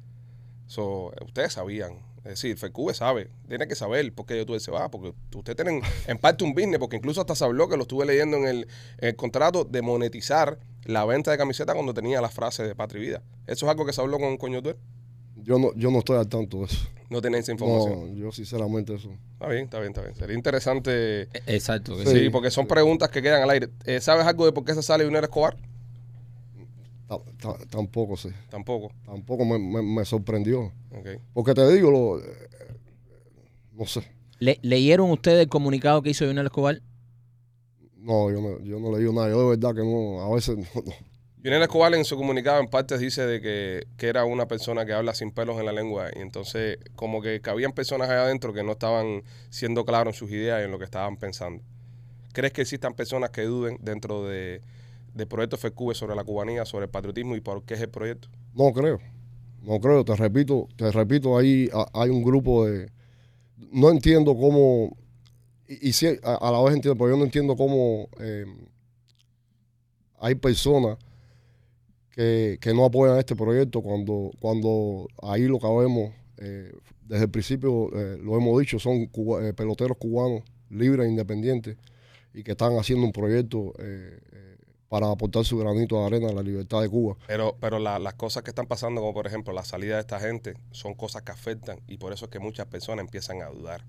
So, 0.66 1.12
eh, 1.14 1.24
ustedes 1.24 1.54
sabían. 1.54 2.00
Es 2.18 2.40
decir, 2.40 2.56
FQ 2.56 2.92
sabe, 2.92 3.30
tiene 3.48 3.66
que 3.66 3.74
saber 3.74 4.14
por 4.14 4.26
qué 4.26 4.36
Yotuel 4.36 4.60
se 4.60 4.70
va, 4.70 4.90
porque 4.90 5.14
ustedes 5.34 5.56
tienen 5.56 5.80
en 6.06 6.18
parte 6.18 6.44
un 6.44 6.52
business, 6.52 6.78
porque 6.78 6.96
incluso 6.96 7.22
hasta 7.22 7.34
se 7.34 7.44
habló, 7.44 7.66
que 7.68 7.78
lo 7.78 7.82
estuve 7.82 8.04
leyendo 8.04 8.36
en 8.36 8.66
el, 8.98 9.16
contrato, 9.16 9.64
de 9.64 9.80
monetizar 9.80 10.58
la 10.84 11.06
venta 11.06 11.30
de 11.30 11.38
camiseta 11.38 11.72
cuando 11.72 11.94
tenía 11.94 12.20
la 12.20 12.28
frase 12.28 12.62
de 12.62 12.74
patria 12.74 13.02
y 13.02 13.06
vida. 13.06 13.22
¿Eso 13.46 13.64
es 13.66 13.70
algo 13.70 13.86
que 13.86 13.94
se 13.94 14.02
habló 14.02 14.18
con, 14.18 14.36
con 14.36 14.52
Yotuel? 14.52 14.76
Yo 15.44 15.58
no, 15.58 15.74
yo 15.74 15.90
no 15.90 15.98
estoy 15.98 16.18
al 16.18 16.28
tanto 16.28 16.58
de 16.58 16.64
eso. 16.66 16.86
No 17.10 17.20
tenéis 17.20 17.42
esa 17.44 17.52
información. 17.52 18.12
No, 18.14 18.18
yo 18.18 18.32
sinceramente 18.32 18.94
eso. 18.94 19.10
Está 19.34 19.48
bien, 19.48 19.64
está 19.64 19.78
bien, 19.80 19.90
está 19.90 20.02
bien. 20.02 20.14
Sería 20.14 20.36
interesante. 20.36 21.22
E- 21.22 21.28
Exacto. 21.46 21.96
que 21.96 22.06
Sí, 22.06 22.18
Sí. 22.20 22.30
porque 22.30 22.50
son 22.50 22.66
preguntas 22.66 23.10
que 23.10 23.20
quedan 23.20 23.42
al 23.42 23.50
aire. 23.50 23.68
Eh, 23.84 24.00
¿Sabes 24.00 24.24
algo 24.26 24.46
de 24.46 24.52
por 24.52 24.64
qué 24.64 24.72
se 24.74 24.82
sale 24.82 25.04
Junior 25.04 25.24
Escobar? 25.24 25.56
Ta- 27.08 27.18
ta- 27.40 27.58
tampoco 27.68 28.16
sé. 28.16 28.32
Tampoco. 28.50 28.90
Tampoco 29.04 29.44
me, 29.44 29.58
me- 29.58 29.82
me 29.82 30.04
sorprendió. 30.04 30.72
Ok. 30.90 31.08
Porque 31.34 31.52
te 31.54 31.70
digo, 31.74 31.90
lo, 31.90 32.18
eh, 32.20 32.24
no 33.72 33.84
sé. 33.86 34.02
Le- 34.38 34.58
¿Leyeron 34.62 35.10
ustedes 35.10 35.40
el 35.42 35.48
comunicado 35.48 36.02
que 36.02 36.10
hizo 36.10 36.24
Lionel 36.24 36.46
Escobar? 36.46 36.80
No, 37.98 38.30
yo 38.30 38.40
no, 38.40 38.58
yo 38.62 38.80
no 38.80 38.96
leí 38.96 39.12
nada. 39.12 39.28
Yo 39.28 39.42
de 39.50 39.56
verdad 39.56 39.74
que 39.74 39.82
no, 39.84 40.20
a 40.22 40.34
veces 40.34 40.56
no. 40.56 40.64
no. 40.74 40.92
Junior 41.42 41.62
Escobar 41.62 41.92
en 41.94 42.04
su 42.04 42.16
comunicado 42.16 42.60
en 42.60 42.68
parte 42.68 42.96
dice 42.98 43.26
de 43.26 43.40
que, 43.40 43.86
que 43.96 44.06
era 44.06 44.24
una 44.24 44.46
persona 44.46 44.86
que 44.86 44.92
habla 44.92 45.12
sin 45.12 45.32
pelos 45.32 45.58
en 45.58 45.66
la 45.66 45.72
lengua 45.72 46.08
y 46.14 46.20
entonces 46.20 46.78
como 46.94 47.20
que, 47.20 47.40
habían 47.46 47.72
personas 47.72 48.08
allá 48.08 48.22
adentro 48.24 48.52
que 48.52 48.62
no 48.62 48.72
estaban 48.72 49.24
siendo 49.50 49.84
claros 49.84 50.14
en 50.14 50.18
sus 50.18 50.30
ideas 50.30 50.60
y 50.60 50.64
en 50.66 50.70
lo 50.70 50.78
que 50.78 50.84
estaban 50.84 51.16
pensando. 51.16 51.62
¿Crees 52.32 52.52
que 52.52 52.60
existan 52.62 52.94
personas 52.94 53.30
que 53.30 53.42
duden 53.42 53.76
dentro 53.80 54.24
de, 54.24 54.62
de 55.14 55.26
Proyecto 55.26 55.56
FQ 55.56 55.94
sobre 55.94 56.14
la 56.14 56.22
cubanía, 56.22 56.64
sobre 56.64 56.84
el 56.84 56.90
patriotismo 56.90 57.34
y 57.34 57.40
por 57.40 57.64
qué 57.64 57.74
es 57.74 57.80
el 57.80 57.88
proyecto? 57.90 58.28
No 58.54 58.72
creo. 58.72 59.00
No 59.62 59.80
creo. 59.80 60.04
Te 60.04 60.14
repito, 60.14 60.68
te 60.76 60.90
repito, 60.92 61.36
ahí 61.36 61.68
ha- 61.74 61.88
hay 61.92 62.10
un 62.10 62.22
grupo 62.22 62.66
de. 62.66 62.88
No 63.72 63.90
entiendo 63.90 64.34
cómo. 64.36 64.96
Y, 65.68 65.88
y 65.88 65.92
sí, 65.92 66.06
a, 66.22 66.34
a 66.36 66.50
la 66.52 66.62
vez 66.62 66.74
entiendo, 66.74 66.96
pero 66.96 67.10
yo 67.10 67.16
no 67.16 67.24
entiendo 67.24 67.54
cómo 67.56 68.08
eh, 68.18 68.46
hay 70.20 70.34
personas 70.36 70.96
que, 72.12 72.58
que 72.60 72.72
no 72.74 72.84
apoyan 72.84 73.18
este 73.18 73.34
proyecto 73.34 73.80
cuando, 73.82 74.30
cuando 74.40 75.08
ahí 75.22 75.42
lo 75.42 75.58
que 75.58 75.66
vemos, 75.66 76.12
eh, 76.38 76.72
desde 77.06 77.24
el 77.24 77.30
principio 77.30 77.88
eh, 77.94 78.18
lo 78.22 78.36
hemos 78.36 78.58
dicho, 78.60 78.78
son 78.78 79.06
cuba- 79.06 79.46
eh, 79.46 79.52
peloteros 79.52 79.96
cubanos 79.96 80.42
libres 80.70 81.06
e 81.06 81.10
independientes 81.10 81.76
y 82.34 82.42
que 82.42 82.52
están 82.52 82.76
haciendo 82.78 83.04
un 83.04 83.12
proyecto 83.12 83.72
eh, 83.78 84.18
eh, 84.32 84.56
para 84.88 85.10
aportar 85.10 85.44
su 85.44 85.56
granito 85.58 85.98
de 86.00 86.06
arena 86.06 86.28
a 86.28 86.32
la 86.32 86.42
libertad 86.42 86.82
de 86.82 86.88
Cuba. 86.88 87.16
Pero, 87.26 87.56
pero 87.60 87.78
la- 87.78 87.98
las 87.98 88.14
cosas 88.14 88.42
que 88.42 88.50
están 88.50 88.66
pasando, 88.66 89.00
como 89.00 89.14
por 89.14 89.26
ejemplo 89.26 89.52
la 89.54 89.64
salida 89.64 89.94
de 89.94 90.00
esta 90.00 90.20
gente, 90.20 90.54
son 90.70 90.94
cosas 90.94 91.22
que 91.22 91.32
afectan 91.32 91.80
y 91.88 91.96
por 91.96 92.12
eso 92.12 92.26
es 92.26 92.30
que 92.30 92.38
muchas 92.38 92.66
personas 92.66 93.04
empiezan 93.04 93.40
a 93.42 93.46
dudar. 93.46 93.84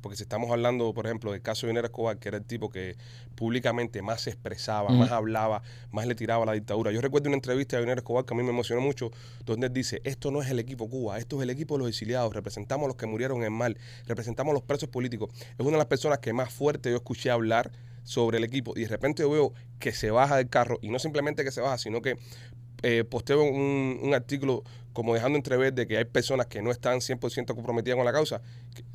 Porque 0.00 0.16
si 0.16 0.22
estamos 0.22 0.50
hablando, 0.50 0.92
por 0.94 1.06
ejemplo, 1.06 1.32
del 1.32 1.42
caso 1.42 1.66
de 1.66 1.70
Junior 1.70 1.84
Escobar, 1.84 2.18
que 2.18 2.28
era 2.28 2.38
el 2.38 2.44
tipo 2.44 2.70
que 2.70 2.96
públicamente 3.34 4.02
más 4.02 4.22
se 4.22 4.30
expresaba, 4.30 4.90
más 4.90 5.10
hablaba, 5.10 5.62
más 5.90 6.06
le 6.06 6.14
tiraba 6.14 6.42
a 6.44 6.46
la 6.46 6.52
dictadura. 6.52 6.92
Yo 6.92 7.00
recuerdo 7.00 7.28
una 7.28 7.36
entrevista 7.36 7.76
de 7.76 7.82
Junior 7.82 7.98
Escobar 7.98 8.24
que 8.24 8.34
a 8.34 8.36
mí 8.36 8.42
me 8.42 8.50
emocionó 8.50 8.80
mucho, 8.80 9.10
donde 9.44 9.66
él 9.68 9.72
dice, 9.72 10.00
esto 10.04 10.30
no 10.30 10.42
es 10.42 10.50
el 10.50 10.58
equipo 10.58 10.88
Cuba, 10.88 11.18
esto 11.18 11.36
es 11.36 11.42
el 11.42 11.50
equipo 11.50 11.74
de 11.74 11.80
los 11.80 11.88
exiliados, 11.88 12.32
representamos 12.34 12.84
a 12.84 12.88
los 12.88 12.96
que 12.96 13.06
murieron 13.06 13.42
en 13.42 13.52
mal, 13.52 13.76
representamos 14.06 14.52
a 14.52 14.54
los 14.54 14.62
presos 14.62 14.88
políticos. 14.88 15.30
Es 15.58 15.60
una 15.60 15.72
de 15.72 15.78
las 15.78 15.86
personas 15.86 16.18
que 16.18 16.32
más 16.32 16.52
fuerte 16.52 16.90
yo 16.90 16.96
escuché 16.96 17.30
hablar 17.30 17.70
sobre 18.08 18.38
el 18.38 18.44
equipo 18.44 18.72
y 18.74 18.82
de 18.82 18.88
repente 18.88 19.22
yo 19.22 19.30
veo 19.30 19.52
que 19.78 19.92
se 19.92 20.10
baja 20.10 20.36
del 20.36 20.48
carro 20.48 20.78
y 20.80 20.88
no 20.88 20.98
simplemente 20.98 21.44
que 21.44 21.50
se 21.50 21.60
baja, 21.60 21.76
sino 21.76 22.00
que 22.00 22.16
eh, 22.82 23.04
posteo 23.04 23.42
un, 23.42 23.98
un 24.02 24.14
artículo 24.14 24.62
como 24.92 25.14
dejando 25.14 25.36
entrever 25.36 25.72
de 25.74 25.86
que 25.86 25.96
hay 25.96 26.04
personas 26.04 26.46
que 26.46 26.60
no 26.62 26.70
están 26.70 26.98
100% 27.00 27.54
comprometidas 27.54 27.96
con 27.96 28.04
la 28.04 28.12
causa, 28.12 28.40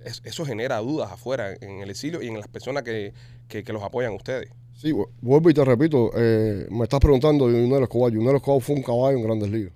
es- 0.04 0.22
eso 0.26 0.46
genera 0.46 0.78
dudas 0.80 1.12
afuera 1.12 1.54
en 1.62 1.80
el 1.82 1.90
exilio 1.90 2.22
y 2.22 2.28
en 2.28 2.38
las 2.38 2.48
personas 2.48 2.84
que, 2.84 3.14
que- 3.48 3.64
que 3.64 3.74
los 3.74 3.82
apoyan 3.84 4.12
a 4.12 4.16
ustedes. 4.16 4.50
Sí, 4.76 4.92
vu- 4.92 5.10
vuelvo 5.22 5.50
y 5.50 5.54
te 5.54 5.64
repito, 5.64 6.12
eh, 6.18 6.68
me 6.72 6.84
estás 6.84 7.00
preguntando 7.00 7.48
de 7.48 7.62
Junero 7.62 7.84
Escobar. 7.84 8.14
Junero 8.14 8.38
Escobar 8.38 8.62
fue 8.62 8.76
un 8.76 8.84
caballo 8.84 9.18
en 9.18 9.24
Grandes 9.24 9.50
Ligas. 9.50 9.74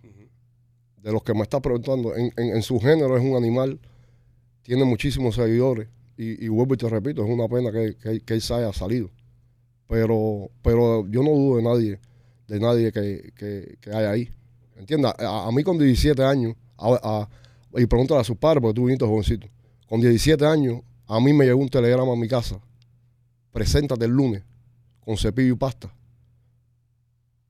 De 1.01 1.11
los 1.13 1.23
que 1.23 1.33
me 1.33 1.43
estás 1.43 1.61
preguntando, 1.61 2.13
en, 2.15 2.33
en- 2.35 2.55
en 2.55 2.61
su 2.61 2.79
género 2.79 3.15
es 3.15 3.23
un 3.23 3.35
animal, 3.37 3.79
tiene 4.63 4.83
muchísimos 4.83 5.35
seguidores. 5.35 5.87
Y, 6.17 6.43
y 6.43 6.49
vuelvo 6.49 6.73
y 6.73 6.77
te 6.77 6.89
repito, 6.89 7.23
es 7.23 7.29
una 7.29 7.47
pena 7.47 7.71
que, 7.71 7.95
que, 7.95 8.19
que 8.21 8.33
él 8.33 8.41
se 8.41 8.53
haya 8.55 8.73
salido. 8.73 9.09
Pero, 9.87 10.49
pero 10.61 11.07
yo 11.07 11.23
no 11.23 11.29
dudo 11.29 11.57
de 11.57 11.63
nadie, 11.63 11.99
de 12.47 12.59
nadie 12.59 12.91
que, 12.91 13.31
que, 13.35 13.77
que 13.81 13.91
hay 13.91 14.05
ahí. 14.05 14.29
¿Entiendes? 14.77 15.11
A, 15.19 15.49
mí 15.51 15.63
con 15.63 15.77
17 15.77 16.23
años, 16.23 16.55
y 17.75 17.85
pregúntale 17.87 18.21
a 18.21 18.23
sus 18.23 18.37
padres, 18.37 18.61
porque 18.61 18.75
tú 18.75 18.85
viniste 18.85 19.05
jovencito. 19.05 19.47
Con 19.87 20.01
17 20.01 20.45
años, 20.45 20.81
a 21.07 21.19
mí 21.19 21.33
me 21.33 21.45
llegó 21.45 21.59
un 21.59 21.69
telegrama 21.69 22.13
a 22.13 22.15
mi 22.15 22.27
casa. 22.27 22.59
Preséntate 23.51 24.05
el 24.05 24.11
lunes 24.11 24.43
con 24.99 25.17
cepillo 25.17 25.53
y 25.53 25.57
pasta. 25.57 25.91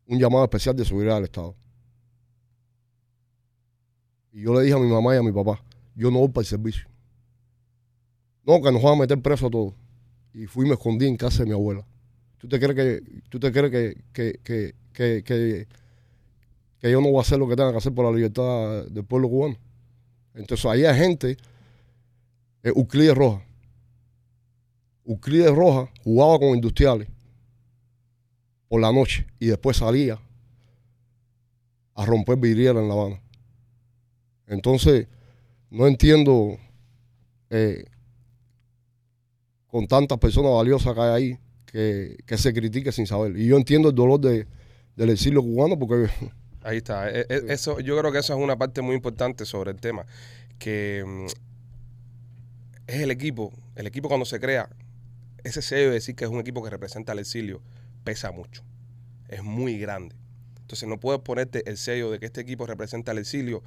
Un 0.07 0.19
llamado 0.19 0.43
especial 0.45 0.75
de 0.75 0.85
seguridad 0.85 1.15
del 1.15 1.25
Estado. 1.25 1.55
Y 4.31 4.43
yo 4.43 4.53
le 4.53 4.61
dije 4.61 4.75
a 4.75 4.79
mi 4.79 4.87
mamá 4.87 5.15
y 5.15 5.17
a 5.17 5.23
mi 5.23 5.31
papá, 5.31 5.61
yo 5.95 6.11
no 6.11 6.19
voy 6.19 6.29
para 6.29 6.43
el 6.43 6.47
servicio. 6.47 6.87
No, 8.45 8.61
que 8.61 8.71
nos 8.71 8.81
van 8.81 8.93
a 8.93 8.97
meter 9.01 9.21
preso 9.21 9.47
a 9.47 9.49
todos. 9.49 9.73
Y 10.33 10.45
fui 10.45 10.65
y 10.65 10.69
me 10.69 10.75
escondí 10.75 11.07
en 11.07 11.17
casa 11.17 11.39
de 11.39 11.47
mi 11.47 11.53
abuela. 11.53 11.85
¿Tú 12.37 12.47
te 12.47 12.59
crees 12.59 12.75
que, 12.75 13.21
tú 13.29 13.39
te 13.39 13.51
crees 13.51 13.71
que, 14.13 14.39
que, 14.43 14.75
que, 14.97 15.21
que- 15.23 15.67
que 16.79 16.91
yo 16.91 17.01
no 17.01 17.09
voy 17.09 17.19
a 17.19 17.21
hacer 17.21 17.37
lo 17.37 17.47
que 17.47 17.55
tenga 17.55 17.71
que 17.71 17.77
hacer 17.77 17.93
por 17.93 18.05
la 18.05 18.11
libertad 18.11 18.85
del 18.85 19.03
pueblo 19.05 19.29
cubano? 19.29 19.57
Entonces 20.33 20.65
ahí 20.65 20.85
hay 20.85 20.97
gente, 20.97 21.31
eh, 22.63 22.71
Euclides 22.75 23.15
Roja. 23.15 23.43
Euclides 25.05 25.51
Roja 25.55 25.91
jugaba 26.03 26.39
con 26.39 26.49
industriales 26.49 27.07
por 28.67 28.81
la 28.81 28.91
noche 28.91 29.25
y 29.39 29.47
después 29.47 29.77
salía 29.77 30.19
a 31.95 32.05
romper 32.05 32.37
vidriera 32.37 32.79
en 32.79 32.87
La 32.87 32.93
Habana. 32.95 33.21
Entonces, 34.47 35.07
no 35.69 35.85
entiendo 35.87 36.57
eh, 37.49 37.85
con 39.67 39.87
tantas 39.87 40.17
personas 40.17 40.51
valiosas 40.53 40.93
que 40.93 41.01
hay 41.01 41.09
ahí 41.09 41.39
que, 41.65 42.17
que 42.25 42.37
se 42.37 42.53
critique 42.53 42.91
sin 42.91 43.05
saber. 43.07 43.37
Y 43.37 43.47
yo 43.47 43.57
entiendo 43.57 43.89
el 43.89 43.95
dolor 43.95 44.19
de, 44.19 44.47
del 44.97 45.11
exilio 45.11 45.41
cubano 45.41 45.79
porque 45.79 46.09
Ahí 46.63 46.77
está. 46.77 47.09
E- 47.09 47.25
e- 47.29 47.45
Eso, 47.47 47.79
yo 47.79 47.97
creo 47.97 48.11
que 48.11 48.19
eso 48.19 48.33
es 48.33 48.39
una 48.43 48.57
parte 48.57 48.81
muy 48.81 48.95
importante 48.95 49.45
sobre 49.45 49.71
el 49.71 49.77
tema. 49.79 50.05
Que 50.59 51.03
mm, 51.07 51.25
es 52.87 53.01
el 53.01 53.11
equipo. 53.11 53.53
El 53.75 53.87
equipo 53.87 54.09
cuando 54.09 54.25
se 54.25 54.39
crea, 54.39 54.69
ese 55.43 55.61
sello 55.61 55.87
de 55.87 55.93
decir 55.93 56.15
que 56.15 56.25
es 56.25 56.29
un 56.29 56.39
equipo 56.39 56.61
que 56.63 56.69
representa 56.69 57.13
al 57.13 57.19
exilio, 57.19 57.61
pesa 58.03 58.31
mucho. 58.31 58.63
Es 59.29 59.43
muy 59.43 59.77
grande. 59.77 60.15
Entonces 60.59 60.89
no 60.89 60.99
puedes 60.99 61.21
ponerte 61.21 61.63
el 61.69 61.77
sello 61.77 62.11
de 62.11 62.19
que 62.19 62.25
este 62.25 62.41
equipo 62.41 62.65
representa 62.65 63.11
al 63.11 63.17
exilio. 63.19 63.63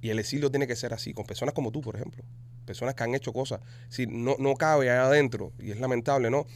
Y 0.00 0.10
el 0.10 0.18
exilio 0.18 0.50
tiene 0.50 0.66
que 0.66 0.76
ser 0.76 0.92
así, 0.92 1.14
con 1.14 1.24
personas 1.24 1.54
como 1.54 1.72
tú, 1.72 1.80
por 1.80 1.96
ejemplo. 1.96 2.22
Personas 2.64 2.94
que 2.94 3.02
han 3.02 3.14
hecho 3.14 3.32
cosas. 3.32 3.60
Si 3.88 4.06
no, 4.06 4.36
no 4.38 4.54
cabe 4.54 4.90
allá 4.90 5.06
adentro, 5.06 5.52
y 5.58 5.70
es 5.70 5.80
lamentable, 5.80 6.30
¿no? 6.30 6.46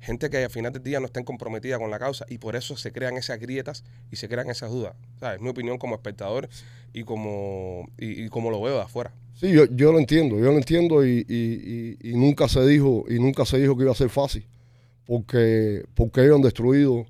Gente 0.00 0.30
que 0.30 0.38
al 0.44 0.50
final 0.50 0.72
del 0.72 0.82
día 0.82 0.98
no 1.00 1.06
estén 1.06 1.24
comprometida 1.24 1.78
con 1.78 1.90
la 1.90 1.98
causa 1.98 2.24
y 2.28 2.38
por 2.38 2.56
eso 2.56 2.76
se 2.76 2.90
crean 2.90 3.16
esas 3.18 3.38
grietas 3.38 3.84
y 4.10 4.16
se 4.16 4.28
crean 4.28 4.48
esas 4.50 4.70
dudas. 4.70 4.94
¿Sabes? 5.18 5.36
Es 5.36 5.42
mi 5.42 5.50
opinión 5.50 5.76
como 5.78 5.94
espectador 5.94 6.48
y 6.92 7.04
como, 7.04 7.86
y, 7.98 8.24
y 8.24 8.28
como 8.30 8.50
lo 8.50 8.60
veo 8.62 8.76
de 8.76 8.82
afuera. 8.82 9.12
Sí, 9.34 9.52
yo, 9.52 9.64
yo 9.66 9.92
lo 9.92 9.98
entiendo, 9.98 10.36
yo 10.38 10.46
lo 10.52 10.56
entiendo 10.56 11.04
y, 11.06 11.24
y- 11.28 11.96
y- 12.10 12.14
nunca 12.14 12.48
se 12.48 12.66
dijo 12.66 13.04
y 13.08 13.18
nunca 13.18 13.44
se 13.46 13.58
dijo 13.58 13.76
que 13.76 13.82
iba 13.84 13.92
a 13.92 13.94
ser 13.94 14.10
fácil, 14.10 14.46
porque 15.06 15.84
porque 15.94 16.22
ellos 16.22 16.36
han 16.36 16.42
destruido, 16.42 17.06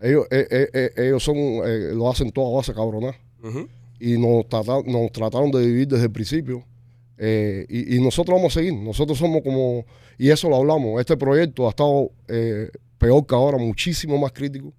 ellos 0.00 0.26
eh, 0.30 0.46
eh, 0.50 0.68
eh, 0.72 0.90
ellos 0.96 1.22
son 1.22 1.36
eh, 1.36 1.90
lo 1.94 2.08
hacen 2.10 2.30
todo 2.30 2.52
a 2.54 2.56
base 2.58 2.72
cabronar 2.74 3.16
y 3.98 4.16
nos 4.18 4.48
trataron, 4.48 4.84
nos 4.86 5.10
trataron 5.12 5.50
de 5.50 5.60
vivir 5.66 5.88
desde 5.88 6.04
el 6.04 6.12
principio 6.12 6.64
Eh, 7.24 7.66
y, 7.68 7.96
y 7.96 8.00
nosotros 8.00 8.36
vamos 8.36 8.56
a 8.56 8.58
seguir. 8.58 8.74
Nosotros 8.74 9.16
somos 9.16 9.42
como, 9.42 9.84
y 10.18 10.30
eso 10.30 10.48
lo 10.48 10.56
hablamos, 10.56 11.00
este 11.00 11.16
proyecto 11.16 11.66
ha 11.66 11.70
estado 11.70 12.10
eh, 12.26 12.68
peor 12.98 13.24
que 13.24 13.34
ahora, 13.36 13.58
muchísimo 13.58 14.18
más 14.18 14.32
crítico. 14.32 14.72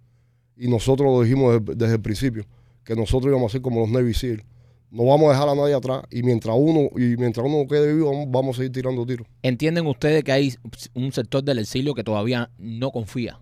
Y 0.57 0.67
nosotros 0.67 1.09
lo 1.09 1.21
dijimos 1.21 1.53
desde, 1.53 1.75
desde 1.75 1.95
el 1.95 2.01
principio, 2.01 2.45
que 2.83 2.97
nosotros 2.97 3.31
íbamos 3.31 3.49
a 3.49 3.53
ser 3.53 3.61
como 3.61 3.79
los 3.79 3.89
Navy 3.89 4.13
SEAL. 4.13 4.43
No 4.91 5.05
vamos 5.05 5.29
a 5.29 5.31
dejar 5.31 5.47
a 5.47 5.55
nadie 5.55 5.73
atrás 5.73 6.03
y 6.11 6.21
mientras 6.21 6.55
uno 6.59 6.89
y 6.95 7.15
mientras 7.17 7.47
uno 7.47 7.65
quede 7.65 7.95
vivo 7.95 8.11
vamos, 8.11 8.27
vamos 8.29 8.55
a 8.55 8.57
seguir 8.57 8.73
tirando 8.73 9.05
tiros. 9.05 9.25
¿Entienden 9.41 9.87
ustedes 9.87 10.23
que 10.23 10.31
hay 10.33 10.53
un 10.93 11.13
sector 11.13 11.43
del 11.43 11.59
exilio 11.59 11.93
que 11.95 12.03
todavía 12.03 12.51
no 12.59 12.91
confía? 12.91 13.39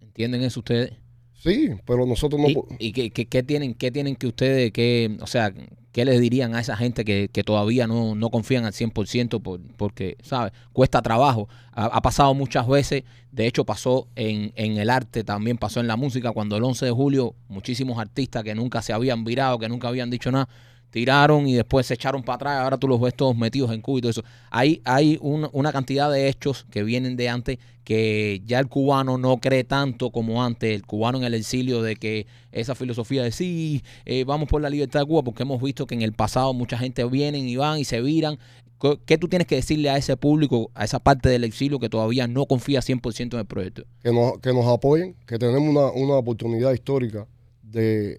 ¿Entienden 0.00 0.42
eso 0.42 0.60
ustedes? 0.60 0.92
Sí, 1.32 1.70
pero 1.84 2.06
nosotros 2.06 2.40
no... 2.40 2.48
¿Y, 2.78 3.00
y 3.00 3.10
qué, 3.10 3.42
tienen, 3.42 3.74
qué 3.74 3.90
tienen 3.90 4.14
que 4.14 4.26
ustedes, 4.26 4.70
qué, 4.70 5.16
o 5.20 5.26
sea, 5.26 5.52
qué 5.94 6.04
les 6.04 6.20
dirían 6.20 6.56
a 6.56 6.60
esa 6.60 6.76
gente 6.76 7.04
que, 7.04 7.30
que 7.32 7.44
todavía 7.44 7.86
no, 7.86 8.16
no 8.16 8.28
confían 8.28 8.64
al 8.64 8.72
100% 8.72 9.40
por, 9.40 9.60
porque, 9.76 10.16
¿sabes? 10.24 10.52
Cuesta 10.72 11.00
trabajo. 11.02 11.48
Ha, 11.70 11.84
ha 11.84 12.02
pasado 12.02 12.34
muchas 12.34 12.66
veces, 12.66 13.04
de 13.30 13.46
hecho 13.46 13.64
pasó 13.64 14.08
en, 14.16 14.52
en 14.56 14.76
el 14.76 14.90
arte, 14.90 15.22
también 15.22 15.56
pasó 15.56 15.78
en 15.78 15.86
la 15.86 15.94
música, 15.94 16.32
cuando 16.32 16.56
el 16.56 16.64
11 16.64 16.86
de 16.86 16.90
julio 16.90 17.36
muchísimos 17.46 18.00
artistas 18.00 18.42
que 18.42 18.56
nunca 18.56 18.82
se 18.82 18.92
habían 18.92 19.22
virado, 19.22 19.60
que 19.60 19.68
nunca 19.68 19.86
habían 19.86 20.10
dicho 20.10 20.32
nada, 20.32 20.48
tiraron 20.94 21.48
y 21.48 21.54
después 21.54 21.86
se 21.86 21.94
echaron 21.94 22.22
para 22.22 22.36
atrás, 22.36 22.60
ahora 22.62 22.78
tú 22.78 22.86
los 22.86 23.00
ves 23.00 23.14
todos 23.14 23.36
metidos 23.36 23.72
en 23.72 23.80
cubo 23.80 23.98
y 23.98 24.00
todo 24.00 24.10
eso. 24.12 24.22
Hay, 24.52 24.80
hay 24.84 25.18
un- 25.20 25.48
una 25.52 25.72
cantidad 25.72 26.08
de 26.08 26.28
hechos 26.28 26.66
que 26.70 26.84
vienen 26.84 27.16
de 27.16 27.28
antes 27.28 27.58
que 27.82 28.40
ya 28.46 28.60
el 28.60 28.68
cubano 28.68 29.18
no 29.18 29.38
cree 29.38 29.64
tanto 29.64 30.10
como 30.10 30.42
antes, 30.44 30.72
el 30.72 30.86
cubano 30.86 31.18
en 31.18 31.24
el 31.24 31.34
exilio 31.34 31.82
de 31.82 31.96
que 31.96 32.26
esa 32.52 32.76
filosofía 32.76 33.24
de 33.24 33.32
sí, 33.32 33.82
eh, 34.06 34.22
vamos 34.24 34.48
por 34.48 34.62
la 34.62 34.70
libertad 34.70 35.00
de 35.00 35.06
Cuba, 35.06 35.22
porque 35.24 35.42
hemos 35.42 35.60
visto 35.60 35.84
que 35.86 35.96
en 35.96 36.02
el 36.02 36.12
pasado 36.12 36.54
mucha 36.54 36.78
gente 36.78 37.04
vienen 37.04 37.48
y 37.48 37.56
van 37.56 37.80
y 37.80 37.84
se 37.84 38.00
viran. 38.00 38.38
¿Qué- 38.80 38.98
¿Qué 39.04 39.18
tú 39.18 39.26
tienes 39.28 39.46
que 39.48 39.56
decirle 39.56 39.90
a 39.90 39.96
ese 39.96 40.16
público, 40.16 40.70
a 40.74 40.84
esa 40.84 41.00
parte 41.00 41.28
del 41.28 41.42
exilio 41.44 41.78
que 41.80 41.88
todavía 41.88 42.26
no 42.28 42.46
confía 42.46 42.80
100% 42.80 43.36
en 43.36 43.40
el 43.40 43.46
proyecto? 43.46 43.82
que 44.02 44.12
nos, 44.12 44.38
que 44.38 44.52
nos 44.52 44.66
apoyen, 44.66 45.16
que 45.26 45.38
tenemos 45.38 45.68
una, 45.68 45.90
una 45.90 46.14
oportunidad 46.14 46.72
histórica 46.72 47.26
de, 47.62 48.18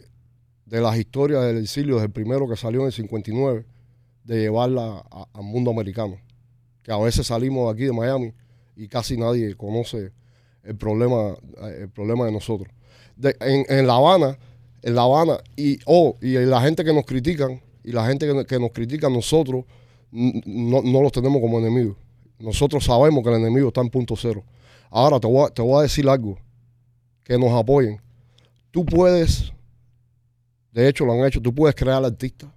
de 0.66 0.82
las 0.82 0.98
historias 0.98 1.44
del 1.44 1.58
exilio, 1.58 1.96
desde 1.96 2.08
el 2.08 2.12
primero 2.12 2.48
que 2.48 2.56
salió 2.56 2.82
en 2.82 2.88
el 2.88 2.94
59, 2.94 3.66
de 4.24 4.40
llevarla 4.40 5.04
al 5.34 5.44
mundo 5.44 5.72
americano. 5.72 6.18
Que 6.84 6.92
a 6.92 6.98
veces 6.98 7.28
salimos 7.28 7.74
aquí 7.74 7.84
de 7.84 7.94
Miami 7.94 8.34
y 8.76 8.88
casi 8.88 9.18
nadie 9.18 9.56
conoce 9.56 10.12
el 10.64 10.76
problema, 10.76 11.36
eh, 11.62 11.80
el 11.82 11.90
problema 11.90 12.26
de 12.26 12.32
nosotros. 12.32 12.72
En, 13.22 13.66
en 13.70 13.88
La 13.88 13.96
Habana, 13.96 14.38
en 14.82 14.96
La 14.96 15.04
Habana, 15.04 15.38
y, 15.56 15.80
oh, 15.86 16.16
y 16.22 16.34
la 16.34 16.62
gente 16.62 16.84
que 16.84 16.94
nos 16.94 17.06
critican, 17.06 17.62
y 17.84 17.92
la 17.92 18.06
gente 18.08 18.28
que, 18.28 18.46
que 18.46 18.60
nos 18.60 18.72
critica 18.72 19.08
a 19.08 19.12
nosotros, 19.12 19.66
no, 20.12 20.82
no 20.82 21.02
los 21.02 21.12
tenemos 21.12 21.40
como 21.42 21.60
enemigos. 21.60 21.98
Nosotros 22.40 22.84
sabemos 22.84 23.24
que 23.24 23.30
el 23.30 23.36
enemigo 23.36 23.70
está 23.70 23.82
en 23.82 23.90
punto 23.90 24.16
cero. 24.16 24.44
Ahora 24.90 25.20
te 25.20 25.28
voy, 25.28 25.50
te 25.52 25.62
voy 25.62 25.80
a 25.80 25.82
decir 25.84 26.08
algo, 26.10 26.38
que 27.24 27.38
nos 27.38 27.52
apoyen. 27.52 28.00
Tú 28.72 28.86
puedes, 28.86 29.54
de 30.76 30.90
hecho 30.90 31.06
lo 31.06 31.14
han 31.14 31.26
hecho, 31.26 31.42
tú 31.42 31.54
puedes 31.56 31.74
crear 31.76 32.04
artistas 32.04 32.50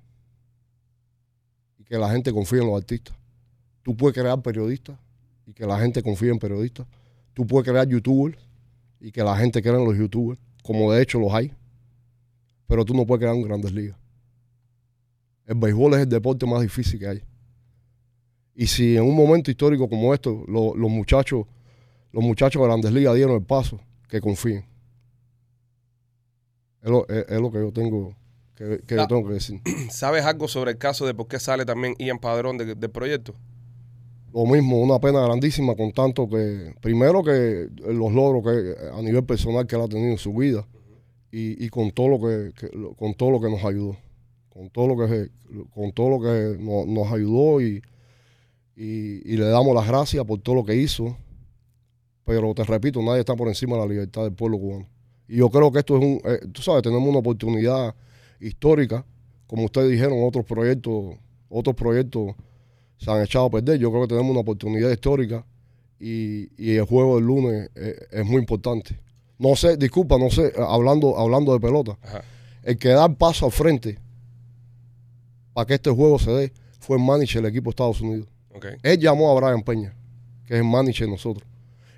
y 1.79 1.85
que 1.85 1.97
la 1.97 2.11
gente 2.11 2.33
confíe 2.33 2.61
en 2.61 2.67
los 2.67 2.77
artistas. 2.77 3.17
Tú 3.83 3.97
puedes 3.97 4.15
crear 4.19 4.41
periodistas 4.43 4.99
y 5.47 5.53
que 5.53 5.65
la 5.65 5.79
gente 5.79 6.03
confíe 6.03 6.31
en 6.31 6.39
periodistas. 6.39 6.87
Tú 7.33 7.47
puedes 7.47 7.67
crear 7.69 7.87
youtubers 7.89 8.37
y 9.01 9.13
que 9.13 9.23
la 9.23 9.37
gente 9.37 9.63
crea 9.63 9.77
en 9.77 9.85
los 9.85 9.97
youtubers, 9.97 10.39
como 10.65 10.93
de 10.93 11.01
hecho 11.03 11.19
los 11.21 11.33
hay. 11.33 11.53
Pero 12.67 12.85
tú 12.85 12.93
no 12.93 13.07
puedes 13.07 13.21
crear 13.21 13.35
un 13.35 13.43
grandes 13.43 13.73
ligas. 13.73 13.97
El 15.47 15.55
béisbol 15.55 15.95
es 15.95 16.01
el 16.01 16.09
deporte 16.09 16.45
más 16.45 16.61
difícil 16.61 16.99
que 16.99 17.07
hay. 17.07 17.23
Y 18.55 18.67
si 18.67 18.97
en 18.97 19.05
un 19.05 19.15
momento 19.15 19.51
histórico 19.51 19.89
como 19.89 20.13
esto, 20.13 20.45
lo- 20.49 20.75
los 20.75 20.91
muchachos 20.91 21.47
los 22.11 22.25
muchachos 22.25 22.61
de 22.61 22.67
Grandes 22.67 22.91
Ligas 22.91 23.15
dieron 23.15 23.37
el 23.37 23.43
paso, 23.43 23.79
que 24.09 24.19
confíen. 24.21 24.65
Es 26.83 26.91
lo, 26.91 27.09
es- 27.09 27.27
es 27.29 27.41
lo 27.41 27.51
que 27.51 27.59
yo 27.59 27.73
tengo 27.73 28.15
que, 28.57 28.81
que 28.87 28.97
yo 28.97 29.03
Ah. 29.03 29.07
tengo 29.09 29.27
que 29.27 29.35
decir. 29.35 29.61
¿Sabes 29.91 30.25
algo 30.25 30.49
sobre 30.49 30.73
el 30.73 30.79
caso 30.79 31.07
de 31.07 31.15
por 31.15 31.29
qué 31.29 31.39
sale 31.39 31.65
también 31.65 31.95
Ian 31.99 32.19
Padrón 32.19 32.59
de- 32.59 32.75
del 32.75 32.91
proyecto? 32.91 33.35
Lo 34.35 34.45
mismo, 34.47 34.81
una 34.81 34.99
pena 34.99 35.21
grandísima 35.25 35.75
con 35.75 35.91
tanto 35.93 36.29
que, 36.29 36.75
primero 36.83 37.23
que 37.23 37.69
los 37.79 38.13
logros 38.13 38.43
que 38.45 38.75
a 38.93 39.01
nivel 39.01 39.25
personal 39.25 39.67
que 39.67 39.75
él 39.77 39.83
ha 39.83 39.89
tenido 39.89 40.11
en 40.13 40.19
su 40.19 40.35
vida 40.35 40.67
y, 41.33 41.65
y 41.65 41.69
con 41.71 41.91
todo 41.93 42.09
lo 42.09 42.19
que, 42.21 42.53
con 42.97 43.15
todo 43.15 43.31
lo 43.31 43.41
que 43.41 43.49
nos 43.51 43.65
ayudó, 43.65 43.97
con 44.51 44.69
todo 44.71 44.87
lo 44.89 44.97
que 45.09 45.31
con 45.71 45.93
todo 45.93 46.11
lo 46.11 46.21
que 46.21 46.63
no- 46.63 46.85
nos 46.85 47.11
ayudó 47.13 47.61
y, 47.63 47.81
y, 48.77 49.33
y 49.33 49.37
le 49.37 49.47
damos 49.47 49.75
las 49.75 49.87
gracias 49.89 50.25
por 50.25 50.41
todo 50.41 50.57
lo 50.57 50.65
que 50.65 50.77
hizo. 50.77 51.17
Pero 52.25 52.53
te 52.55 52.65
repito, 52.65 53.01
nadie 53.03 53.21
está 53.21 53.35
por 53.35 53.49
encima 53.49 53.77
de 53.77 53.83
la 53.83 53.89
libertad 53.89 54.23
del 54.25 54.35
pueblo 54.35 54.59
cubano. 54.59 54.87
Y 55.29 55.37
yo 55.37 55.51
creo 55.51 55.71
que 55.71 55.81
esto 55.81 55.97
es 55.99 56.05
un, 56.05 56.21
eh, 56.25 56.41
tú 56.53 56.63
sabes, 56.63 56.83
tenemos 56.83 57.09
una 57.09 57.19
oportunidad 57.19 57.95
histórica, 58.41 59.05
como 59.47 59.65
ustedes 59.65 59.91
dijeron, 59.91 60.19
otros 60.23 60.45
proyectos, 60.45 61.17
otros 61.49 61.77
proyectos 61.77 62.35
se 62.99 63.11
han 63.11 63.23
echado 63.23 63.47
a 63.47 63.51
perder. 63.51 63.79
Yo 63.79 63.91
creo 63.91 64.03
que 64.03 64.09
tenemos 64.09 64.31
una 64.31 64.41
oportunidad 64.41 64.91
histórica 64.91 65.45
y, 66.01 66.49
y 66.57 66.77
el 66.77 66.85
juego 66.85 67.17
del 67.17 67.25
lunes 67.27 67.71
eh, 67.75 67.97
es 68.11 68.25
muy 68.25 68.37
importante. 68.39 68.99
No 69.39 69.55
sé, 69.55 69.77
disculpa, 69.77 70.19
no 70.19 70.31
sé, 70.31 70.53
hablando, 70.57 71.17
hablando 71.19 71.53
de 71.53 71.61
pelota, 71.61 71.97
Ajá. 72.03 72.23
el 72.65 72.77
que 72.77 72.89
da 72.89 73.07
el 73.07 73.15
paso 73.15 73.47
al 73.47 73.53
frente 73.53 73.99
para 75.53 75.67
que 75.67 75.75
este 75.75 75.91
juego 75.91 76.19
se 76.19 76.31
dé 76.33 76.53
fue 76.81 76.97
el 76.97 77.05
manager 77.05 77.43
del 77.43 77.51
equipo 77.51 77.67
de 77.67 77.71
Estados 77.71 78.01
Unidos. 78.01 78.29
Él 78.83 78.99
llamó 78.99 79.31
a 79.31 79.41
Brian 79.41 79.63
Peña, 79.63 79.95
que 80.47 80.55
es 80.55 80.61
el 80.61 80.67
manager 80.67 81.07
de 81.07 81.13
nosotros, 81.13 81.47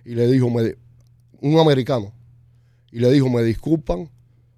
y 0.04 0.14
le 0.14 0.26
dijo, 0.30 0.46
un 0.46 1.58
americano, 1.58 2.12
y 2.92 2.98
le 3.00 3.10
dijo, 3.10 3.28
me 3.28 3.42
disculpan 3.42 4.08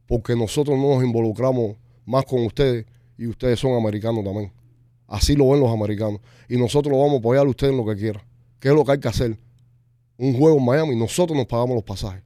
porque 0.07 0.35
nosotros 0.37 0.79
no 0.79 0.95
nos 0.95 1.05
involucramos 1.05 1.77
más 2.05 2.25
con 2.25 2.45
ustedes 2.45 2.87
y 3.19 3.27
ustedes 3.27 3.59
son 3.61 3.73
americanos 3.75 4.25
también. 4.25 4.53
Así 5.07 5.37
lo 5.37 5.51
ven 5.51 5.61
los 5.61 5.71
americanos. 5.71 6.21
Y 6.49 6.57
nosotros 6.57 6.91
lo 6.93 6.99
vamos 6.99 7.15
a 7.15 7.19
apoyar 7.19 7.47
a 7.47 7.51
ustedes 7.51 7.73
en 7.73 7.79
lo 7.79 7.85
que 7.87 7.97
quieran. 8.01 8.23
¿Qué 8.59 8.69
es 8.69 8.75
lo 8.75 8.85
que 8.85 8.93
hay 8.93 9.01
que 9.01 9.09
hacer? 9.09 9.37
Un 10.17 10.37
juego 10.39 10.59
en 10.59 10.65
Miami, 10.65 10.97
nosotros 10.97 11.37
nos 11.37 11.47
pagamos 11.47 11.75
los 11.75 11.85
pasajes. 11.85 12.23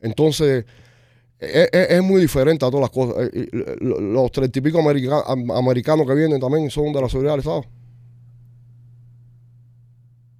Entonces, 0.00 0.64
es, 1.38 1.68
es- 1.72 1.90
es 1.90 2.02
muy 2.02 2.20
diferente 2.20 2.64
a 2.64 2.70
todas 2.70 2.82
las 2.82 2.90
cosas. 2.90 3.30
Eh, 3.32 3.48
lo- 3.80 4.00
Los 4.00 4.30
treinta 4.32 4.58
y 4.58 4.62
pico 4.62 4.78
america- 4.78 5.22
am- 5.26 5.50
americanos 5.50 6.06
que 6.06 6.14
vienen 6.14 6.40
también 6.40 6.70
son 6.70 6.92
de 6.92 7.00
la 7.00 7.08
seguridad 7.08 7.32
del 7.32 7.40
Estado. 7.40 7.64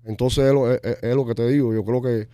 Entonces, 0.04 0.44
es 0.44 0.52
lo, 0.52 1.14
lo 1.16 1.26
que 1.26 1.34
te 1.34 1.48
digo. 1.48 1.72
Yo 1.74 1.84
creo 1.84 2.02
que, 2.02 2.28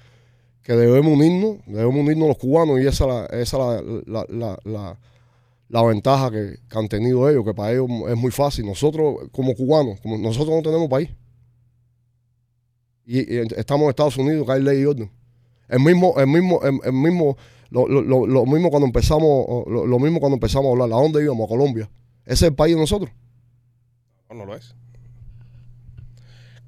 que 0.69 0.77
debemos 0.77 1.15
unirnos, 1.15 1.57
debemos 1.65 1.97
unirnos 1.97 2.29
los 2.29 2.37
cubanos 2.37 2.79
y 2.79 2.87
esa 2.87 3.25
es 3.31 3.55
la, 3.55 5.83
ventaja 5.83 6.31
que, 6.31 6.59
han 6.73 6.89
tenido 6.89 7.27
ellos, 7.31 7.43
que 7.43 7.55
para 7.55 7.73
ellos 7.73 7.89
es 8.07 8.17
muy 8.19 8.31
fácil. 8.31 8.67
Nosotros, 8.67 9.31
como 9.33 9.55
cubanos, 9.55 9.99
como 10.03 10.19
nosotros 10.19 10.55
no 10.55 10.61
tenemos 10.61 10.91
país. 10.91 11.09
Y, 13.07 13.39
estamos 13.57 13.85
en 13.85 13.89
Estados 13.89 14.19
Unidos, 14.19 14.45
que 14.45 14.53
hay 14.53 14.63
ley 14.63 14.83
y 14.83 14.85
orden. 14.85 15.11
El 15.69 15.81
mismo, 15.81 16.13
el 16.19 16.27
mismo, 16.27 16.61
el, 16.63 16.93
mismo, 16.93 17.39
lo, 17.71 17.89
lo- 17.89 18.27
lo- 18.27 18.45
mismo 18.45 18.69
cuando 18.69 18.85
empezamos, 18.85 19.47
lo 19.67 19.99
mismo 19.99 20.21
cuando 20.21 20.35
empezamos 20.37 20.69
a 20.69 20.73
hablar, 20.73 20.99
¿a 20.99 21.03
dónde 21.03 21.25
íbamos? 21.25 21.47
A 21.47 21.49
Colombia. 21.49 21.89
Ese 22.27 22.45
es 22.45 22.51
el 22.51 22.55
país 22.55 22.75
de 22.75 22.81
nosotros. 22.83 23.11
No, 24.29 24.35
no 24.37 24.45
lo 24.45 24.55
es. 24.55 24.75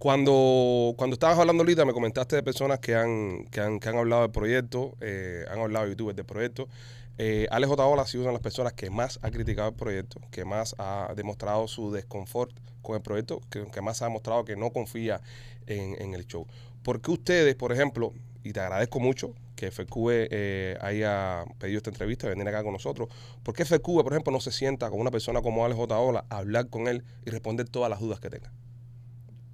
Cuando, 0.00 0.94
cuando 0.96 1.12
estabas 1.12 1.38
hablando 1.38 1.62
ahorita, 1.62 1.84
me 1.84 1.92
comentaste 1.92 2.34
de 2.34 2.42
personas 2.42 2.78
que 2.78 2.94
han, 2.94 3.44
que 3.50 3.60
han, 3.60 3.78
que 3.78 3.90
han 3.90 3.98
hablado 3.98 4.22
del 4.22 4.30
proyecto, 4.30 4.96
eh, 5.02 5.44
han 5.50 5.58
hablado 5.58 5.84
de 5.84 5.90
youtubers 5.90 6.16
del 6.16 6.24
proyecto. 6.24 6.70
Eh, 7.18 7.46
Alex 7.50 7.68
J. 7.68 7.84
Ola 7.84 8.00
ha 8.00 8.06
sido 8.06 8.22
una 8.22 8.30
de 8.30 8.36
las 8.36 8.42
personas 8.42 8.72
que 8.72 8.88
más 8.88 9.18
ha 9.20 9.30
criticado 9.30 9.68
el 9.68 9.74
proyecto, 9.74 10.18
que 10.30 10.46
más 10.46 10.74
ha 10.78 11.12
demostrado 11.14 11.68
su 11.68 11.92
desconfort 11.92 12.50
con 12.80 12.96
el 12.96 13.02
proyecto, 13.02 13.42
que, 13.50 13.82
más 13.82 14.00
ha 14.00 14.06
demostrado 14.06 14.46
que 14.46 14.56
no 14.56 14.70
confía 14.70 15.20
en, 15.66 16.00
en 16.00 16.14
el 16.14 16.26
show. 16.26 16.46
¿Por 16.82 17.02
qué 17.02 17.10
ustedes, 17.10 17.54
por 17.54 17.70
ejemplo, 17.70 18.14
y 18.42 18.54
te 18.54 18.60
agradezco 18.60 19.00
mucho 19.00 19.34
que 19.54 19.70
FQV 19.70 20.08
eh, 20.30 20.78
haya 20.80 21.44
pedido 21.58 21.76
esta 21.76 21.90
entrevista, 21.90 22.26
venir 22.26 22.48
acá 22.48 22.62
con 22.62 22.72
nosotros, 22.72 23.10
¿por 23.42 23.54
qué 23.54 23.66
FQV, 23.66 24.02
por 24.02 24.14
ejemplo, 24.14 24.32
no 24.32 24.40
se 24.40 24.50
sienta 24.50 24.88
con 24.88 24.98
una 24.98 25.10
persona 25.10 25.42
como 25.42 25.62
Alex 25.66 25.78
J. 25.78 25.98
Ola 25.98 26.24
a 26.30 26.38
hablar 26.38 26.70
con 26.70 26.88
él 26.88 27.04
y 27.26 27.30
responder 27.30 27.68
todas 27.68 27.90
las 27.90 28.00
dudas 28.00 28.18
que 28.18 28.30
tenga? 28.30 28.50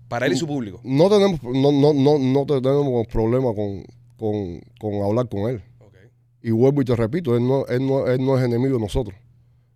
Para 0.08 0.26
él 0.26 0.32
y 0.32 0.36
su 0.36 0.46
público. 0.46 0.80
No 0.84 1.08
tenemos, 1.08 1.42
no, 1.42 1.72
no, 1.72 1.92
no, 1.92 2.18
no 2.18 2.46
tenemos 2.46 3.06
problema 3.08 3.54
con, 3.54 3.84
con, 4.16 4.60
con 4.78 5.02
hablar 5.02 5.28
con 5.28 5.50
él. 5.50 5.62
Ok. 5.80 5.94
Y 6.42 6.50
vuelvo 6.50 6.82
y 6.82 6.84
te 6.84 6.94
repito, 6.94 7.36
él 7.36 7.46
no, 7.46 7.66
él 7.66 7.86
no, 7.86 8.06
él 8.06 8.24
no 8.24 8.38
es 8.38 8.44
enemigo 8.44 8.76
de 8.76 8.82
nosotros. 8.82 9.16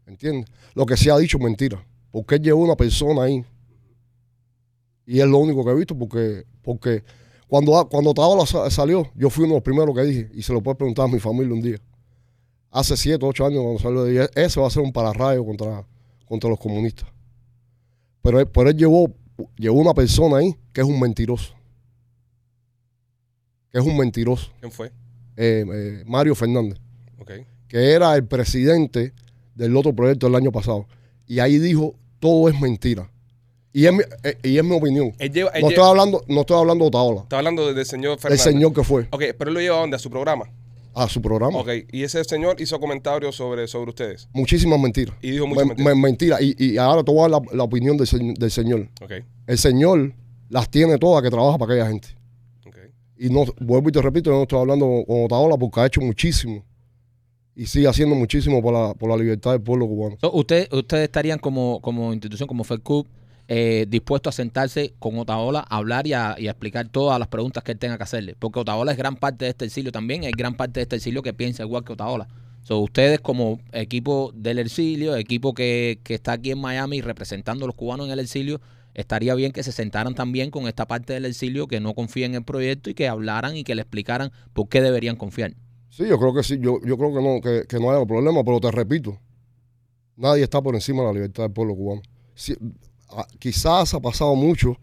¿Entiendes? 0.06 0.50
Lo 0.74 0.86
que 0.86 0.96
se 0.96 1.10
ha 1.10 1.18
dicho 1.18 1.38
es 1.38 1.44
mentira. 1.44 1.84
Porque 2.10 2.36
él 2.36 2.42
llevó 2.42 2.62
una 2.62 2.76
persona 2.76 3.24
ahí. 3.24 3.44
Y 5.06 5.20
es 5.20 5.26
lo 5.26 5.38
único 5.38 5.64
que 5.64 5.70
he 5.70 5.74
visto 5.74 5.96
porque, 5.96 6.44
porque 6.62 7.02
cuando, 7.50 7.88
cuando 7.88 8.14
salió, 8.70 9.10
yo 9.16 9.28
fui 9.28 9.42
uno 9.42 9.54
de 9.54 9.56
los 9.56 9.64
primeros 9.64 9.94
que 9.94 10.02
dije, 10.02 10.30
y 10.34 10.42
se 10.42 10.52
lo 10.52 10.62
puedo 10.62 10.76
preguntar 10.78 11.06
a 11.06 11.08
mi 11.08 11.18
familia 11.18 11.52
un 11.52 11.60
día. 11.60 11.78
Hace 12.70 12.96
siete, 12.96 13.26
ocho 13.26 13.44
años 13.44 13.60
cuando 13.60 13.80
salió, 13.80 14.04
dije, 14.04 14.28
ese 14.36 14.60
va 14.60 14.68
a 14.68 14.70
ser 14.70 14.82
un 14.82 14.92
pararrayo 14.92 15.44
contra, 15.44 15.84
contra 16.26 16.48
los 16.48 16.60
comunistas. 16.60 17.08
Pero 18.22 18.38
él, 18.38 18.46
pero 18.46 18.70
él 18.70 18.76
llevó, 18.76 19.12
llevó 19.56 19.78
una 19.80 19.94
persona 19.94 20.38
ahí 20.38 20.54
que 20.72 20.80
es 20.80 20.86
un 20.86 20.98
mentiroso. 21.00 21.54
Que 23.70 23.78
es 23.78 23.84
un 23.84 23.96
mentiroso. 23.96 24.50
¿Quién 24.60 24.72
fue? 24.72 24.88
Eh, 25.36 25.64
eh, 25.72 26.02
Mario 26.06 26.34
Fernández. 26.34 26.78
Que 27.68 27.92
era 27.92 28.16
el 28.16 28.24
presidente 28.26 29.12
del 29.54 29.76
otro 29.76 29.94
proyecto 29.94 30.26
del 30.26 30.34
año 30.34 30.50
pasado. 30.50 30.86
Y 31.28 31.38
ahí 31.38 31.58
dijo, 31.60 31.94
todo 32.18 32.48
es 32.48 32.60
mentira. 32.60 33.08
Y 33.72 33.86
es 33.86 33.92
mi, 33.92 34.00
eh, 34.24 34.36
y 34.42 34.58
es 34.58 34.64
mi 34.64 34.74
opinión. 34.76 35.12
Él 35.20 35.30
lleva, 35.32 35.50
él 35.50 35.62
No 35.62 35.68
lleva- 35.68 35.80
estoy 35.82 35.88
hablando, 35.90 36.24
no 36.26 36.40
estoy 36.40 36.58
hablando 36.58 36.84
de 36.84 36.88
Otaola, 36.88 37.20
está 37.20 37.38
hablando 37.38 37.72
del 37.72 37.86
señor 37.86 38.14
el 38.14 38.18
Fernández. 38.18 38.42
señor 38.42 38.72
que 38.72 38.82
fue 38.82 39.02
Ok, 39.12 39.22
pero 39.38 39.50
él 39.50 39.54
lo 39.54 39.60
lleva 39.60 39.76
a 39.76 39.80
dónde? 39.82 39.94
A 39.94 39.98
su 40.00 40.10
programa. 40.10 40.46
A 40.94 41.08
su 41.08 41.20
programa. 41.22 41.58
Ok, 41.58 41.68
y 41.92 42.02
ese 42.02 42.22
señor 42.24 42.60
hizo 42.60 42.78
comentarios 42.80 43.36
sobre, 43.36 43.66
sobre 43.68 43.90
ustedes. 43.90 44.28
Muchísimas 44.32 44.80
mentiras. 44.80 45.14
Y 45.22 45.30
dijo 45.32 45.46
muchas 45.46 45.64
Me- 45.66 45.68
mentiras. 45.74 45.94
me- 45.96 46.02
mentiras. 46.02 46.40
Y, 46.42 46.54
y 46.74 46.76
ahora 46.78 47.02
te 47.04 47.12
voy 47.12 47.20
a 47.20 47.28
dar 47.28 47.42
la, 47.42 47.56
la 47.56 47.62
opinión 47.64 47.96
del, 47.96 48.34
del 48.34 48.50
señor. 48.50 48.88
Ok, 49.02 49.12
El 49.46 49.58
señor 49.58 50.14
las 50.48 50.68
tiene 50.70 50.98
todas 50.98 51.22
que 51.22 51.30
trabaja 51.30 51.58
para 51.58 51.72
aquella 51.74 51.88
gente. 51.88 52.08
ok. 52.66 52.76
Y 53.18 53.28
no, 53.30 53.44
vuelvo 53.60 53.88
y 53.88 53.92
te 53.92 54.02
repito, 54.02 54.30
yo 54.30 54.36
no 54.36 54.42
estoy 54.42 54.58
hablando 54.60 55.04
con 55.06 55.24
Otaola 55.24 55.56
porque 55.56 55.80
ha 55.80 55.86
hecho 55.86 56.00
muchísimo. 56.00 56.64
Y 57.54 57.66
sigue 57.66 57.88
haciendo 57.88 58.14
muchísimo 58.14 58.62
por 58.62 58.72
la, 58.72 58.94
por 58.94 59.10
la 59.10 59.16
libertad 59.16 59.52
del 59.52 59.60
pueblo 59.60 59.86
cubano. 59.86 60.16
So, 60.20 60.32
usted, 60.32 60.72
ustedes 60.72 61.04
estarían 61.04 61.38
como, 61.38 61.80
como 61.80 62.12
institución, 62.12 62.46
como 62.46 62.64
FedCub, 62.64 63.06
eh, 63.52 63.84
dispuestos 63.88 64.32
a 64.32 64.36
sentarse 64.36 64.94
con 65.00 65.18
Otaola, 65.18 65.66
a 65.68 65.78
hablar 65.78 66.06
y 66.06 66.12
a, 66.12 66.36
explicar 66.38 66.88
todas 66.88 67.18
las 67.18 67.26
preguntas 67.26 67.64
que 67.64 67.72
él 67.72 67.80
tenga 67.80 67.96
que 67.96 68.04
hacerle. 68.04 68.36
Porque 68.38 68.60
Otaola 68.60 68.92
es 68.92 68.96
gran 68.96 69.16
parte 69.16 69.44
de 69.44 69.50
este 69.50 69.64
exilio 69.64 69.90
también, 69.90 70.22
hay 70.22 70.30
gran 70.30 70.54
parte 70.54 70.78
de 70.78 70.82
este 70.82 70.94
exilio 70.94 71.20
que 71.20 71.34
piensa 71.34 71.64
igual 71.64 71.82
que 71.82 71.92
Otaola. 71.92 72.28
So, 72.62 72.78
ustedes 72.78 73.18
como 73.18 73.58
equipo 73.72 74.30
del 74.36 74.60
exilio, 74.60 75.16
equipo 75.16 75.52
que, 75.52 75.98
que 76.04 76.14
está 76.14 76.34
aquí 76.34 76.52
en 76.52 76.60
Miami 76.60 77.00
representando 77.00 77.64
a 77.64 77.66
los 77.66 77.74
cubanos 77.74 78.06
en 78.06 78.12
el 78.12 78.20
exilio, 78.20 78.60
estaría 78.94 79.34
bien 79.34 79.50
que 79.50 79.64
se 79.64 79.72
sentaran 79.72 80.14
también 80.14 80.52
con 80.52 80.68
esta 80.68 80.86
parte 80.86 81.14
del 81.14 81.24
exilio 81.24 81.66
que 81.66 81.80
no 81.80 81.94
confía 81.94 82.26
en 82.26 82.36
el 82.36 82.44
proyecto 82.44 82.88
y 82.88 82.94
que 82.94 83.08
hablaran 83.08 83.56
y 83.56 83.64
que 83.64 83.74
le 83.74 83.82
explicaran 83.82 84.30
por 84.52 84.68
qué 84.68 84.80
deberían 84.80 85.16
confiar. 85.16 85.56
Sí, 85.88 86.06
yo 86.06 86.20
creo 86.20 86.32
que 86.32 86.44
sí, 86.44 86.60
yo, 86.60 86.78
yo 86.84 86.96
creo 86.96 87.12
que 87.12 87.20
no, 87.20 87.66
que, 87.66 87.80
no 87.80 87.90
haya 87.90 88.06
problema, 88.06 88.44
pero 88.44 88.60
te 88.60 88.70
repito, 88.70 89.18
nadie 90.14 90.44
está 90.44 90.62
por 90.62 90.76
encima 90.76 91.00
de 91.00 91.08
la 91.08 91.14
libertad 91.14 91.42
del 91.42 91.52
pueblo 91.52 91.74
cubano. 91.74 92.02
Quizás 93.38 93.94
ha 93.94 94.00
pasado 94.00 94.34
mucho 94.34 94.76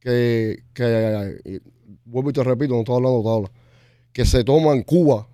que, 0.00 0.62
que 0.72 1.40
eh, 1.44 1.60
vuelvo 2.04 2.30
y 2.30 2.32
te 2.32 2.44
repito, 2.44 2.74
no 2.74 2.80
estoy 2.80 2.96
hablando 2.96 3.18
de 3.18 3.24
tabla, 3.24 3.50
que 4.12 4.24
se 4.24 4.44
toma 4.44 4.72
en 4.72 4.82
Cuba, 4.82 5.28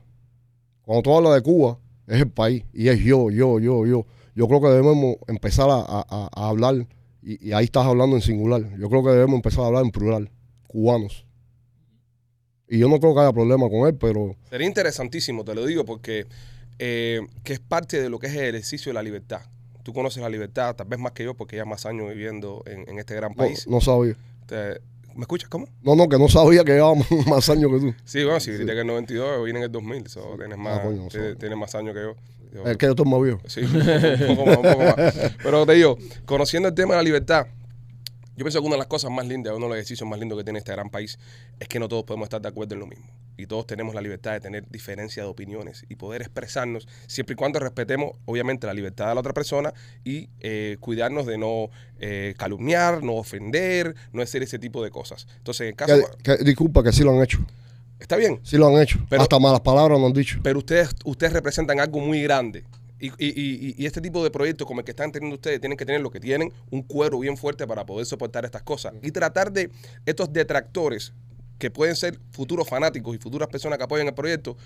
cuando 0.82 1.02
tú 1.02 1.14
hablas 1.14 1.34
de 1.34 1.42
Cuba, 1.42 1.78
es 2.06 2.20
el 2.20 2.30
país, 2.30 2.64
y 2.72 2.88
es 2.88 3.00
yo, 3.00 3.30
yo, 3.30 3.60
yo, 3.60 3.86
yo. 3.86 4.06
Yo 4.34 4.48
creo 4.48 4.62
que 4.62 4.68
debemos 4.68 5.16
empezar 5.28 5.68
a, 5.70 6.28
hablar, 6.32 6.86
y, 7.22 7.48
y 7.48 7.52
ahí 7.52 7.66
estás 7.66 7.86
hablando 7.86 8.16
en 8.16 8.22
singular, 8.22 8.62
yo 8.78 8.88
creo 8.88 9.04
que 9.04 9.10
debemos 9.10 9.36
empezar 9.36 9.64
a 9.64 9.66
hablar 9.66 9.84
en 9.84 9.90
plural, 9.90 10.30
cubanos. 10.66 11.26
Y 12.66 12.78
yo 12.78 12.88
no 12.88 12.98
creo 12.98 13.14
que 13.14 13.20
haya 13.20 13.32
problema 13.32 13.68
con 13.68 13.86
él, 13.86 13.94
pero 13.96 14.34
Sería 14.48 14.66
interesantísimo, 14.66 15.44
te 15.44 15.54
lo 15.54 15.66
digo, 15.66 15.84
porque 15.84 16.26
eh, 16.78 17.20
que 17.44 17.52
es 17.52 17.60
parte 17.60 18.00
de 18.00 18.08
lo 18.08 18.18
que 18.18 18.28
es 18.28 18.34
el 18.34 18.54
ejercicio 18.54 18.90
de 18.90 18.94
la 18.94 19.02
libertad. 19.02 19.42
Tú 19.82 19.92
conoces 19.92 20.22
la 20.22 20.28
libertad, 20.28 20.74
tal 20.76 20.86
vez 20.86 20.98
más 20.98 21.12
que 21.12 21.24
yo, 21.24 21.34
porque 21.34 21.56
ya 21.56 21.64
más 21.64 21.86
años 21.86 22.08
viviendo 22.08 22.62
en, 22.66 22.88
en 22.88 22.98
este 22.98 23.14
gran 23.14 23.32
no, 23.32 23.36
país. 23.36 23.66
no 23.68 23.80
sabía. 23.80 24.14
Te- 24.46 24.80
¿Me 25.14 25.22
escuchas? 25.22 25.48
¿Cómo? 25.50 25.66
No, 25.82 25.94
no, 25.94 26.08
que 26.08 26.18
no 26.18 26.26
sabía 26.28 26.64
que 26.64 26.72
llevaba 26.72 26.94
más 27.28 27.48
años 27.50 27.70
que 27.70 27.78
tú. 27.80 27.94
Sí, 28.04 28.24
bueno, 28.24 28.40
si 28.40 28.50
Sí. 28.52 28.56
grité 28.58 28.72
que 28.72 28.80
el 28.80 28.86
92, 28.86 29.36
yo 29.38 29.42
vine 29.42 29.58
en 29.58 29.64
el 29.64 29.72
2000, 29.72 30.06
so, 30.08 30.36
tienes, 30.38 30.56
más, 30.56 30.80
coño, 30.80 31.02
no 31.02 31.08
tienes, 31.08 31.12
sabía. 31.12 31.34
tienes 31.38 31.58
más 31.58 31.74
años 31.74 31.94
que 31.94 32.00
yo. 32.00 32.14
Yo- 32.54 32.64
Es 32.70 32.76
que 32.76 32.86
yo 32.86 32.92
estoy 32.92 33.06
más 33.06 33.22
viejo. 33.22 33.40
Sí, 33.46 33.60
un 34.28 34.36
poco 34.36 34.46
más, 34.46 34.56
un 34.58 34.62
poco 34.62 34.84
más. 34.84 35.14
Pero 35.42 35.66
te 35.66 35.72
digo, 35.74 35.98
conociendo 36.24 36.68
el 36.68 36.74
tema 36.74 36.94
de 36.94 36.96
la 36.98 37.02
libertad, 37.02 37.46
yo 38.36 38.44
pienso 38.44 38.60
que 38.60 38.66
una 38.66 38.76
de 38.76 38.78
las 38.78 38.86
cosas 38.86 39.10
más 39.10 39.26
lindas, 39.26 39.52
uno 39.54 39.66
de 39.66 39.70
los 39.70 39.76
ejercicios 39.76 40.08
más 40.08 40.18
lindos 40.18 40.38
que 40.38 40.44
tiene 40.44 40.58
este 40.58 40.72
gran 40.72 40.88
país, 40.90 41.18
es 41.60 41.68
que 41.68 41.78
no 41.78 41.88
todos 41.88 42.04
podemos 42.04 42.26
estar 42.26 42.40
de 42.40 42.48
acuerdo 42.48 42.74
en 42.74 42.80
lo 42.80 42.86
mismo. 42.86 43.06
Y 43.36 43.46
todos 43.46 43.66
tenemos 43.66 43.94
la 43.94 44.00
libertad 44.00 44.32
de 44.32 44.40
tener 44.40 44.68
diferencia 44.70 45.22
de 45.22 45.28
opiniones 45.28 45.84
y 45.88 45.96
poder 45.96 46.22
expresarnos, 46.22 46.86
siempre 47.06 47.32
y 47.34 47.36
cuando 47.36 47.58
respetemos, 47.58 48.12
obviamente, 48.26 48.66
la 48.66 48.74
libertad 48.74 49.08
de 49.08 49.14
la 49.14 49.20
otra 49.20 49.32
persona 49.32 49.72
y 50.04 50.28
eh, 50.40 50.76
cuidarnos 50.80 51.26
de 51.26 51.38
no 51.38 51.70
eh, 51.98 52.34
calumniar, 52.36 53.02
no 53.02 53.14
ofender, 53.14 53.94
no 54.12 54.22
hacer 54.22 54.42
ese 54.42 54.58
tipo 54.58 54.82
de 54.84 54.90
cosas. 54.90 55.26
Entonces, 55.38 55.68
en 55.70 55.74
caso. 55.76 55.94
Que- 56.22 56.36
que- 56.38 56.44
disculpa, 56.44 56.82
que 56.82 56.92
sí 56.92 57.02
lo 57.02 57.10
han 57.16 57.22
hecho. 57.22 57.38
Está 58.00 58.16
bien, 58.16 58.40
Sí 58.42 58.56
lo 58.56 58.66
han 58.66 58.82
hecho. 58.82 58.98
Pero- 59.08 59.22
Hasta 59.22 59.38
malas 59.38 59.60
palabras 59.60 59.98
nos 59.98 60.08
han 60.08 60.12
dicho. 60.12 60.40
pero 60.42 60.58
ustedes, 60.58 60.90
ustedes 61.04 61.32
representan 61.32 61.78
algo 61.80 62.00
muy 62.00 62.22
grande. 62.22 62.64
Y, 63.02 63.08
y- 63.18 63.32
y- 63.68 63.74
y 63.76 63.86
este 63.86 64.00
tipo 64.00 64.22
de 64.22 64.30
proyectos 64.30 64.64
como 64.66 64.78
el 64.80 64.84
que 64.84 64.92
están 64.92 65.10
teniendo 65.10 65.34
ustedes 65.34 65.60
tienen 65.60 65.76
que 65.76 65.84
tener 65.84 66.00
lo 66.00 66.10
que 66.10 66.20
tienen, 66.20 66.52
un 66.70 66.82
cuero 66.82 67.18
bien 67.18 67.36
fuerte 67.36 67.66
para 67.66 67.84
poder 67.84 68.06
soportar 68.06 68.44
estas 68.44 68.62
cosas. 68.62 68.94
Y 69.02 69.10
tratar 69.10 69.50
de 69.52 69.70
estos 70.06 70.32
detractores, 70.32 71.12
que 71.58 71.70
pueden 71.70 71.96
ser 71.96 72.18
futuros 72.30 72.68
fanáticos 72.68 73.14
y 73.14 73.18
futuras 73.18 73.48
personas 73.48 73.78
que 73.78 73.84
apoyan 73.84 74.06
el 74.06 74.14
proyecto, 74.14 74.56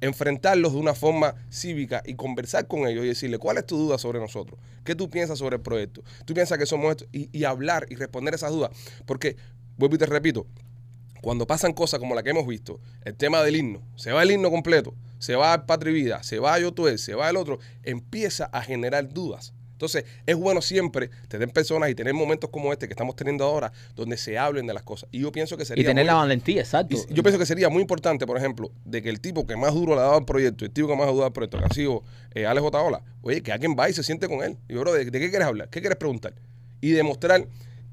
enfrentarlos 0.00 0.72
de 0.72 0.78
una 0.78 0.94
forma 0.94 1.34
cívica 1.50 2.02
y 2.04 2.14
conversar 2.14 2.66
con 2.66 2.86
ellos 2.86 3.04
y 3.04 3.08
decirle, 3.08 3.38
¿cuál 3.38 3.58
es 3.58 3.66
tu 3.66 3.76
duda 3.76 3.96
sobre 3.98 4.18
nosotros? 4.20 4.58
¿Qué 4.84 4.94
tú 4.94 5.08
piensas 5.08 5.38
sobre 5.38 5.56
el 5.56 5.62
proyecto? 5.62 6.02
¿Tú 6.24 6.34
piensas 6.34 6.58
que 6.58 6.66
somos 6.66 6.90
esto? 6.90 7.06
Y, 7.12 7.28
y 7.36 7.44
hablar 7.44 7.86
y 7.90 7.94
responder 7.96 8.34
esas 8.34 8.50
dudas. 8.50 8.70
Porque, 9.06 9.36
vuelvo 9.76 9.94
y 9.96 9.98
te 9.98 10.06
repito, 10.06 10.46
cuando 11.22 11.46
pasan 11.46 11.72
cosas 11.72 12.00
como 12.00 12.14
la 12.14 12.22
que 12.22 12.30
hemos 12.30 12.46
visto, 12.46 12.80
el 13.04 13.14
tema 13.14 13.42
del 13.42 13.56
himno, 13.56 13.82
se 13.96 14.12
va 14.12 14.22
el 14.22 14.30
himno 14.30 14.50
completo, 14.50 14.94
se 15.18 15.36
va 15.36 15.54
el 15.54 15.62
Patria 15.62 15.90
y 15.92 15.94
Vida, 15.94 16.22
se 16.22 16.38
va 16.38 16.58
Yotuel, 16.58 16.98
se 16.98 17.14
va 17.14 17.30
el 17.30 17.36
otro, 17.36 17.58
empieza 17.82 18.46
a 18.46 18.62
generar 18.62 19.08
dudas. 19.12 19.52
Entonces, 19.72 20.04
es 20.24 20.36
bueno 20.36 20.62
siempre 20.62 21.10
tener 21.28 21.48
personas 21.52 21.90
y 21.90 21.94
tener 21.96 22.14
momentos 22.14 22.48
como 22.48 22.72
este 22.72 22.86
que 22.86 22.92
estamos 22.92 23.16
teniendo 23.16 23.44
ahora, 23.44 23.72
donde 23.96 24.16
se 24.16 24.38
hablen 24.38 24.66
de 24.68 24.72
las 24.72 24.84
cosas. 24.84 25.08
Y 25.10 25.20
yo 25.20 25.32
pienso 25.32 25.56
que 25.56 25.64
sería. 25.64 25.82
Y 25.82 25.84
tener 25.86 26.04
muy- 26.04 26.06
la 26.06 26.14
valentía, 26.14 26.60
exacto. 26.60 26.94
y 26.96 27.12
yo 27.12 27.22
pienso 27.24 27.38
que 27.40 27.44
sería 27.44 27.68
muy 27.68 27.82
importante, 27.82 28.24
por 28.24 28.38
ejemplo, 28.38 28.70
de 28.84 29.02
que 29.02 29.10
el 29.10 29.20
tipo 29.20 29.46
que 29.46 29.56
más 29.56 29.74
duro 29.74 29.94
le 29.94 30.00
ha 30.00 30.04
dado 30.04 30.16
al 30.18 30.24
proyecto, 30.24 30.64
el 30.64 30.70
tipo 30.70 30.86
que 30.88 30.94
más 30.94 31.02
ha 31.04 31.10
dado 31.10 31.24
al 31.24 31.32
proyecto, 31.32 31.58
que 31.58 31.64
ha 31.64 31.74
sido 31.74 32.02
eh, 32.34 32.46
Alex 32.46 32.64
Otaola, 32.64 33.02
oye, 33.22 33.42
que 33.42 33.50
alguien 33.52 33.74
va 33.78 33.90
y 33.90 33.92
se 33.92 34.04
siente 34.04 34.28
con 34.28 34.42
él. 34.44 34.56
Y 34.68 34.74
yo, 34.74 34.80
bro, 34.80 34.92
¿de, 34.92 35.04
de 35.06 35.20
qué 35.20 35.28
quieres 35.28 35.48
hablar? 35.48 35.68
¿Qué 35.68 35.80
quieres 35.80 35.98
preguntar? 35.98 36.34
Y 36.80 36.92
demostrar 36.92 37.46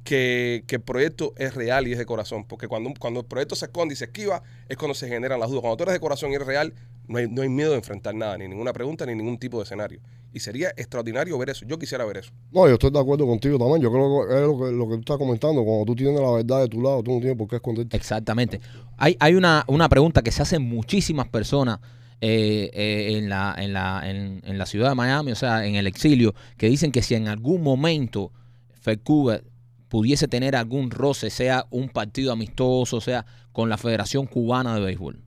que, 0.03 0.63
que 0.67 0.75
el 0.75 0.81
proyecto 0.81 1.33
es 1.37 1.55
real 1.55 1.87
y 1.87 1.93
es 1.93 1.97
de 1.97 2.05
corazón. 2.05 2.45
Porque 2.45 2.67
cuando, 2.67 2.91
cuando 2.99 3.21
el 3.21 3.25
proyecto 3.25 3.55
se 3.55 3.65
esconde 3.65 3.93
y 3.93 3.97
se 3.97 4.05
esquiva, 4.05 4.43
es 4.69 4.77
cuando 4.77 4.93
se 4.93 5.07
generan 5.07 5.39
las 5.39 5.49
dudas. 5.49 5.61
Cuando 5.61 5.77
tú 5.77 5.83
eres 5.83 5.93
de 5.93 5.99
corazón 5.99 6.31
y 6.31 6.35
eres 6.35 6.47
real, 6.47 6.73
no 7.07 7.17
hay, 7.17 7.27
no 7.29 7.41
hay 7.41 7.49
miedo 7.49 7.71
de 7.71 7.77
enfrentar 7.77 8.15
nada, 8.15 8.37
ni 8.37 8.47
ninguna 8.47 8.73
pregunta, 8.73 9.05
ni 9.05 9.15
ningún 9.15 9.37
tipo 9.37 9.57
de 9.57 9.63
escenario. 9.63 9.99
Y 10.33 10.39
sería 10.39 10.69
extraordinario 10.69 11.37
ver 11.37 11.49
eso. 11.49 11.65
Yo 11.65 11.77
quisiera 11.77 12.05
ver 12.05 12.17
eso. 12.17 12.31
No, 12.51 12.65
yo 12.67 12.75
estoy 12.75 12.91
de 12.91 12.99
acuerdo 12.99 13.27
contigo 13.27 13.57
también. 13.57 13.81
Yo 13.81 13.91
creo 13.91 14.27
que 14.27 14.33
es 14.33 14.41
lo 14.41 14.57
que, 14.57 14.71
lo 14.71 14.87
que 14.87 14.93
tú 14.95 14.99
estás 14.99 15.17
comentando. 15.17 15.63
Cuando 15.65 15.85
tú 15.85 15.95
tienes 15.95 16.21
la 16.21 16.31
verdad 16.31 16.61
de 16.61 16.67
tu 16.69 16.81
lado, 16.81 17.03
tú 17.03 17.11
no 17.11 17.19
tienes 17.19 17.37
por 17.37 17.49
qué 17.49 17.57
esconderte. 17.57 17.97
Exactamente. 17.97 18.61
Hay, 18.95 19.17
hay 19.19 19.35
una, 19.35 19.65
una 19.67 19.89
pregunta 19.89 20.21
que 20.21 20.31
se 20.31 20.41
hacen 20.41 20.61
muchísimas 20.61 21.27
personas 21.27 21.79
eh, 22.21 22.69
eh, 22.73 23.17
en, 23.17 23.27
la, 23.27 23.55
en, 23.57 23.73
la, 23.73 24.09
en, 24.09 24.41
en 24.45 24.57
la 24.57 24.65
ciudad 24.65 24.89
de 24.89 24.95
Miami, 24.95 25.31
o 25.31 25.35
sea, 25.35 25.65
en 25.65 25.75
el 25.75 25.87
exilio, 25.87 26.33
que 26.55 26.69
dicen 26.69 26.91
que 26.93 27.01
si 27.01 27.15
en 27.15 27.27
algún 27.27 27.61
momento 27.61 28.31
FEDCUBA 28.79 29.41
pudiese 29.89 30.27
tener 30.27 30.55
algún 30.55 30.91
roce, 30.91 31.29
sea 31.29 31.65
un 31.71 31.89
partido 31.89 32.31
amistoso, 32.31 33.01
sea 33.01 33.25
con 33.51 33.69
la 33.69 33.77
Federación 33.77 34.27
Cubana 34.27 34.75
de 34.75 34.81
Béisbol. 34.81 35.19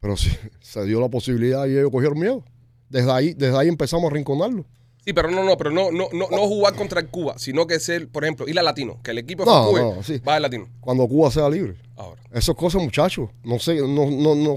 Pero 0.00 0.16
sí, 0.16 0.30
se 0.60 0.84
dio 0.84 1.00
la 1.00 1.08
posibilidad 1.08 1.66
y 1.66 1.72
ellos 1.72 1.90
cogieron 1.90 2.18
miedo. 2.18 2.44
Desde 2.88 3.10
ahí, 3.10 3.34
desde 3.34 3.56
ahí 3.58 3.68
empezamos 3.68 4.10
a 4.10 4.14
rinconarlo. 4.14 4.64
Sí, 5.04 5.12
pero 5.12 5.30
no, 5.30 5.42
no, 5.42 5.56
pero 5.56 5.70
no, 5.70 5.90
no, 5.90 6.08
no, 6.12 6.28
no 6.30 6.38
jugar 6.48 6.74
contra 6.74 7.00
el 7.00 7.08
Cuba, 7.08 7.38
sino 7.38 7.66
que 7.66 7.80
ser, 7.80 8.08
por 8.08 8.24
ejemplo, 8.24 8.46
ir 8.48 8.58
al 8.58 8.64
latino, 8.64 9.00
que 9.02 9.10
el 9.12 9.18
equipo 9.18 9.44
de 9.44 9.50
No, 9.50 9.68
Cuba 9.68 9.80
no, 9.80 10.02
sí. 10.02 10.18
va 10.18 10.36
al 10.36 10.42
latino. 10.42 10.68
Cuando 10.80 11.06
Cuba 11.08 11.30
sea 11.30 11.48
libre. 11.48 11.76
Ahora. 11.96 12.20
Esas 12.32 12.54
cosas, 12.54 12.82
muchachos. 12.82 13.30
No 13.42 13.58
sé, 13.58 13.76
no, 13.76 14.10
no, 14.10 14.34
no. 14.34 14.54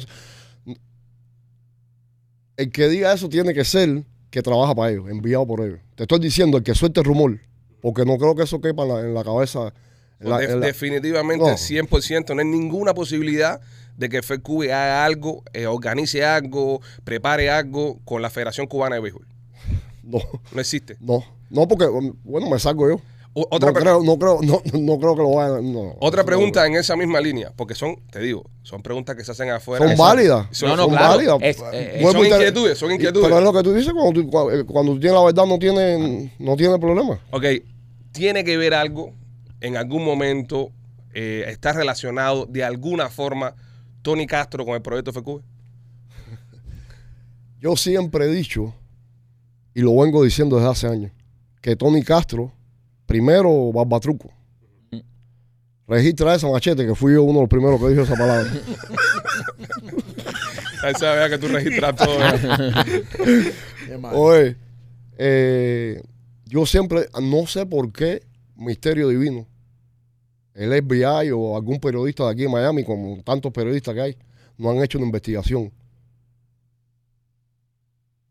El 2.57 2.71
que 2.71 2.87
diga 2.89 3.13
eso 3.13 3.29
tiene 3.29 3.53
que 3.53 3.63
ser 3.65 4.03
que 4.29 4.41
trabaja 4.41 4.75
para 4.75 4.91
ellos, 4.91 5.09
enviado 5.09 5.45
por 5.47 5.61
ellos. 5.61 5.79
Te 5.95 6.03
estoy 6.03 6.19
diciendo, 6.19 6.57
el 6.57 6.63
que 6.63 6.75
suelte 6.75 6.99
el 6.99 7.05
rumor, 7.05 7.39
porque 7.81 8.05
no 8.05 8.17
creo 8.17 8.35
que 8.35 8.43
eso 8.43 8.61
quepa 8.61 8.83
en 8.83 8.89
la, 8.89 8.99
en 9.01 9.13
la 9.13 9.23
cabeza. 9.23 9.73
en 10.19 10.29
la- 10.29 10.37
De- 10.37 10.45
en 10.45 10.59
la- 10.59 10.65
definitivamente, 10.67 11.45
No. 11.49 11.57
100%, 11.57 12.35
no 12.35 12.41
hay 12.41 12.47
ninguna 12.47 12.93
posibilidad 12.93 13.59
de 13.97 14.09
que 14.09 14.21
FECUBE 14.21 14.73
haga 14.73 15.05
algo, 15.05 15.43
eh, 15.53 15.67
organice 15.67 16.23
algo, 16.25 16.81
prepare 17.03 17.49
algo 17.49 17.99
con 18.05 18.21
la 18.21 18.29
Federación 18.29 18.67
Cubana 18.67 18.95
de 18.95 19.01
Béisbol. 19.01 19.27
no, 20.03 20.19
No 20.51 20.61
existe. 20.61 20.97
no, 20.99 21.23
no, 21.49 21.67
porque, 21.67 21.85
um, 21.85 22.13
bueno, 22.23 22.49
me 22.49 22.59
salgo 22.59 22.89
yo. 22.89 23.01
O- 23.33 23.47
otra, 23.49 23.71
no, 23.71 23.79
creo, 23.79 24.03
no, 24.03 24.19
creo, 24.19 24.39
no, 24.41 24.61
no 24.77 24.99
creo 24.99 25.15
que 25.15 25.21
lo 25.21 25.31
vayan. 25.35 25.71
No, 25.71 25.95
otra 26.01 26.23
no, 26.23 26.25
pregunta 26.25 26.67
en 26.67 26.75
esa 26.75 26.97
misma 26.97 27.21
línea, 27.21 27.53
porque 27.55 27.75
son, 27.75 27.95
te 28.11 28.19
digo, 28.19 28.43
son 28.61 28.81
preguntas 28.81 29.15
que 29.15 29.23
se 29.23 29.31
hacen 29.31 29.49
afuera. 29.51 29.87
Son 29.87 29.95
válidas. 29.97 30.47
son- 30.51 30.67
No, 30.69 30.75
no, 30.75 30.83
son 30.83 30.91
claro. 30.91 31.09
válidas. 31.15 31.37
Es- 31.41 31.63
eh, 31.71 31.99
son 32.11 32.17
inquietudes, 32.25 32.77
son 32.77 32.91
inquietudes. 32.91 33.23
Pero 33.25 33.37
es 33.37 33.43
lo 33.45 33.53
que 33.53 33.63
tú 33.63 33.73
dices, 33.73 33.93
cuando 33.93 34.21
tú, 34.21 34.49
eh, 34.51 34.65
cuando 34.65 34.93
tú 34.93 34.99
tienes 34.99 35.17
la 35.17 35.23
verdad 35.23 35.45
no 35.45 35.57
tiene, 35.59 36.33
no 36.39 36.57
tiene 36.57 36.77
problema. 36.77 37.21
Ok, 37.31 37.45
tiene 38.11 38.43
que 38.43 38.57
ver 38.57 38.73
algo, 38.73 39.13
en 39.61 39.77
algún 39.77 40.03
momento, 40.03 40.71
eh, 41.13 41.45
está 41.47 41.71
relacionado 41.71 42.45
de 42.47 42.65
alguna 42.65 43.09
forma 43.09 43.55
Tony 44.01 44.27
Castro 44.27 44.65
con 44.65 44.75
el 44.75 44.81
proyecto 44.81 45.13
FECUBE. 45.13 45.43
Yo 47.59 47.75
siempre 47.75 48.25
he 48.25 48.29
dicho, 48.29 48.73
y 49.73 49.81
lo 49.81 49.95
vengo 49.97 50.23
diciendo 50.23 50.57
desde 50.57 50.69
hace 50.69 50.87
años, 50.87 51.11
que 51.61 51.75
Tony 51.75 52.01
Castro, 52.03 52.51
primero 53.05 53.71
Barbatruco, 53.71 54.31
registra 55.87 56.35
esa 56.35 56.47
machete, 56.49 56.85
que 56.85 56.95
fui 56.95 57.13
yo 57.13 57.23
uno 57.23 57.39
de 57.39 57.41
los 57.41 57.49
primeros 57.49 57.79
que 57.79 57.89
dijo 57.89 58.01
esa 58.03 58.15
palabra. 58.15 58.49
Ahí 60.83 60.93
se 60.97 61.05
vea 61.05 61.29
que 61.29 61.37
tú 61.37 61.47
registras 61.47 61.95
todo. 61.95 62.17
Oye, 64.13 64.55
eh, 65.17 66.01
yo 66.45 66.65
siempre, 66.65 67.07
no 67.21 67.45
sé 67.45 67.65
por 67.65 67.91
qué, 67.91 68.23
Misterio 68.55 69.09
Divino, 69.09 69.47
el 70.53 70.71
FBI 70.83 71.31
o 71.31 71.55
algún 71.55 71.79
periodista 71.79 72.25
de 72.25 72.31
aquí 72.31 72.43
en 72.45 72.51
Miami, 72.51 72.83
como 72.83 73.21
tantos 73.23 73.51
periodistas 73.51 73.93
que 73.95 74.01
hay, 74.01 74.17
no 74.57 74.69
han 74.71 74.77
hecho 74.83 74.97
una 74.97 75.07
investigación 75.07 75.71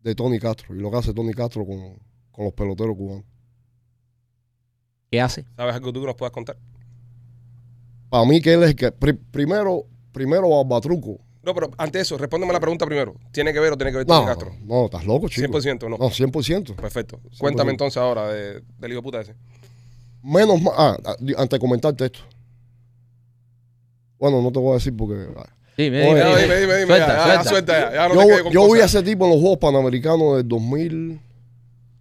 de 0.03 0.14
Tony 0.14 0.39
Castro 0.39 0.75
y 0.75 0.79
lo 0.81 0.91
que 0.91 0.97
hace 0.97 1.12
Tony 1.12 1.33
Castro 1.33 1.64
con, 1.66 1.99
con 2.31 2.45
los 2.45 2.55
peloteros 2.55 2.97
cubanos. 2.97 3.25
¿Qué 5.11 5.21
hace? 5.21 5.45
¿Sabes 5.57 5.75
algo 5.75 5.93
tú 5.93 6.01
que 6.01 6.07
nos 6.07 6.14
puedas 6.16 6.33
contar? 6.33 6.57
Para 8.09 8.25
mí 8.25 8.41
que 8.41 8.55
él 8.55 8.62
es 8.62 8.71
el 8.71 8.77
que, 8.77 8.93
pri- 8.93 9.12
primero, 9.31 9.85
primero 10.12 10.49
Barbatruco. 10.49 11.18
No, 11.43 11.55
pero 11.55 11.71
antes 11.79 11.93
de 11.95 12.01
eso, 12.03 12.18
respóndeme 12.18 12.53
la 12.53 12.61
pregunta 12.61 12.85
primero. 12.87 13.14
¿Tiene 13.33 13.53
que 13.53 13.61
ver 13.61 13.73
o 13.73 13.77
tiene 13.77 13.91
que 13.93 13.99
ver 13.99 14.07
Tony 14.07 14.21
No, 14.21 14.27
Castro? 14.27 14.53
no, 14.62 14.85
estás 14.87 15.05
loco, 15.07 15.29
chico. 15.29 15.59
100% 15.59 15.83
no. 15.89 15.97
No, 15.97 16.11
100%. 16.11 16.77
Perfecto. 16.77 17.21
Cuéntame 17.39 17.71
100%. 17.71 17.73
entonces 17.73 17.97
ahora 17.97 18.29
de, 18.29 18.62
del 18.79 18.93
hijo 18.93 19.03
puta 19.03 19.21
ese. 19.21 19.35
Menos 20.23 20.61
mal, 20.61 20.75
ah, 20.77 20.97
ah, 21.05 21.16
antes 21.39 21.51
de 21.51 21.59
comentarte 21.59 22.05
esto. 22.07 22.21
Bueno, 24.18 24.43
no 24.43 24.53
te 24.53 24.59
voy 24.59 24.73
a 24.73 24.75
decir 24.75 24.95
porque... 24.97 25.27
ah, 25.37 25.49
Sí, 25.77 25.85
Oye, 25.89 25.91
dime, 25.91 26.21
No, 26.21 26.37
dime. 26.37 26.41
dime, 26.43 26.57
dime, 26.61 26.77
dime. 26.79 26.87
Suelta, 26.87 27.07
ya, 27.07 27.16
ya, 27.16 27.25
suelta. 27.45 27.49
suelta 27.49 27.81
ya. 27.81 27.95
ya 27.95 28.09
no 28.09 28.14
yo 28.14 28.21
te 28.21 28.27
quedes 28.27 28.43
con 28.43 28.53
yo 28.53 28.73
vi 28.73 28.81
a 28.81 28.85
ese 28.85 29.03
tipo 29.03 29.25
en 29.25 29.31
los 29.31 29.41
Juegos 29.41 29.59
Panamericanos 29.59 30.37
del 30.37 30.49
2000, 30.49 31.21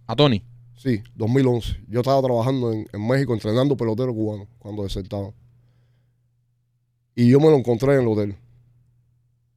A 0.06 0.16
Tony. 0.16 0.44
sí, 0.76 1.02
2011. 1.14 1.76
Yo 1.88 2.00
estaba 2.00 2.20
trabajando 2.20 2.72
en, 2.72 2.86
en 2.92 3.06
México 3.06 3.32
entrenando 3.32 3.76
peloteros 3.76 4.14
cubanos 4.14 4.48
cuando 4.58 4.82
desertaban. 4.82 5.32
Y 7.14 7.28
yo 7.30 7.40
me 7.40 7.46
lo 7.48 7.56
encontré 7.56 7.94
en 7.94 8.02
el 8.02 8.08
hotel. 8.08 8.36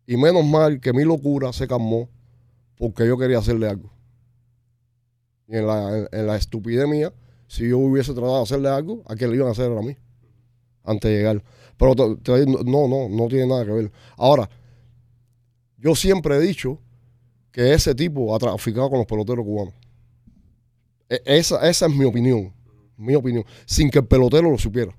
Y 0.08 0.16
menos 0.16 0.46
mal 0.46 0.80
que 0.80 0.94
mi 0.94 1.04
locura 1.04 1.52
se 1.52 1.68
calmó 1.68 2.08
porque 2.78 3.06
yo 3.08 3.18
quería 3.18 3.40
hacerle 3.40 3.68
algo. 3.68 3.90
Y 5.48 5.58
en 5.58 5.68
la, 5.68 5.98
en, 5.98 6.08
en 6.12 6.28
la 6.28 6.38
estupidez 6.38 6.88
mía, 6.88 7.12
si 7.48 7.68
yo 7.70 7.78
hubiese 7.78 8.14
tratado 8.14 8.38
de 8.38 8.44
hacerle 8.44 8.70
algo, 8.70 9.04
a 9.06 9.16
quien 9.16 9.30
le 9.30 9.38
iban 9.38 9.50
a 9.50 9.52
hacer 9.52 9.72
a 9.72 9.82
mí. 9.82 9.96
Antes 10.84 11.12
de 11.12 11.18
llegar. 11.18 11.44
Pero 11.78 11.94
no, 11.96 12.88
no, 12.88 13.10
no 13.10 13.28
tiene 13.28 13.48
nada 13.48 13.66
que 13.66 13.72
ver. 13.72 13.92
Ahora, 14.18 14.50
yo 15.78 15.96
siempre 15.96 16.36
he 16.36 16.40
dicho 16.40 16.80
que 17.52 17.74
ese 17.74 17.94
tipo 17.96 18.36
ha 18.36 18.40
traficado 18.40 18.90
con 18.90 19.00
los 19.00 19.08
peloteros 19.08 19.46
cubanos. 19.46 19.74
E- 21.10 21.22
Esa, 21.26 21.68
esa 21.70 21.86
es 21.86 21.96
mi 21.96 22.06
opinión. 22.06 22.54
Mi 22.98 23.16
opinión. 23.16 23.44
Sin 23.66 23.90
que 23.90 24.00
el 24.00 24.06
pelotero 24.08 24.50
lo 24.50 24.58
supiera. 24.58 24.96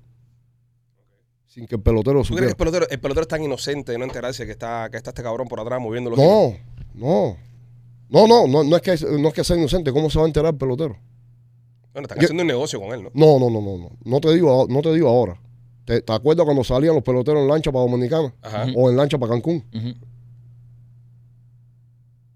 Sin 1.45 1.65
que 1.67 1.75
el 1.75 1.81
pelotero 1.81 2.15
lo 2.15 2.23
¿Tú 2.23 2.35
crees 2.35 2.41
que 2.41 2.49
supiera. 2.49 2.51
el 2.51 2.55
pelotero, 2.57 2.89
el 2.89 2.99
pelotero 2.99 3.21
es 3.23 3.27
tan 3.27 3.43
inocente 3.43 3.91
de 3.93 3.97
no 3.97 4.03
enterarse 4.05 4.45
que 4.45 4.51
está, 4.51 4.89
que 4.91 4.97
está 4.97 5.11
este 5.11 5.23
cabrón 5.23 5.47
por 5.47 5.59
atrás 5.59 5.79
moviendo 5.81 6.09
los 6.09 6.19
No, 6.19 6.53
no. 6.93 7.37
No, 8.09 8.27
no, 8.27 8.47
no, 8.47 8.63
no 8.63 8.75
es 8.75 8.81
que 8.81 8.95
no 9.19 9.29
es 9.29 9.33
que 9.33 9.43
sea 9.43 9.57
inocente. 9.57 9.91
¿Cómo 9.91 10.09
se 10.09 10.19
va 10.19 10.25
a 10.25 10.27
enterar 10.27 10.53
el 10.53 10.57
pelotero? 10.59 10.97
Bueno, 11.95 12.07
están 12.07 12.17
Yo- 12.17 12.25
haciendo 12.25 12.41
un 12.43 12.47
negocio 12.47 12.77
con 12.77 12.91
él, 12.91 13.03
¿no? 13.03 13.11
No, 13.13 13.39
no, 13.39 13.49
no, 13.49 13.61
no, 13.61 13.77
no. 13.77 13.91
No 14.03 14.19
te 14.19 14.33
digo, 14.33 14.67
no 14.69 14.81
te 14.81 14.91
digo 14.93 15.07
ahora. 15.07 15.39
¿Te, 15.85 16.01
te 16.01 16.11
acuerdas 16.11 16.43
cuando 16.43 16.61
salían 16.61 16.93
los 16.93 17.05
peloteros 17.05 17.41
en 17.41 17.47
lancha 17.47 17.71
para 17.71 17.85
Dominicana? 17.85 18.35
Ajá. 18.41 18.65
O 18.75 18.89
en 18.89 18.97
lancha 18.97 19.17
para 19.17 19.31
Cancún. 19.31 19.63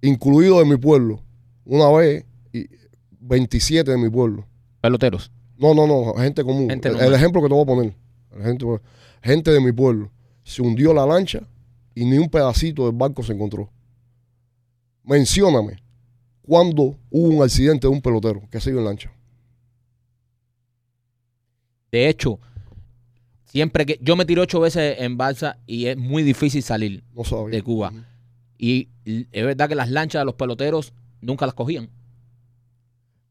Incluido 0.01 0.59
de 0.59 0.65
mi 0.65 0.77
pueblo. 0.77 1.21
Una 1.65 1.91
vez, 1.91 2.23
y 2.53 2.67
27 3.19 3.91
de 3.91 3.97
mi 3.97 4.09
pueblo. 4.09 4.47
Peloteros. 4.79 5.29
No, 5.57 5.73
no, 5.73 5.85
no, 5.85 6.13
gente 6.13 6.41
común. 6.41 6.69
Gente 6.69 6.87
el, 6.87 7.13
ejemplo 7.13 7.41
que 7.41 7.49
te 7.49 7.53
voy 7.53 7.63
a 7.63 7.65
poner. 7.65 7.93
Gente, 8.41 8.65
gente 9.21 9.51
de 9.51 9.59
mi 9.59 9.73
pueblo. 9.73 10.09
Se 10.41 10.61
hundió 10.61 10.93
la 10.93 11.05
lancha 11.05 11.41
y 11.93 12.05
ni 12.05 12.17
un 12.17 12.29
pedacito 12.29 12.85
del 12.85 12.95
barco 12.95 13.23
se 13.23 13.33
encontró. 13.33 13.69
Mencióname 15.03 15.83
cuando 16.43 16.95
hubo 17.09 17.27
un 17.27 17.43
accidente 17.43 17.87
de 17.87 17.93
un 17.93 18.01
pelotero 18.01 18.41
que 18.49 18.61
se 18.61 18.69
iba 18.69 18.79
en 18.79 18.85
lancha. 18.85 19.11
De 21.91 22.07
hecho, 22.09 22.39
siempre 23.45 23.85
que 23.85 23.99
yo 24.01 24.15
me 24.15 24.25
tiro 24.25 24.41
ocho 24.43 24.59
veces 24.59 24.97
en 24.99 25.17
balsa 25.17 25.57
y 25.65 25.87
es 25.87 25.97
muy 25.97 26.23
difícil 26.23 26.61
salir. 26.63 27.03
No. 27.13 27.47
De 27.47 27.61
Cuba. 27.61 27.91
Y 28.57 28.89
es 29.05 29.45
verdad 29.45 29.69
que 29.69 29.75
las 29.75 29.89
lanchas 29.89 30.21
de 30.21 30.25
los 30.25 30.35
peloteros 30.35 30.93
nunca 31.21 31.45
las 31.45 31.55
cogían. 31.55 31.89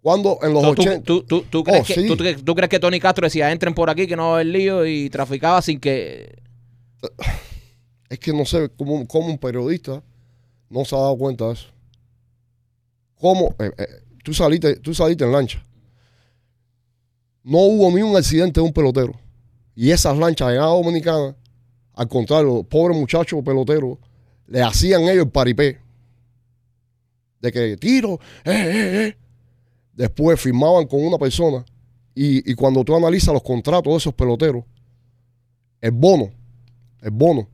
Cuando 0.01 0.39
en 0.43 0.55
los 0.55 0.63
¿tú, 0.63 0.69
80. 0.71 1.03
tú- 1.03 1.23
tú- 1.25 1.43
tú 1.51 1.65
crees 1.65 1.83
Oh, 1.83 1.85
que, 1.85 1.95
sí. 1.95 2.07
tú 2.45 2.55
crees 2.55 2.69
que 2.71 2.79
Tony 2.79 2.99
Castro 3.01 3.27
decía 3.27 3.51
entren 3.53 3.75
por 3.75 3.91
aquí 3.91 4.07
que 4.07 4.17
no 4.17 4.25
va 4.25 4.31
a 4.31 4.35
haber 4.37 4.47
lío 4.47 4.87
y 4.87 5.11
traficaba 5.11 5.61
sin 5.61 5.81
que... 5.81 6.41
Es 8.09 8.19
que 8.19 8.33
no 8.33 8.45
sé 8.47 8.71
cómo, 8.77 9.07
cómo 9.07 9.27
un 9.27 9.39
periodista 9.39 10.03
no 10.71 10.85
se 10.85 10.95
ha 10.97 10.99
dado 11.01 11.19
cuenta 11.19 11.47
de 11.49 11.53
eso. 11.55 11.67
¿Cómo? 13.17 13.55
eh, 13.59 13.71
eh, 13.77 13.87
tú, 14.25 14.33
saliste, 14.33 14.77
tú 14.77 14.95
saliste 14.95 15.25
en 15.25 15.33
lancha. 15.33 15.63
No 17.49 17.61
hubo 17.61 17.91
ni 17.91 18.03
un 18.03 18.15
accidente 18.15 18.61
de 18.61 18.67
un 18.67 18.73
pelotero. 18.75 19.15
Y 19.75 19.91
esas 19.91 20.19
lanchas 20.19 20.53
en 20.53 20.59
Agua 20.59 20.85
Dominicana, 20.85 21.35
al 21.95 22.07
contrario, 22.07 22.57
los 22.57 22.67
pobres 22.67 22.95
muchachos 22.95 23.43
peloteros, 23.43 23.97
le 24.47 24.61
hacían 24.61 25.05
ellos 25.05 25.25
el 25.25 25.31
paripé. 25.31 25.79
De 27.41 27.51
que 27.51 27.79
tiro, 27.79 28.21
eh, 28.45 28.51
eh, 28.53 29.07
eh. 29.07 29.17
Después 29.95 30.39
firmaban 30.39 30.87
con 30.87 31.03
una 31.03 31.17
persona. 31.17 31.65
Y, 32.15 32.51
y 32.51 32.55
cuando 32.55 32.85
tú 32.85 32.95
analizas 32.95 33.33
los 33.33 33.43
contratos 33.43 33.95
de 33.95 33.97
esos 33.97 34.13
peloteros, 34.13 34.65
el 35.81 35.93
bono, 35.93 36.31
el 37.01 37.13
bono, 37.13 37.49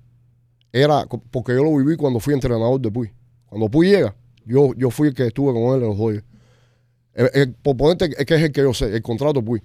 era 0.73 1.07
porque 1.31 1.55
yo 1.55 1.63
lo 1.63 1.77
viví 1.77 1.97
cuando 1.97 2.19
fui 2.19 2.35
entrenador 2.35 2.81
de 2.81 2.91
Puy. 2.91 3.13
Cuando 3.47 3.71
Puy 3.71 3.91
llega, 3.91 4.17
yo, 4.45 4.75
yo 4.75 4.91
fui 4.91 5.09
el 5.09 5.15
que 5.15 5.29
estuve 5.29 5.53
con 5.53 5.63
él 5.77 5.83
en 5.83 5.89
los 5.89 5.99
Dodgers. 5.99 6.25
Eh, 7.15 7.31
eh, 7.33 7.47
por 7.63 7.77
ponerte 7.77 8.07
es 8.07 8.27
que 8.27 8.35
es 8.35 8.43
el 8.43 8.51
que 8.51 8.63
yo 8.63 8.75
sé, 8.75 8.87
el 8.87 9.01
contrato 9.01 9.35
de 9.35 9.47
Puy, 9.47 9.63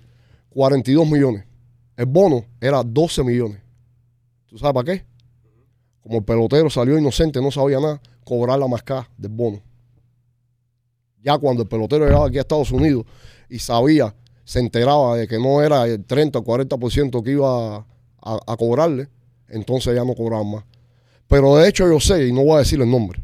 42 0.49 1.09
millones. 1.09 1.45
El 1.95 2.05
bono 2.05 2.45
era 2.61 2.83
12 2.83 3.23
millones. 3.23 3.59
¿Tú 4.47 4.57
sabes 4.57 4.73
para 4.73 4.85
qué? 4.85 5.05
Como 6.01 6.17
el 6.19 6.23
pelotero 6.23 6.69
salió 6.69 6.97
inocente, 6.97 7.41
no 7.41 7.51
sabía 7.51 7.79
nada, 7.79 8.01
cobrar 8.23 8.57
la 8.59 8.67
mascada 8.67 9.09
del 9.17 9.31
bono. 9.31 9.61
Ya 11.21 11.37
cuando 11.37 11.63
el 11.63 11.67
pelotero 11.69 12.05
llegaba 12.05 12.27
aquí 12.27 12.37
a 12.37 12.41
Estados 12.41 12.71
Unidos 12.71 13.05
y 13.49 13.59
sabía, 13.59 14.15
se 14.45 14.59
enteraba 14.59 15.17
de 15.17 15.27
que 15.27 15.37
no 15.37 15.61
era 15.61 15.85
el 15.85 16.03
30 16.05 16.39
o 16.39 16.43
40% 16.43 17.21
que 17.23 17.31
iba 17.31 17.75
a, 17.77 17.85
a- 18.21 18.39
a 18.47 18.57
cobrarle, 18.57 19.07
entonces 19.49 19.93
ya 19.93 20.05
no 20.05 20.15
cobraban 20.15 20.49
más. 20.49 20.63
Pero 21.27 21.57
de 21.57 21.67
hecho 21.67 21.87
yo 21.87 21.99
sé, 21.99 22.27
y 22.27 22.31
no 22.33 22.43
voy 22.43 22.55
a 22.55 22.59
decir 22.59 22.81
el 22.81 22.89
nombre, 22.89 23.21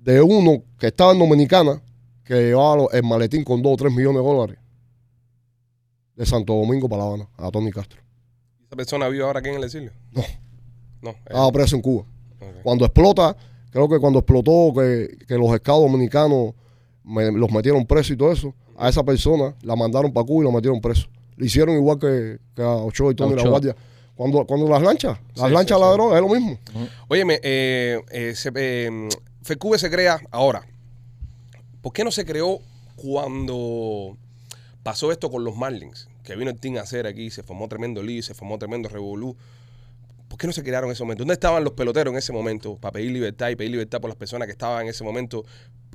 de 0.00 0.20
uno 0.22 0.62
que 0.78 0.86
estaba 0.88 1.12
en 1.12 1.18
Dominicana, 1.18 1.82
que 2.24 2.34
llevaba 2.34 2.86
el 2.92 3.02
maletín 3.02 3.42
con 3.42 3.60
2 3.62 3.72
o 3.72 3.76
3 3.76 3.92
millones 3.92 4.22
de 4.22 4.28
dólares 4.28 4.58
de 6.18 6.26
Santo 6.26 6.52
Domingo 6.54 6.88
para 6.88 7.02
La 7.02 7.08
Habana, 7.08 7.28
a 7.36 7.50
Tony 7.50 7.70
Castro. 7.70 8.00
¿Esa 8.66 8.76
persona 8.76 9.08
vive 9.08 9.24
ahora 9.24 9.38
aquí 9.40 9.48
en 9.48 9.54
el 9.54 9.64
exilio? 9.64 9.92
No. 10.12 10.22
No. 11.00 11.10
eh, 11.10 11.16
Estaba 11.26 11.50
preso 11.52 11.76
en 11.76 11.82
Cuba. 11.82 12.04
Cuando 12.62 12.84
explota, 12.84 13.36
creo 13.70 13.88
que 13.88 13.98
cuando 13.98 14.18
explotó 14.18 14.72
que, 14.74 15.16
que 15.26 15.34
los 15.36 15.54
escados 15.54 15.82
dominicanos 15.82 16.54
me- 17.04 17.30
los 17.32 17.50
metieron 17.52 17.86
presos 17.86 18.10
y 18.12 18.16
todo 18.16 18.32
eso, 18.32 18.52
a 18.76 18.88
esa 18.88 19.02
persona 19.04 19.54
la 19.62 19.76
mandaron 19.76 20.12
para 20.12 20.26
Cuba 20.26 20.42
y 20.42 20.44
lo 20.44 20.52
metieron 20.52 20.80
preso. 20.80 21.08
Le 21.36 21.46
hicieron 21.46 21.76
igual 21.76 21.98
que, 22.00 22.38
que 22.54 22.62
a 22.62 22.68
Ochoa 22.76 23.12
y 23.12 23.14
Tony 23.14 23.30
la 23.30 23.40
Ochoa. 23.42 23.50
Guardia. 23.50 23.76
Cuando, 24.16 24.44
cuando 24.44 24.68
las 24.68 24.82
lanchas, 24.82 25.18
las 25.36 25.48
Sí, 25.48 25.54
lanchas 25.54 25.78
sí, 25.78 25.84
la 25.84 25.94
sí. 25.94 26.14
es 26.16 26.20
lo 26.20 26.28
mismo. 26.28 26.58
Óyeme, 27.06 27.38
eh, 27.44 28.00
eh, 28.10 28.32
se- 28.34 28.50
eh, 28.56 29.08
FECUBE 29.42 29.78
se 29.78 29.88
crea 29.88 30.20
ahora. 30.32 30.66
¿Por 31.80 31.92
qué 31.92 32.02
no 32.02 32.10
se 32.10 32.24
creó 32.24 32.58
cuando 32.96 34.16
pasó 34.88 35.12
esto 35.12 35.30
con 35.30 35.44
los 35.44 35.54
Marlins? 35.54 36.08
Que 36.24 36.34
vino 36.34 36.50
el 36.50 36.58
team 36.58 36.78
a 36.78 36.80
hacer 36.80 37.06
aquí, 37.06 37.28
se 37.28 37.42
formó 37.42 37.68
tremendo 37.68 38.02
lío, 38.02 38.22
se 38.22 38.32
formó 38.32 38.56
tremendo 38.58 38.88
revolú. 38.88 39.36
¿Por 40.28 40.38
qué 40.38 40.46
no 40.46 40.52
se 40.54 40.62
crearon 40.62 40.88
en 40.88 40.92
ese 40.92 41.02
momento? 41.04 41.20
¿Dónde 41.24 41.34
estaban 41.34 41.62
los 41.62 41.74
peloteros 41.74 42.10
en 42.12 42.16
ese 42.16 42.32
momento 42.32 42.78
para 42.78 42.92
pedir 42.92 43.10
libertad 43.12 43.50
y 43.50 43.56
pedir 43.56 43.70
libertad 43.72 44.00
por 44.00 44.08
las 44.08 44.16
personas 44.16 44.46
que 44.46 44.52
estaban 44.52 44.84
en 44.84 44.88
ese 44.88 45.04
momento 45.04 45.44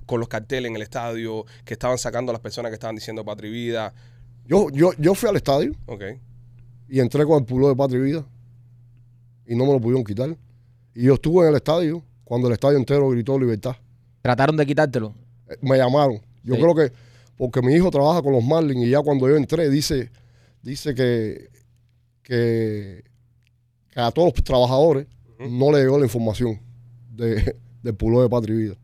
con 0.06 0.20
los 0.20 0.30
carteles 0.30 0.70
en 0.70 0.76
el 0.76 0.84
estadio, 0.84 1.44
que 1.66 1.74
estaban 1.74 1.98
sacando 1.98 2.32
a 2.32 2.34
las 2.34 2.39
personas 2.41 2.70
que 2.70 2.76
estaban 2.76 2.96
diciendo 2.96 3.26
patria 3.26 3.50
y 3.50 3.54
vida? 3.54 3.94
Yo, 4.46 4.70
yo, 4.70 4.91
yo 5.00 5.16
fui 5.16 5.28
al 5.28 5.38
estadio 5.38 5.72
Ok. 5.88 6.04
y 6.88 7.00
entré 7.00 7.26
con 7.26 7.39
el 7.39 7.46
pulo 7.46 7.70
de 7.70 7.76
Patria 7.76 7.98
y 8.00 8.04
Vida 8.04 8.24
y 9.48 9.56
no 9.56 9.66
me 9.66 9.72
lo 9.74 9.80
pudieron 9.82 10.04
quitar. 10.04 10.38
Y 10.94 11.06
yo 11.06 11.16
estuve 11.16 11.46
en 11.46 11.50
el 11.50 11.56
estadio 11.56 12.04
cuando 12.26 12.48
el 12.48 12.54
estadio 12.54 12.78
entero 12.78 13.10
gritó 13.10 13.39
libertad. 13.39 13.76
Trataron 14.22 14.56
de 14.56 14.68
quitártelo. 14.68 15.16
Eh, 15.50 15.58
Me 15.62 15.78
llamaron. 15.78 16.22
Yo 16.44 16.54
Sí. 16.56 16.62
creo 16.62 16.76
que 16.76 16.91
porque 17.38 17.62
mi 17.62 17.74
hijo 17.74 17.90
trabaja 17.92 18.22
con 18.22 18.34
los 18.34 18.44
Marlins 18.44 18.86
y 18.86 18.90
ya 18.90 19.02
cuando 19.02 19.28
yo 19.28 19.36
entré 19.36 19.70
dice, 19.70 20.12
dice 20.62 20.94
que, 20.94 21.50
que, 22.22 23.04
que 23.92 24.00
a 24.00 24.12
todos 24.12 24.34
los 24.34 24.44
trabajadores 24.44 25.08
no 25.40 25.72
le 25.72 25.80
llegó 25.80 25.98
la 25.98 26.06
información 26.06 26.60
de, 27.10 27.56
del 27.82 27.96
pulo 27.96 28.22
de 28.22 28.30
Patria 28.30 28.56
y 28.56 28.58
Vida. 28.58 28.76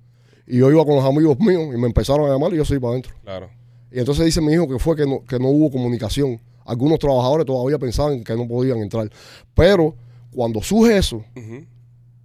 Y 0.47 0.57
yo 0.57 0.71
iba 0.71 0.83
con 0.83 0.95
los 0.95 1.05
amigos 1.05 1.39
míos 1.39 1.69
y 1.73 1.77
me 1.77 1.87
empezaron 1.87 2.27
a 2.27 2.33
llamar 2.33 2.53
y 2.53 2.57
yo 2.57 2.65
soy 2.65 2.79
para 2.79 2.91
adentro. 2.91 3.13
Claro. 3.23 3.49
Y 3.91 3.99
entonces 3.99 4.25
dice 4.25 4.41
mi 4.41 4.53
hijo 4.53 4.67
que 4.67 4.79
fue 4.79 4.95
que 4.95 5.05
no, 5.05 5.23
que 5.23 5.39
no 5.39 5.49
hubo 5.49 5.71
comunicación. 5.71 6.39
Algunos 6.65 6.99
trabajadores 6.99 7.45
todavía 7.45 7.79
pensaban 7.79 8.23
que 8.23 8.35
no 8.35 8.47
podían 8.47 8.79
entrar. 8.79 9.09
Pero 9.53 9.95
cuando 10.31 10.61
surge 10.61 10.97
eso, 10.97 11.23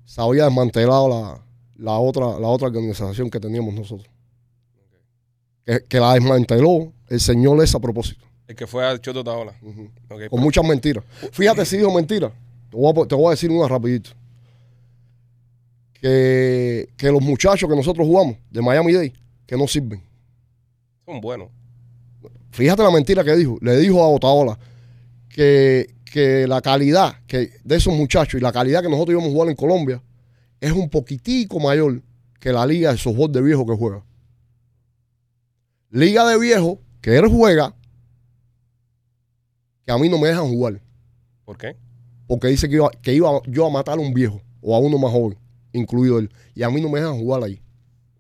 se 0.05 0.20
había 0.20 0.45
desmantelado 0.45 1.09
la, 1.09 1.45
la 1.77 1.99
otra, 1.99 2.39
la 2.39 2.49
otra 2.49 2.68
organización 2.68 3.31
que 3.31 3.41
teníamos 3.41 3.75
nosotros. 3.75 4.09
Que, 5.65 5.85
que 5.89 5.99
la 5.99 6.15
desmanteló 6.15 6.93
el 7.09 7.21
señor 7.21 7.62
ese 7.62 7.77
a 7.77 7.81
propósito. 7.81 8.25
El 8.47 8.57
que 8.57 8.67
fue 8.67 8.87
a 8.87 8.99
Choto 9.01 9.25
Taola. 9.25 9.55
Ok, 10.11 10.29
Con 10.29 10.41
muchas 10.41 10.65
mentiras. 10.65 11.05
Fíjate 11.33 11.65
si 11.65 11.79
dijo 11.79 11.93
mentira. 11.93 12.31
Te 12.71 12.77
voy, 12.77 12.93
a, 13.03 13.07
te 13.07 13.15
voy 13.15 13.27
a 13.29 13.31
decir 13.31 13.51
una 13.51 13.67
rapidito. 13.69 14.11
Que, 15.93 16.91
que 16.97 17.11
los 17.11 17.23
muchachos 17.23 17.69
que 17.69 17.77
nosotros 17.77 18.07
jugamos 18.07 18.37
de 18.51 18.61
Miami 18.61 18.93
Day, 18.93 19.12
que 19.47 19.57
no 19.57 19.67
sirven. 19.67 20.03
Son 21.07 21.21
buenos. 21.21 21.49
Fíjate 22.51 22.83
la 22.83 22.91
mentira 22.91 23.25
que 23.25 23.35
dijo. 23.35 23.57
Le 23.62 23.79
dijo 23.79 24.03
a 24.03 24.09
Otaola 24.09 24.59
que, 25.31 25.95
que 26.05 26.47
la 26.47 26.61
calidad 26.61 27.17
que 27.27 27.51
de 27.65 27.77
esos 27.77 27.95
muchachos 27.95 28.39
y 28.39 28.43
la 28.43 28.53
calidad 28.53 28.83
que 28.83 28.91
nosotros 28.91 29.12
íbamos 29.15 29.31
a 29.31 29.33
jugar 29.33 29.49
en 29.49 29.57
Colombia 29.57 30.03
es 30.61 30.73
un 30.73 30.91
poquitico 30.91 31.59
mayor 31.59 32.03
que 32.39 32.53
la 32.53 32.67
liga 32.67 32.93
de 32.93 32.99
softball 32.99 33.33
de 33.33 33.41
viejo 33.41 33.67
que 33.67 33.75
juega. 33.75 34.05
Liga 35.95 36.26
de 36.26 36.36
viejo 36.40 36.80
que 37.01 37.16
él 37.16 37.28
juega 37.28 37.72
que 39.86 39.92
a 39.92 39.97
mí 39.99 40.09
no 40.09 40.18
me 40.18 40.26
dejan 40.26 40.49
jugar 40.49 40.80
¿Por 41.45 41.57
qué? 41.57 41.76
porque 42.26 42.49
dice 42.49 42.68
que 42.68 42.74
iba, 42.74 42.90
que 43.01 43.12
iba 43.14 43.30
yo 43.47 43.66
a 43.66 43.70
matar 43.70 43.97
a 43.97 44.01
un 44.01 44.12
viejo 44.12 44.40
o 44.61 44.74
a 44.74 44.80
uno 44.80 44.99
más 44.99 45.12
joven, 45.12 45.38
incluido 45.72 46.18
él. 46.18 46.30
Y 46.55 46.64
a 46.64 46.70
mí 46.70 46.80
no 46.80 46.88
me 46.88 46.99
dejan 46.99 47.16
jugar 47.18 47.45
ahí. 47.45 47.61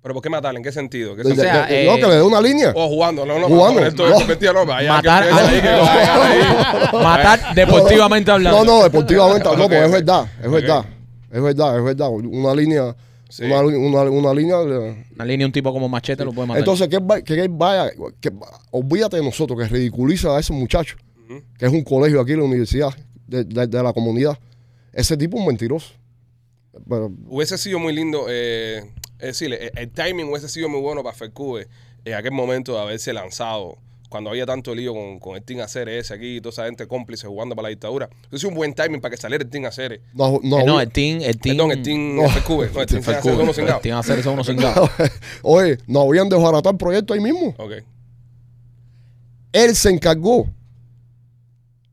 ¿Pero 0.02 0.14
por 0.14 0.22
qué 0.22 0.30
matarle? 0.30 0.58
¿En 0.58 0.62
qué 0.62 0.70
sentido? 0.70 1.16
¿Qué 1.16 1.24
sentido? 1.24 1.42
de- 1.46 1.50
sea, 1.50 1.66
de- 1.66 1.86
no, 1.86 1.92
eh, 1.94 2.00
que 2.00 2.06
le 2.06 2.14
dé 2.14 2.22
una 2.22 2.40
línea. 2.40 2.72
O 2.76 2.86
jugando, 2.88 3.26
no, 3.26 3.40
no, 3.40 3.48
Jugando, 3.48 3.80
esto 3.84 4.06
no. 4.08 4.52
no, 4.52 4.66
vaya, 4.66 4.92
Matar. 4.92 5.24
Matar 6.92 7.54
deportivamente 7.56 8.30
hablando. 8.30 8.62
No, 8.64 8.76
no, 8.78 8.82
deportivamente. 8.84 9.48
Ok, 9.48 9.56
no, 9.56 9.62
porque 9.62 9.78
ok. 9.78 9.84
es 9.86 9.90
verdad, 9.90 10.28
es 10.42 10.50
verdad. 10.50 10.84
Es 11.32 11.42
verdad, 11.42 11.78
es 11.78 11.84
verdad. 11.84 12.08
Una 12.10 12.54
línea, 12.54 12.94
Sí. 13.36 13.44
una, 13.44 13.60
una, 13.62 14.02
una 14.02 14.32
línea. 14.34 14.60
Una 14.60 15.24
línea, 15.24 15.44
un 15.46 15.52
tipo 15.52 15.72
como 15.72 15.88
machete 15.88 16.24
lo 16.24 16.32
puede 16.32 16.46
matar. 16.48 16.60
Entonces, 16.60 16.88
que, 16.88 17.24
que 17.24 17.34
él 17.40 17.48
vaya, 17.50 17.90
que, 18.20 18.30
olvídate 18.70 19.16
de 19.16 19.24
nosotros, 19.24 19.58
que 19.58 19.66
ridiculiza 19.66 20.36
a 20.36 20.40
ese 20.40 20.52
muchacho, 20.52 20.96
que 21.58 21.66
es 21.66 21.72
un 21.72 21.82
colegio 21.82 22.20
aquí 22.20 22.34
la 22.36 22.44
universidad, 22.44 22.94
de, 23.26 23.42
de- 23.44 23.66
de 23.66 23.82
la 23.82 23.92
comunidad. 23.92 24.38
Ese 24.92 25.16
tipo 25.16 25.36
es 25.36 25.40
un 25.40 25.46
mentiroso. 25.48 25.94
Pero, 26.88 27.10
Hubiese 27.26 27.58
sido 27.58 27.78
muy 27.80 27.92
lindo, 27.92 28.26
eh, 28.28 28.84
es 29.18 29.26
decir, 29.38 29.52
el, 29.52 29.70
el 29.76 29.90
timing 29.90 30.28
hubiese 30.28 30.48
sido 30.48 30.68
muy 30.68 30.80
bueno 30.80 31.02
para 31.02 31.16
Fercube 31.16 31.66
en 32.04 32.14
aquel 32.14 32.32
momento 32.32 32.74
de 32.74 32.80
haberse 32.80 33.12
lanzado, 33.12 33.78
cuando 34.14 34.30
había 34.30 34.46
tanto 34.46 34.72
lío 34.76 34.94
con, 34.94 35.18
con 35.18 35.34
el 35.34 35.42
Team 35.42 35.58
Acere 35.60 35.98
ese 35.98 36.14
aquí 36.14 36.36
y 36.36 36.40
toda 36.40 36.50
esa 36.52 36.64
gente 36.66 36.86
cómplice 36.86 37.26
jugando 37.26 37.56
para 37.56 37.64
la 37.64 37.70
dictadura. 37.70 38.08
Sido 38.32 38.50
un 38.50 38.54
buen 38.54 38.72
timing 38.72 39.00
para 39.00 39.10
que 39.12 39.20
saliera 39.20 39.42
el 39.42 39.50
Team 39.50 39.64
Acere. 39.64 40.02
no, 40.14 40.38
no, 40.44 40.60
Eh, 40.60 40.64
no, 40.64 40.80
el 40.80 40.88
team, 40.92 41.20
el 41.20 41.36
team. 41.40 41.56
Perdón, 41.56 41.72
el 41.72 41.82
Team 41.82 42.14
No. 42.14 42.22
No, 42.22 42.28
el 42.28 42.86
Team 42.86 43.00
Acere 43.00 43.20
son 43.22 43.40
unos 43.40 43.58
El 43.58 43.64
cingados. 43.64 43.82
team 43.82 44.32
unos 44.32 44.46
cingados. 44.46 44.90
Oye, 45.42 45.78
no 45.88 46.02
habían 46.02 46.28
desbaratado 46.28 46.70
el 46.70 46.76
proyecto 46.78 47.12
ahí 47.12 47.20
mismo. 47.20 47.54
Ok. 47.58 47.72
Él 49.52 49.74
se 49.74 49.90
encargó. 49.90 50.46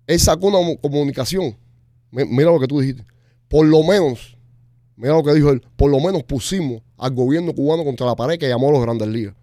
Él 0.07 0.19
sacó 0.19 0.47
una 0.47 0.77
comunicación. 0.79 1.55
Mi- 2.11 2.25
Mira 2.25 2.51
lo 2.51 2.59
que 2.59 2.67
tú 2.67 2.79
dijiste. 2.81 3.03
Por 3.47 3.65
lo 3.65 3.83
menos, 3.83 4.37
mira 4.95 5.13
lo 5.13 5.23
que 5.23 5.33
dijo 5.33 5.49
él, 5.49 5.61
por 5.75 5.89
lo 5.89 5.99
menos 5.99 6.23
pusimos 6.23 6.81
al 6.97 7.13
gobierno 7.15 7.53
cubano 7.53 7.83
contra 7.83 8.05
la 8.05 8.15
pared 8.15 8.37
que 8.37 8.47
llamó 8.47 8.69
a 8.69 8.71
los 8.73 8.81
grandes 8.81 9.07
ligas. 9.07 9.35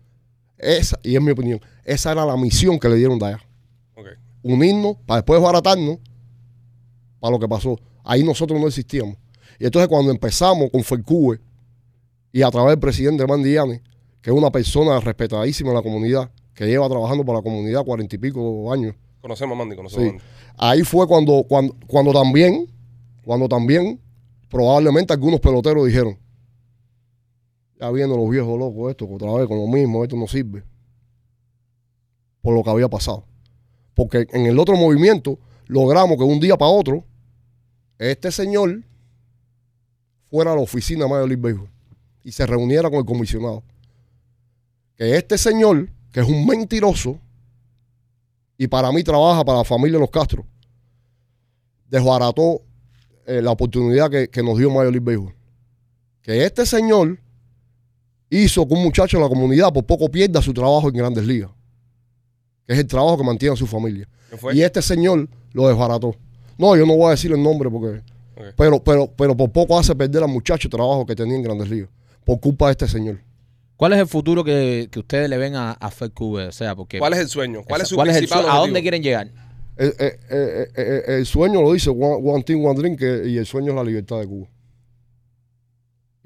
Esa, 0.58 0.98
y 1.02 1.14
es 1.16 1.22
mi 1.22 1.30
opinión, 1.30 1.60
esa 1.84 2.12
era 2.12 2.26
la 2.26 2.36
misión 2.36 2.78
que 2.78 2.88
le 2.88 2.96
dieron 2.96 3.18
de 3.18 3.26
allá. 3.26 3.40
Unirnos 4.42 4.96
para 5.06 5.16
después 5.20 5.40
baratarnos 5.40 5.98
para 7.20 7.32
lo 7.32 7.38
que 7.38 7.48
pasó. 7.48 7.78
Ahí 8.04 8.22
nosotros 8.22 8.60
no 8.60 8.66
existíamos. 8.68 9.16
Y 9.58 9.64
entonces 9.64 9.88
cuando 9.88 10.10
empezamos 10.12 10.70
con 10.70 10.82
Fercube 10.84 11.40
y 12.32 12.42
a 12.42 12.50
través 12.50 12.70
del 12.70 12.78
presidente 12.78 13.26
Mandiani, 13.26 13.80
que 14.22 14.30
es 14.30 14.36
una 14.36 14.50
persona 14.50 15.00
respetadísima 15.00 15.70
en 15.70 15.76
la 15.76 15.82
comunidad, 15.82 16.30
que 16.54 16.66
lleva 16.66 16.88
trabajando 16.88 17.24
para 17.24 17.38
la 17.38 17.42
comunidad 17.42 17.84
cuarenta 17.84 18.14
y 18.16 18.18
pico 18.18 18.72
años, 18.72 18.94
Conocemos 19.20 19.56
a 19.56 19.58
Mandy, 19.58 19.74
conocemos 19.76 20.04
Sí. 20.04 20.08
a 20.08 20.12
Mandy. 20.12 20.24
ahí 20.58 20.82
fue 20.84 21.06
cuando, 21.08 21.44
cuando, 21.48 21.74
cuando 21.88 22.12
también, 22.12 22.68
cuando 23.24 23.48
también 23.48 24.00
probablemente 24.48 25.12
algunos 25.12 25.40
peloteros 25.40 25.84
dijeron, 25.86 26.16
ya 27.78 27.90
vienen 27.90 28.16
los 28.16 28.28
viejos 28.28 28.58
locos 28.58 28.90
esto, 28.90 29.08
otra 29.08 29.32
vez 29.34 29.46
con 29.46 29.58
lo 29.58 29.66
mismo, 29.66 30.02
esto 30.02 30.16
no 30.16 30.26
sirve. 30.26 30.64
Por 32.42 32.54
lo 32.54 32.62
que 32.62 32.70
había 32.70 32.88
pasado. 32.88 33.24
Porque 33.94 34.26
en 34.30 34.46
el 34.46 34.58
otro 34.58 34.76
movimiento 34.76 35.38
logramos 35.66 36.16
que 36.16 36.24
un 36.24 36.40
día 36.40 36.56
para 36.56 36.70
otro, 36.70 37.04
este 37.98 38.32
señor 38.32 38.82
fuera 40.30 40.52
a 40.52 40.56
la 40.56 40.60
oficina 40.60 41.04
de 41.04 41.10
Major 41.10 41.28
League 41.28 41.68
y 42.24 42.32
se 42.32 42.46
reuniera 42.46 42.90
con 42.90 42.98
el 42.98 43.04
comisionado. 43.04 43.62
Que 44.96 45.16
este 45.16 45.38
señor, 45.38 45.88
que 46.12 46.20
es 46.20 46.28
un 46.28 46.46
mentiroso, 46.46 47.18
y 48.56 48.66
para 48.66 48.90
mí 48.90 49.04
trabaja 49.04 49.44
para 49.44 49.58
la 49.58 49.64
familia 49.64 49.94
de 49.94 50.00
los 50.00 50.10
Castro, 50.10 50.44
desbarató 51.88 52.62
eh, 53.26 53.40
la 53.40 53.52
oportunidad 53.52 54.10
que, 54.10 54.42
nos 54.42 54.58
dio 54.58 54.70
Major 54.70 54.92
League. 54.92 55.34
Que 56.22 56.44
este 56.44 56.66
señor 56.66 57.20
hizo 58.30 58.66
que 58.66 58.74
un 58.74 58.82
muchacho 58.82 59.16
de 59.16 59.22
la 59.22 59.28
comunidad 59.28 59.72
por 59.72 59.84
poco 59.84 60.08
pierda 60.08 60.40
su 60.42 60.52
trabajo 60.52 60.88
en 60.88 60.94
grandes 60.94 61.24
ligas. 61.26 61.50
Que 62.66 62.74
es 62.74 62.78
el 62.80 62.86
trabajo 62.86 63.16
que 63.18 63.24
mantiene 63.24 63.54
a 63.54 63.56
su 63.56 63.66
familia. 63.66 64.08
Y 64.52 64.60
este 64.62 64.82
señor 64.82 65.28
lo 65.52 65.68
desbarató. 65.68 66.14
No, 66.58 66.76
yo 66.76 66.84
no 66.84 66.96
voy 66.96 67.08
a 67.08 67.10
decir 67.10 67.32
el 67.32 67.42
nombre 67.42 67.70
porque... 67.70 68.02
Pero, 68.56 68.82
pero, 68.82 69.10
pero 69.16 69.36
por 69.36 69.50
poco 69.50 69.78
hace 69.78 69.94
perder 69.96 70.22
al 70.22 70.28
muchacho 70.28 70.68
el 70.68 70.72
trabajo 70.72 71.04
que 71.04 71.16
tenía 71.16 71.34
en 71.36 71.42
grandes 71.42 71.68
ligas. 71.68 71.88
Por 72.24 72.38
culpa 72.38 72.66
de 72.66 72.72
este 72.72 72.86
señor. 72.86 73.18
¿Cuál 73.76 73.92
es 73.94 73.98
el 74.00 74.06
futuro 74.06 74.44
que, 74.44 74.88
que 74.90 74.98
ustedes 74.98 75.28
le 75.30 75.38
ven 75.38 75.56
a, 75.56 75.72
a 75.72 75.90
Fed 75.90 76.12
Cube? 76.12 76.46
O 76.46 76.52
sea, 76.52 76.76
porque. 76.76 76.98
¿Cuál 76.98 77.14
es 77.14 77.20
el 77.20 77.28
sueño? 77.28 77.62
¿Cuál 77.66 77.80
es 77.82 77.88
su 77.88 77.94
¿Cuál 77.96 78.10
es 78.10 78.16
el? 78.16 78.28
¿A 78.32 78.58
dónde 78.58 78.82
quieren 78.82 79.02
llegar? 79.02 79.28
Eh, 79.76 79.92
eh, 79.98 80.68
eh, 80.76 81.02
el 81.18 81.26
sueño 81.26 81.62
lo 81.62 81.72
dice 81.72 81.90
One, 81.90 82.18
one 82.28 82.42
Team, 82.42 82.64
One 82.64 82.78
Dream, 82.78 82.96
que- 82.96 83.28
y 83.28 83.38
el 83.38 83.46
sueño 83.46 83.70
es 83.70 83.76
la 83.76 83.84
libertad 83.84 84.18
de 84.18 84.26
Cuba. 84.26 84.48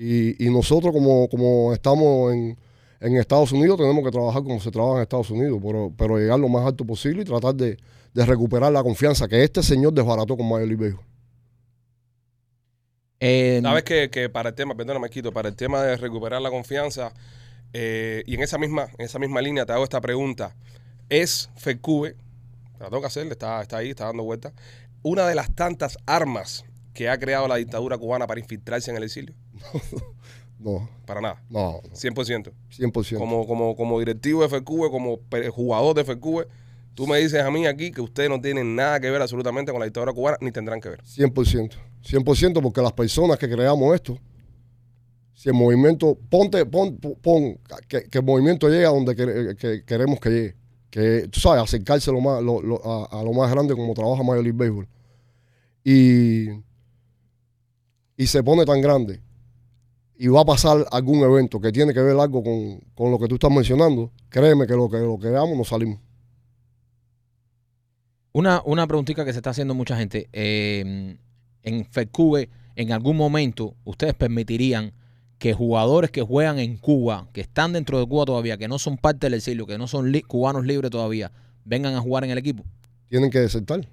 Y, 0.04 0.44
y 0.44 0.50
nosotros 0.50 0.92
como, 0.92 1.28
como 1.28 1.72
estamos 1.72 2.32
en, 2.32 2.58
en 2.98 3.16
Estados 3.18 3.52
Unidos 3.52 3.78
tenemos 3.78 4.02
que 4.02 4.10
trabajar 4.10 4.42
como 4.42 4.58
se 4.58 4.72
trabaja 4.72 4.96
en 4.96 5.02
Estados 5.02 5.30
Unidos, 5.30 5.60
pero, 5.64 5.92
pero 5.96 6.18
llegar 6.18 6.40
lo 6.40 6.48
más 6.48 6.66
alto 6.66 6.84
posible 6.84 7.22
y 7.22 7.24
tratar 7.24 7.54
de, 7.54 7.78
de 8.12 8.26
recuperar 8.26 8.72
la 8.72 8.82
confianza 8.82 9.28
que 9.28 9.44
este 9.44 9.62
señor 9.62 9.92
desbarató 9.92 10.36
con 10.36 10.50
Baseball. 10.50 10.98
Eh, 13.20 13.60
Sabes 13.62 13.84
que, 13.84 14.10
que 14.10 14.28
para 14.28 14.48
el 14.48 14.56
tema, 14.56 14.74
perdóname, 14.74 15.08
Quito, 15.08 15.32
para 15.32 15.50
el 15.50 15.54
tema 15.54 15.80
de 15.80 15.96
recuperar 15.96 16.42
la 16.42 16.50
confianza, 16.50 17.12
eh, 17.72 18.24
y 18.26 18.34
en 18.34 18.42
esa 18.42 18.58
misma, 18.58 18.88
en 18.98 19.04
esa 19.04 19.20
misma 19.20 19.40
línea 19.40 19.64
te 19.64 19.72
hago 19.72 19.84
esta 19.84 20.00
pregunta. 20.00 20.56
¿Es 21.10 21.48
FECUBE, 21.54 22.16
la 22.80 22.86
tengo 22.86 23.02
que 23.02 23.06
hacer, 23.06 23.28
está, 23.28 23.62
está 23.62 23.76
ahí, 23.76 23.90
está 23.90 24.06
dando 24.06 24.24
vueltas, 24.24 24.52
una 25.02 25.28
de 25.28 25.36
las 25.36 25.54
tantas 25.54 25.96
armas 26.06 26.64
que 26.92 27.08
ha 27.08 27.16
creado 27.18 27.46
la 27.46 27.54
dictadura 27.54 27.96
cubana 27.96 28.26
para 28.26 28.40
infiltrarse 28.40 28.90
en 28.90 28.96
el 28.96 29.04
exilio? 29.04 29.36
No, 30.58 30.88
Para 31.06 31.20
nada, 31.20 31.42
no, 31.50 31.80
no, 31.82 31.90
100%. 31.92 32.52
100%. 32.70 33.18
Como, 33.18 33.46
como, 33.48 33.74
como 33.74 33.98
directivo 33.98 34.42
de 34.42 34.48
FECUBE, 34.48 34.90
como 34.90 35.18
jugador 35.50 35.96
de 35.96 36.04
FECUBE, 36.04 36.46
tú 36.94 37.08
me 37.08 37.18
dices 37.18 37.40
a 37.42 37.50
mí 37.50 37.66
aquí 37.66 37.90
que 37.90 38.00
ustedes 38.00 38.28
no 38.30 38.40
tienen 38.40 38.76
nada 38.76 39.00
que 39.00 39.10
ver 39.10 39.20
absolutamente 39.20 39.72
con 39.72 39.80
la 39.80 39.86
dictadura 39.86 40.12
cubana, 40.12 40.36
ni 40.40 40.52
tendrán 40.52 40.80
que 40.80 40.90
ver. 40.90 41.02
100%. 41.02 41.72
100% 42.04 42.62
porque 42.62 42.80
las 42.80 42.92
personas 42.92 43.38
que 43.38 43.48
creamos 43.50 43.92
esto, 43.92 44.16
si 45.34 45.48
el 45.48 45.56
movimiento, 45.56 46.16
ponte, 46.30 46.64
pon, 46.64 46.96
pon, 46.96 47.58
que, 47.88 48.04
que 48.04 48.18
el 48.18 48.24
movimiento 48.24 48.68
llegue 48.68 48.86
a 48.86 48.90
donde 48.90 49.16
quere- 49.16 49.56
que 49.56 49.84
queremos 49.84 50.20
que 50.20 50.30
llegue. 50.30 50.56
Que, 50.90 51.26
tú 51.28 51.40
sabes, 51.40 51.60
acercarse 51.64 52.12
lo 52.12 52.20
más, 52.20 52.40
lo- 52.40 52.62
lo- 52.62 52.80
a, 52.84 53.20
a 53.20 53.24
lo 53.24 53.32
más 53.32 53.50
grande 53.50 53.74
como 53.74 53.94
trabaja 53.94 54.22
Major 54.22 54.44
League 54.44 54.56
Baseball. 54.56 54.86
Y, 55.82 56.50
y 58.16 58.26
se 58.28 58.44
pone 58.44 58.64
tan 58.64 58.80
grande 58.80 59.20
y 60.22 60.28
va 60.28 60.42
a 60.42 60.44
pasar 60.44 60.86
algún 60.92 61.18
evento 61.24 61.60
que 61.60 61.72
tiene 61.72 61.92
que 61.92 61.98
ver 62.00 62.16
algo 62.16 62.44
con, 62.44 62.78
con 62.94 63.10
lo 63.10 63.18
que 63.18 63.26
tú 63.26 63.34
estás 63.34 63.50
mencionando, 63.50 64.12
créeme 64.28 64.68
que 64.68 64.74
lo 64.74 64.88
que, 64.88 64.98
lo 64.98 65.18
que 65.18 65.30
nos 65.30 65.66
salimos. 65.66 65.98
Una, 68.32 68.62
una 68.64 68.86
preguntita 68.86 69.24
que 69.24 69.32
se 69.32 69.40
está 69.40 69.50
haciendo 69.50 69.74
mucha 69.74 69.96
gente. 69.96 70.28
Eh, 70.32 71.16
en 71.64 71.84
FedCube, 71.86 72.48
en 72.76 72.92
algún 72.92 73.16
momento, 73.16 73.74
¿ustedes 73.82 74.14
permitirían 74.14 74.92
que 75.40 75.54
jugadores 75.54 76.12
que 76.12 76.22
juegan 76.22 76.60
en 76.60 76.76
Cuba, 76.76 77.26
que 77.32 77.40
están 77.40 77.72
dentro 77.72 77.98
de 77.98 78.06
Cuba 78.06 78.24
todavía, 78.24 78.56
que 78.56 78.68
no 78.68 78.78
son 78.78 78.98
parte 78.98 79.26
del 79.26 79.34
exilio, 79.34 79.66
que 79.66 79.76
no 79.76 79.88
son 79.88 80.12
li- 80.12 80.22
cubanos 80.22 80.64
libres 80.64 80.92
todavía, 80.92 81.32
vengan 81.64 81.96
a 81.96 82.00
jugar 82.00 82.22
en 82.22 82.30
el 82.30 82.38
equipo? 82.38 82.62
Tienen 83.08 83.28
que 83.28 83.40
desertar. 83.40 83.88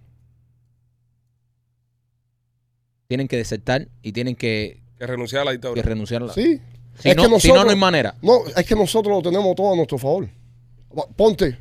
Tienen 3.07 3.27
que 3.27 3.37
desertar 3.37 3.87
y 4.03 4.11
tienen 4.11 4.35
que, 4.35 4.83
Que 4.99 5.07
renunciar 5.07 5.41
a 5.41 5.45
la 5.45 5.51
que 5.51 5.57
dictadura. 5.57 5.81
renunciar. 5.81 6.21
a 6.23 6.25
la- 6.27 6.33
Sí. 6.33 6.61
Si, 6.99 7.09
Es 7.09 7.15
no, 7.15 7.23
que 7.23 7.39
si 7.39 7.47
no, 7.47 7.53
no 7.55 7.59
nosotros- 7.61 7.69
hay 7.73 7.79
manera. 7.79 8.15
No, 8.21 8.45
es 8.45 8.65
que 8.65 8.75
nosotros 8.75 9.15
lo 9.15 9.21
tenemos 9.21 9.55
todo 9.55 9.71
a 9.73 9.75
nuestro 9.75 9.97
favor. 9.97 10.27
Ponte, 11.15 11.57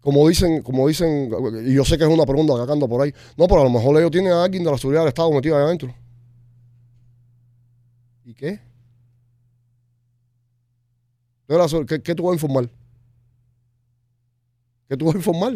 como 0.00 0.28
dicen, 0.28 0.62
como 0.62 0.86
dicen, 0.86 1.30
y 1.66 1.72
yo 1.74 1.84
sé 1.84 1.96
que 1.96 2.04
es 2.04 2.10
una 2.10 2.26
pregunta 2.26 2.54
que 2.56 2.60
acá 2.62 2.72
anda 2.74 2.86
por 2.86 3.00
ahí. 3.02 3.12
No, 3.38 3.48
pero 3.48 3.62
a 3.62 3.64
lo 3.64 3.70
mejor 3.70 3.96
ellos 3.96 4.10
tienen 4.10 4.32
a 4.32 4.44
alguien 4.44 4.62
de 4.64 4.70
la 4.70 4.76
seguridad 4.76 5.00
del 5.02 5.08
Estado 5.08 5.30
metido 5.32 5.56
ahí 5.56 5.62
adentro. 5.64 5.94
¿Y 8.26 8.34
qué? 8.34 8.60
¿Qué, 11.86 12.02
qué 12.02 12.14
tú 12.14 12.24
vas 12.24 12.32
a 12.32 12.34
informar? 12.34 12.68
¿Qué 14.88 14.96
tú 14.98 15.06
vas 15.06 15.14
a 15.14 15.18
informar? 15.18 15.54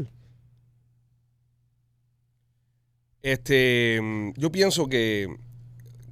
Este, 3.22 4.00
yo 4.36 4.50
pienso 4.50 4.88
que, 4.88 5.36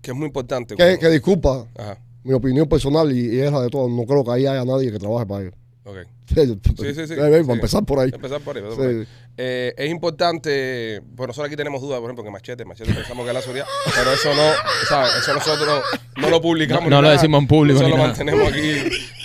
que 0.02 0.10
es 0.10 0.16
muy 0.16 0.26
importante. 0.26 0.74
Que, 0.76 0.98
que 0.98 1.08
disculpa, 1.08 1.66
Ajá, 1.78 1.98
mi 2.24 2.32
opinión 2.34 2.68
personal 2.68 3.10
y, 3.12 3.36
y 3.36 3.40
es 3.40 3.50
la 3.52 3.62
de 3.62 3.68
todos. 3.70 3.90
No 3.90 4.04
creo 4.04 4.24
que 4.24 4.30
ahí 4.32 4.46
haya 4.46 4.64
nadie 4.64 4.90
que 4.92 4.98
trabaje 4.98 5.26
para 5.26 5.40
ellos. 5.42 5.54
ok. 5.84 5.96
Sí, 6.30 6.94
sí, 6.94 7.06
sí. 7.08 7.14
Para 7.16 7.42
Sí. 7.42 7.50
empezar 7.50 7.84
por 7.84 7.98
ahí. 7.98 8.10
Empezar 8.14 8.40
por 8.40 8.56
ahí. 8.56 8.62
empezar 8.62 8.78
por 8.78 8.88
ahí. 8.88 9.04
Sí. 9.04 9.10
Eh, 9.36 9.74
es 9.76 9.90
importante, 9.90 11.02
pues 11.16 11.26
nosotros 11.26 11.48
aquí 11.48 11.56
tenemos 11.56 11.80
dudas, 11.82 11.98
por 11.98 12.04
ejemplo, 12.08 12.22
que 12.22 12.30
Machete, 12.30 12.64
Machete 12.64 12.92
pensamos 12.94 13.24
que 13.24 13.30
es 13.30 13.34
la 13.34 13.40
seguridad, 13.42 13.66
pero 13.96 14.12
eso 14.12 14.32
no, 14.34 14.42
¿sabes? 14.88 15.10
Eso 15.20 15.34
nosotros 15.34 15.82
no 16.18 16.30
lo 16.30 16.40
publicamos. 16.40 16.84
No- 16.84 16.90
no 16.90 17.02
lo 17.02 17.10
decimos 17.10 17.40
en 17.42 17.48
público 17.48 17.78
Eso 17.80 17.84
ni 17.86 17.90
lo 17.90 17.96
nada. 17.96 18.08
mantenemos 18.10 18.48
aquí, 18.48 18.70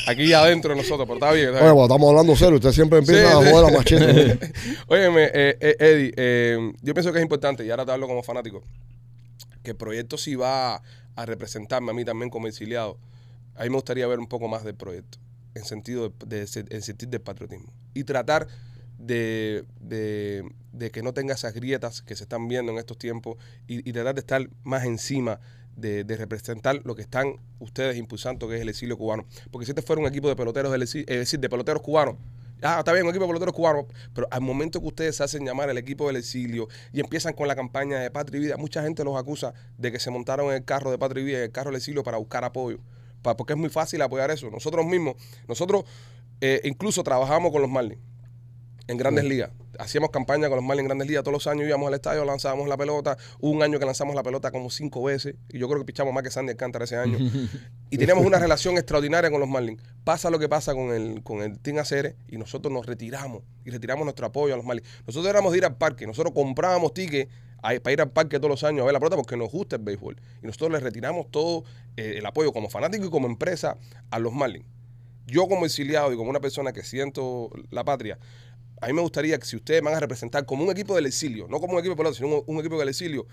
aquí 0.08 0.34
adentro 0.34 0.72
de 0.72 0.78
nosotros, 0.78 1.02
pero 1.08 1.14
está 1.16 1.32
bien. 1.32 1.50
Está 1.50 1.58
Oye, 1.60 1.66
bien. 1.66 1.74
bueno, 1.76 1.86
estamos 1.94 2.10
hablando 2.10 2.36
serio. 2.36 2.56
Usted 2.56 2.72
siempre 2.72 3.00
empieza 3.00 3.22
Sí, 3.22 3.28
a 3.38 3.42
sí. 3.44 3.50
jugar 3.52 3.66
a 3.66 3.78
machete. 3.78 4.52
Óyeme, 4.88 5.24
eh, 5.26 5.58
eh, 5.60 5.76
Eddie, 5.80 6.14
eh, 6.18 6.72
yo 6.82 6.94
pienso 6.96 7.12
que 7.12 7.20
es 7.20 7.24
importante, 7.24 7.64
y 7.64 7.70
ahora 7.70 7.86
te 7.86 7.92
hablo 7.92 8.08
como 8.08 8.24
fanático, 8.24 8.64
que 9.66 9.72
el 9.72 9.78
proyecto 9.78 10.18
si 10.18 10.36
va 10.36 10.82
a 11.18 11.26
representarme 11.26 11.91
a 11.91 11.93
mí 11.93 12.05
también 12.05 12.30
como 12.30 12.47
exiliado, 12.47 12.97
a 13.55 13.63
mí 13.63 13.70
me 13.70 13.76
gustaría 13.76 14.07
ver 14.07 14.20
un 14.20 14.28
poco 14.28 14.47
más 14.47 14.63
del 14.63 14.76
proyecto, 14.76 15.18
en 15.55 15.66
sentido 15.66 16.13
de, 16.26 16.39
de 16.39 16.47
se- 16.47 16.66
en 16.70 16.82
sentido 16.82 17.11
del 17.11 17.22
patriotismo. 17.22 17.74
Y 17.93 18.03
tratar 18.05 18.47
de, 18.97 19.66
de- 19.82 20.91
que 20.91 21.01
no 21.03 21.13
tenga 21.13 21.34
esas 21.34 21.53
grietas 21.53 22.01
que 22.01 22.16
se 22.16 22.24
están 22.24 22.47
viendo 22.47 22.72
en 22.72 22.78
estos 22.78 22.97
tiempos 22.97 23.38
y, 23.68 23.88
y 23.88 23.93
tratar 23.93 24.16
de 24.16 24.20
estar 24.22 24.49
más 24.63 24.84
encima 24.86 25.39
de, 25.76 26.03
de 26.03 26.16
representar 26.18 26.82
lo 26.86 26.95
que 26.95 27.01
están 27.01 27.38
ustedes 27.59 27.97
impulsando, 27.97 28.47
que 28.47 28.55
es 28.55 28.61
el 28.61 28.70
exilio 28.70 28.97
cubano. 28.97 29.26
Porque 29.51 29.66
si 29.66 29.72
este 29.72 29.82
fuera 29.82 30.01
un 30.01 30.07
equipo 30.07 30.28
de 30.30 30.36
peloteros 30.36 30.72
del 30.72 30.84
exilio, 30.84 31.05
es 31.09 31.18
decir, 31.20 31.39
de 31.39 31.49
peloteros 31.49 31.82
cubanos, 31.82 32.16
Ah, 32.62 32.78
está 32.80 32.93
bien, 32.93 33.03
un 33.06 33.10
equipo 33.10 33.26
de 33.26 33.30
peloteros 33.30 33.53
cubanos, 33.53 33.86
pero 34.14 34.28
al 34.32 34.41
momento 34.41 34.80
que 34.80 34.88
ustedes 34.88 35.18
se 35.18 35.24
hacen 35.24 35.45
llamar 35.45 35.70
el 35.70 35.78
equipo 35.78 36.08
del 36.08 36.16
exilio 36.16 36.68
y 36.93 36.99
empiezan 37.01 37.34
con 37.34 37.47
la 37.47 37.56
campaña 37.56 37.99
de 37.99 38.10
Patria 38.10 38.39
y 38.39 38.43
Vida, 38.45 38.58
mucha 38.58 38.82
gente 38.82 39.03
los 39.03 39.18
acusa 39.18 39.53
de 39.78 39.91
que 39.91 39.99
se 39.99 40.10
montaron 40.10 40.47
en 40.47 40.53
el 40.56 40.66
carro 40.66 40.89
de 40.89 40.97
Patria 40.97 41.22
y 41.22 41.26
Vida, 41.26 41.38
en 41.39 41.43
el 41.43 41.51
carro 41.51 41.70
del 41.72 41.78
exilio 41.78 42.01
para 42.03 42.18
buscar 42.18 42.43
apoyo. 42.45 42.80
Pa- 43.22 43.36
porque 43.36 43.53
es 43.53 43.60
muy 43.60 43.70
fácil 43.70 44.01
apoyar 44.01 44.32
eso. 44.32 44.49
Nosotros 44.49 44.86
mismos, 44.86 45.16
nosotros 45.47 45.84
eh, 46.41 46.62
incluso 46.64 47.03
trabajamos 47.03 47.51
con 47.51 47.62
los 47.62 47.70
Marlins 47.70 47.99
en 48.88 48.97
grandes 48.97 49.24
ligas. 49.26 49.49
Hacíamos 49.80 50.10
campaña 50.12 50.48
con 50.48 50.56
los 50.58 50.66
Marlins 50.66 50.88
grandes 50.88 51.08
ligas. 51.08 51.24
Todos 51.24 51.34
los 51.34 51.48
años 51.48 51.68
íbamos 51.68 51.88
al 51.88 51.94
estadio, 51.96 52.26
lanzábamos 52.26 52.68
la 52.68 52.78
pelota. 52.78 53.18
Hubo 53.40 53.52
un 53.52 53.64
año 53.64 53.80
que 53.80 53.86
lanzamos 53.86 54.16
la 54.16 54.24
pelota 54.24 54.52
como 54.52 54.70
cinco 54.70 55.04
veces. 55.04 55.36
Y 55.50 55.60
yo 55.60 55.68
creo 55.68 55.80
que 55.80 55.86
pichamos 55.86 56.14
más 56.14 56.24
que 56.24 56.32
Sandy 56.32 56.52
Alcántara 56.52 56.86
ese 56.86 56.98
año. 56.98 57.18
y 57.90 57.98
teníamos 57.98 58.26
una 58.26 58.40
relación 58.40 58.76
extraordinaria 58.78 59.30
con 59.32 59.40
los 59.40 59.50
Marlins. 59.50 59.82
Pasa 60.04 60.30
lo 60.30 60.40
que 60.40 60.48
pasa 60.50 60.74
con 60.74 60.92
el, 60.94 61.24
con 61.24 61.42
el 61.42 61.60
Team 61.60 61.78
Acere 61.80 62.16
y 62.28 62.38
nosotros 62.38 62.74
nos 62.74 62.86
retiramos. 62.86 63.44
Y 63.66 63.70
retiramos 63.72 64.04
nuestro 64.06 64.26
apoyo 64.28 64.54
a 64.54 64.58
los 64.58 64.66
Marlins. 64.66 64.88
Nosotros 65.08 65.30
éramos 65.30 65.52
de 65.52 65.58
ir 65.60 65.66
al 65.66 65.76
parque. 65.76 66.06
Nosotros 66.08 66.34
comprábamos 66.34 66.94
tickets 66.94 67.32
a- 67.62 67.80
para 67.80 67.92
ir 67.94 68.02
al 68.02 68.12
parque 68.12 68.38
todos 68.38 68.50
los 68.52 68.64
años 68.64 68.82
a 68.82 68.86
ver 68.86 68.94
la 68.94 69.00
pelota 69.00 69.16
porque 69.16 69.36
nos 69.38 69.52
gusta 69.52 69.76
el 69.78 69.82
béisbol. 69.82 70.16
Y 70.44 70.46
nosotros 70.48 70.72
les 70.72 70.84
retiramos 70.84 71.32
todo 71.32 71.64
eh, 71.98 72.16
el 72.18 72.26
apoyo 72.26 72.52
como 72.54 72.70
fanático 72.70 73.06
y 73.06 73.10
como 73.10 73.28
empresa 73.28 73.78
a 74.12 74.20
los 74.20 74.34
Marlins. 74.34 74.66
Yo 75.28 75.48
como 75.48 75.66
exiliado 75.66 76.14
y 76.14 76.18
como 76.18 76.30
una 76.30 76.40
persona 76.40 76.72
que 76.72 76.84
siento 76.84 77.50
la 77.72 77.84
patria, 77.84 78.20
a 78.82 78.88
mí 78.88 78.94
me 78.94 79.02
gustaría 79.02 79.38
que 79.40 79.46
si 79.46 79.56
ustedes 79.56 79.82
van 79.82 79.94
a 79.96 80.00
representar 80.00 80.46
como 80.46 80.64
un 80.64 80.72
equipo 80.72 80.96
del 80.96 81.06
exilio, 81.06 81.48
no 81.50 81.60
como 81.60 81.74
un 81.74 81.80
equipo 81.80 81.96
pelota, 81.96 82.16
sino 82.16 82.28
un, 82.28 82.44
un 82.46 82.58
equipo 82.60 82.78
del 82.80 82.90
exilio, 82.90 83.26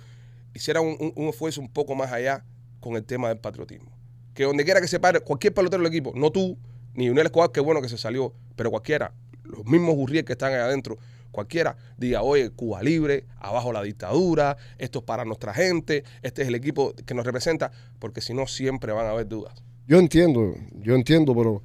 hicieran 0.54 0.84
un, 0.84 1.12
un- 1.16 1.28
esfuerzo 1.28 1.60
un 1.60 1.68
poco 1.68 1.94
más 1.94 2.12
allá 2.12 2.44
con 2.80 2.94
el 2.96 3.04
tema 3.04 3.28
del 3.28 3.38
patriotismo. 3.38 3.90
Que 4.34 4.44
donde 4.44 4.64
quiera 4.64 4.80
que 4.80 4.88
se 4.88 5.00
pare, 5.00 5.20
cualquier 5.20 5.52
pelotero 5.54 5.82
del 5.82 5.90
equipo, 5.92 6.12
no 6.14 6.30
tú, 6.30 6.58
ni 6.94 7.08
Unel 7.10 7.26
Escobar, 7.26 7.50
que 7.52 7.60
bueno 7.60 7.80
que 7.82 7.88
se 7.88 7.98
salió, 7.98 8.32
pero 8.56 8.70
cualquiera, 8.70 9.12
los 9.44 9.64
mismos 9.64 9.94
Gurriel 9.94 10.24
que 10.24 10.32
están 10.32 10.52
ahí 10.52 10.58
adentro, 10.60 10.98
cualquiera 11.30 11.76
diga, 11.96 12.22
oye, 12.22 12.50
Cuba 12.50 12.82
libre, 12.82 13.24
abajo 13.38 13.72
la 13.72 13.82
dictadura, 13.82 14.56
esto 14.78 14.98
es 15.00 15.04
para 15.04 15.24
nuestra 15.24 15.54
gente, 15.54 16.04
este 16.22 16.42
es 16.42 16.48
el 16.48 16.54
equipo 16.54 16.92
que 17.06 17.14
nos 17.14 17.24
representa, 17.24 17.70
porque 17.98 18.20
si 18.20 18.34
no 18.34 18.46
siempre 18.46 18.92
van 18.92 19.06
a 19.06 19.10
haber 19.10 19.28
dudas. 19.28 19.54
Yo 19.86 19.98
entiendo, 19.98 20.54
yo 20.74 20.94
entiendo, 20.94 21.34
pero 21.34 21.62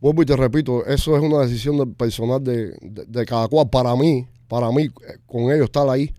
vuelvo 0.00 0.22
y 0.22 0.26
te 0.26 0.36
repito, 0.36 0.84
eso 0.86 1.16
es 1.16 1.22
una 1.22 1.40
decisión 1.40 1.94
personal 1.94 2.42
de, 2.42 2.70
de- 2.80 3.04
de 3.06 3.26
cada 3.26 3.48
cual. 3.48 3.68
Para 3.70 3.94
mí, 3.96 4.26
para 4.48 4.70
mí, 4.70 4.84
eh, 4.84 5.18
con 5.26 5.42
ellos 5.52 5.64
estar 5.66 5.88
ahí, 5.88 6.12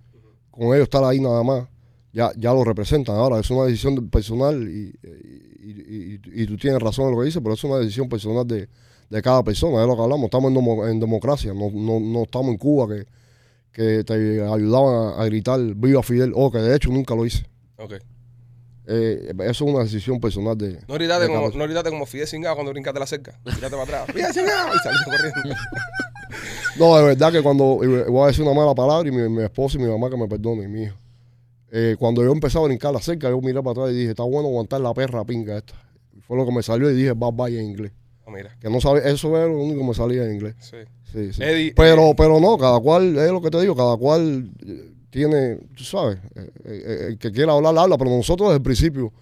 con 0.49 0.67
ellos 0.67 0.83
estar 0.83 1.03
ahí 1.03 1.19
nada 1.19 1.43
más, 1.43 1.67
ya, 2.13 2.31
ya 2.37 2.53
lo 2.53 2.63
representan. 2.63 3.15
Ahora, 3.15 3.39
es 3.39 3.49
una 3.49 3.65
decisión 3.65 4.09
personal 4.09 4.61
y, 4.67 4.93
y- 6.33 6.45
tú 6.47 6.57
tienes 6.57 6.79
razón 6.81 7.05
en 7.05 7.11
lo 7.15 7.19
que 7.19 7.25
dices, 7.25 7.41
pero 7.41 7.53
es 7.55 7.63
una 7.63 7.77
decisión 7.77 8.09
personal 8.09 8.45
de, 8.47 8.67
de 9.09 9.21
cada 9.21 9.43
persona, 9.43 9.81
es 9.81 9.87
lo 9.87 9.95
que 9.95 10.01
hablamos. 10.01 10.25
Estamos 10.25 10.51
en, 10.51 10.89
en 10.89 10.99
democracia, 10.99 11.53
no, 11.53 11.69
no, 11.71 11.99
no 11.99 12.23
estamos 12.23 12.51
en 12.51 12.57
Cuba 12.57 12.87
que, 12.87 13.05
que 13.71 14.03
te 14.03 14.41
ayudaban 14.43 15.13
a, 15.19 15.21
a 15.21 15.25
gritar 15.25 15.59
viva 15.75 16.03
Fidel, 16.03 16.33
o 16.35 16.51
que 16.51 16.57
de 16.59 16.75
hecho 16.75 16.89
nunca 16.91 17.15
lo 17.15 17.25
hice. 17.25 17.45
Ok. 17.77 17.93
Eh, 18.93 19.33
eso 19.43 19.49
es 19.49 19.61
una 19.61 19.83
decisión 19.83 20.19
personal 20.19 20.57
de... 20.57 20.79
No 20.85 20.95
gritaste 20.95 21.27
como, 21.27 21.49
no 21.49 21.63
gritaste 21.63 21.89
como 21.89 22.05
Fidel 22.05 22.27
Cingado 22.27 22.55
cuando 22.55 22.73
brincaste 22.73 22.99
la 22.99 23.07
cerca. 23.07 23.39
Gritaste 23.45 23.69
para 23.69 23.83
atrás. 23.83 24.05
¡Fidel 24.13 24.33
Cingado! 24.33 24.75
Y 24.75 24.79
saliste 24.79 25.05
corriendo. 25.09 25.55
No, 26.79 26.95
de 26.95 27.03
verdad 27.03 27.31
que 27.31 27.41
cuando 27.41 27.81
voy 28.07 28.23
a 28.23 28.27
decir 28.27 28.43
una 28.43 28.53
mala 28.53 28.73
palabra 28.73 29.07
y 29.07 29.11
mi, 29.11 29.27
mi 29.27 29.43
esposa 29.43 29.77
y 29.77 29.81
mi 29.81 29.89
mamá 29.89 30.09
que 30.09 30.15
me 30.15 30.27
perdonen, 30.29 30.71
mi 30.71 30.83
hija. 30.83 30.95
Eh, 31.71 31.95
cuando 31.99 32.23
yo 32.23 32.31
empecé 32.31 32.57
a 32.57 32.61
brincar 32.61 32.93
la 32.93 32.99
cerca, 32.99 33.29
yo 33.29 33.39
miré 33.41 33.61
para 33.61 33.71
atrás 33.71 33.91
y 33.91 33.95
dije, 33.99 34.09
está 34.11 34.23
bueno 34.23 34.47
aguantar 34.47 34.81
la 34.81 34.93
perra 34.93 35.23
pinga 35.25 35.57
esta. 35.57 35.73
Fue 36.21 36.37
lo 36.37 36.45
que 36.45 36.51
me 36.51 36.63
salió 36.63 36.89
y 36.89 36.95
dije, 36.95 37.11
bye 37.13 37.31
bye 37.33 37.59
en 37.59 37.65
inglés. 37.65 37.91
Ah, 38.25 38.31
mira. 38.31 38.57
Que 38.59 38.69
no 38.69 38.81
sabía, 38.81 39.03
eso 39.03 39.35
era 39.37 39.47
lo 39.47 39.59
único 39.59 39.79
que 39.79 39.87
me 39.87 39.93
salía 39.93 40.25
en 40.25 40.33
inglés. 40.33 40.55
Sí. 40.59 40.77
Sí, 41.11 41.33
sí. 41.33 41.43
Eddie, 41.43 41.73
pero, 41.75 42.13
pero 42.15 42.39
no, 42.39 42.57
cada 42.57 42.79
cual, 42.79 43.17
es 43.17 43.31
lo 43.31 43.41
que 43.41 43.49
te 43.49 43.59
digo, 43.59 43.75
cada 43.75 43.97
cual 43.97 44.49
eh, 44.65 44.91
tiene, 45.11 45.57
tú 45.75 45.83
sabes, 45.83 46.17
eh, 46.35 46.49
eh, 46.65 46.83
eh, 46.85 47.05
el 47.09 47.17
que 47.19 47.31
quiera 47.31 47.53
hablar, 47.53 47.77
habla, 47.77 47.97
pero 47.97 48.09
nosotros 48.09 48.49
desde 48.49 48.57
el 48.57 48.63
principio 48.63 49.13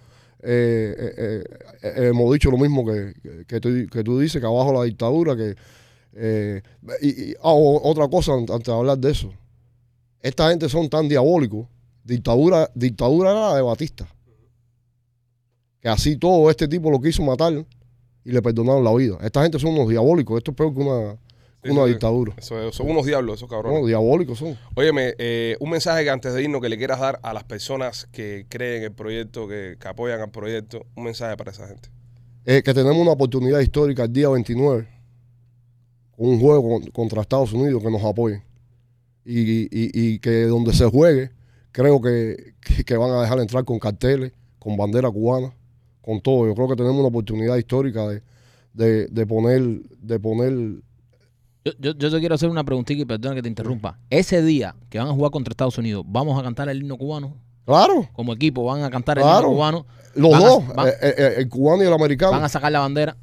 hemos 0.41 2.31
dicho 2.33 2.49
lo 2.49 2.57
mismo 2.57 2.85
que, 2.85 3.13
que, 3.45 3.59
tú, 3.59 3.69
que 3.91 4.03
tú 4.03 4.17
dices, 4.19 4.39
que 4.39 4.47
abajo 4.47 4.71
la 4.71 4.83
dictadura, 4.85 5.35
que... 5.35 5.55
y, 7.01 7.33
ah, 7.43 7.51
otra 7.53 8.07
cosa 8.07 8.33
an- 8.33 8.45
antes 8.49 8.67
de 8.67 8.73
hablar 8.73 8.97
de 8.97 9.11
eso. 9.11 9.33
Esta 10.21 10.49
gente 10.49 10.69
son 10.69 10.87
tan 10.89 11.09
diabólicos. 11.09 11.67
Dictadura, 12.03 12.69
dictadura 12.73 13.31
era 13.31 13.49
la 13.49 13.55
de 13.55 13.61
Batista. 13.61 14.07
Que 15.81 15.89
así 15.89 16.17
todo 16.17 16.49
este 16.49 16.67
tipo 16.67 16.89
lo 16.89 16.99
quiso 17.01 17.23
matar 17.23 17.65
y 18.23 18.31
le 18.31 18.41
perdonaron 18.41 18.83
la 18.83 18.93
vida. 18.93 19.17
Esta 19.21 19.43
gente 19.43 19.59
son 19.59 19.71
unos 19.71 19.89
diabólicos. 19.89 20.37
Esto 20.37 20.51
es 20.51 20.57
peor 20.57 20.73
que 20.73 20.79
una, 20.79 21.17
Sí, 21.63 21.69
una 21.71 21.83
sí, 21.83 21.89
dictadura. 21.89 22.33
Eso, 22.37 22.71
son 22.71 22.89
unos 22.89 23.05
diablos, 23.05 23.35
esos 23.35 23.49
cabrones. 23.49 23.81
No, 23.81 23.87
diabólicos 23.87 24.39
son. 24.39 24.57
Óyeme, 24.75 25.13
eh, 25.17 25.57
un 25.59 25.69
mensaje 25.69 26.03
que 26.03 26.09
antes 26.09 26.33
de 26.33 26.41
irnos 26.43 26.61
que 26.61 26.69
le 26.69 26.77
quieras 26.77 26.99
dar 26.99 27.19
a 27.21 27.33
las 27.33 27.43
personas 27.43 28.07
que 28.11 28.45
creen 28.47 28.77
en 28.77 28.83
el 28.85 28.91
proyecto, 28.93 29.47
que, 29.47 29.75
que 29.79 29.87
apoyan 29.87 30.21
al 30.21 30.31
proyecto, 30.31 30.85
un 30.95 31.03
mensaje 31.03 31.35
para 31.35 31.51
esa 31.51 31.67
gente. 31.67 31.89
Eh, 32.45 32.63
que 32.63 32.73
tenemos 32.73 32.97
una 32.97 33.11
oportunidad 33.11 33.59
histórica 33.59 34.03
el 34.03 34.13
día 34.13 34.29
29 34.29 34.87
con 36.15 36.27
un 36.29 36.39
juego 36.39 36.69
con- 36.69 36.85
contra 36.91 37.21
Estados 37.21 37.53
Unidos 37.53 37.83
que 37.83 37.91
nos 37.91 38.03
apoyen. 38.03 38.43
Y, 39.25 39.63
y- 39.65 39.69
y 39.93 40.19
que 40.19 40.43
donde 40.43 40.73
se 40.73 40.85
juegue, 40.85 41.31
creo 41.71 42.01
que, 42.01 42.53
que- 42.61 42.83
que 42.83 42.97
van 42.97 43.11
a 43.11 43.21
dejar 43.21 43.39
entrar 43.39 43.65
con 43.65 43.79
carteles, 43.79 44.31
con 44.57 44.75
bandera 44.77 45.11
cubana, 45.11 45.53
con 46.01 46.21
todo. 46.21 46.47
Yo 46.47 46.55
creo 46.55 46.69
que 46.69 46.75
tenemos 46.77 46.97
una 46.97 47.09
oportunidad 47.09 47.57
histórica 47.57 48.07
de, 48.07 48.23
de, 48.73 49.07
de 49.07 49.27
poner, 49.27 49.61
de 50.01 50.19
poner 50.19 50.81
Yo, 51.65 51.73
yo, 51.79 51.91
yo 51.93 52.09
te 52.11 52.19
quiero 52.19 52.35
hacer 52.35 52.49
una 52.49 52.63
preguntita 52.63 53.01
y 53.01 53.05
perdona 53.05 53.35
que 53.35 53.41
te 53.41 53.49
interrumpa. 53.49 53.97
Ese 54.09 54.41
día 54.41 54.75
que 54.89 54.97
van 54.97 55.07
a 55.07 55.11
jugar 55.11 55.31
contra 55.31 55.51
Estados 55.51 55.77
Unidos, 55.77 56.03
¿vamos 56.07 56.39
a 56.39 56.43
cantar 56.43 56.69
el 56.69 56.79
himno 56.81 56.97
cubano? 56.97 57.35
Claro, 57.65 58.07
Como 58.13 58.33
equipo, 58.33 58.63
¿van 58.63 58.83
a 58.83 58.89
cantar 58.89 59.17
el 59.17 59.23
Claro. 59.23 59.39
himno 59.47 59.53
cubano? 59.55 59.85
los 60.15 60.31
Van 60.31 60.41
a- 60.41 60.45
dos, 60.45 60.67
van- 60.75 60.87
eh, 60.87 60.93
eh, 61.01 61.33
el 61.37 61.49
cubano 61.49 61.83
y 61.83 61.87
el 61.87 61.93
americano. 61.93 62.31
¿Van 62.31 62.43
a 62.43 62.49
sacar 62.49 62.71
la 62.71 62.79
bandera? 62.79 63.15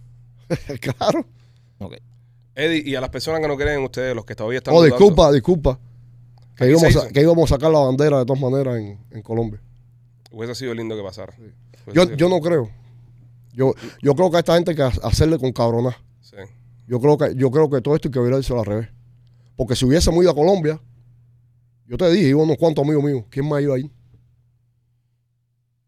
claro. 0.80 1.26
Ok. 1.78 1.94
Eddie, 2.54 2.82
y 2.86 2.94
a 2.94 3.00
las 3.00 3.10
personas 3.10 3.40
que 3.40 3.48
no 3.48 3.56
creen 3.56 3.78
en 3.78 3.84
ustedes, 3.84 4.14
los 4.14 4.24
que 4.24 4.34
todavía 4.34 4.58
están 4.58 4.72
Oh, 4.74 4.78
dudando, 4.78 4.96
disculpa, 4.96 5.32
disculpa. 5.32 5.78
Que 6.56 6.70
íbamos, 6.70 6.96
a, 6.96 7.08
que 7.08 7.20
íbamos 7.20 7.50
a 7.50 7.54
sacar 7.56 7.70
la 7.70 7.80
bandera 7.80 8.18
de 8.20 8.24
todas 8.24 8.40
maneras 8.40 8.76
en, 8.78 8.98
en 9.10 9.22
Colombia. 9.22 9.60
hubiese 10.30 10.54
sido 10.54 10.72
lindo 10.74 10.96
que 10.96 11.02
pasara. 11.02 11.34
Yo, 11.92 12.04
yo 12.14 12.28
no 12.28 12.40
creo. 12.40 12.70
Yo, 13.52 13.74
yo 14.02 14.14
creo 14.14 14.30
que 14.30 14.36
a 14.36 14.40
esta 14.40 14.54
gente 14.54 14.70
hay 14.70 14.76
que 14.76 14.82
ha- 14.82 14.92
hacerle 15.02 15.38
con 15.38 15.52
cabroná. 15.52 15.96
Yo 16.86 17.00
creo 17.00 17.18
que, 17.18 17.34
yo 17.36 17.50
creo 17.50 17.68
que 17.70 17.80
todo 17.80 17.94
esto 17.96 18.08
hay 18.08 18.12
que 18.12 18.20
virarse 18.20 18.52
al 18.52 18.64
revés. 18.64 18.88
Porque 19.56 19.74
si 19.74 19.84
hubiésemos 19.84 20.22
ido 20.22 20.30
a 20.30 20.34
Colombia, 20.34 20.80
yo 21.86 21.96
te 21.96 22.10
dije, 22.10 22.28
iban 22.28 22.44
unos 22.44 22.56
cuantos 22.58 22.84
amigos 22.84 23.02
míos. 23.04 23.24
¿Quién 23.30 23.48
más 23.48 23.62
iba 23.62 23.74
ahí? 23.76 23.90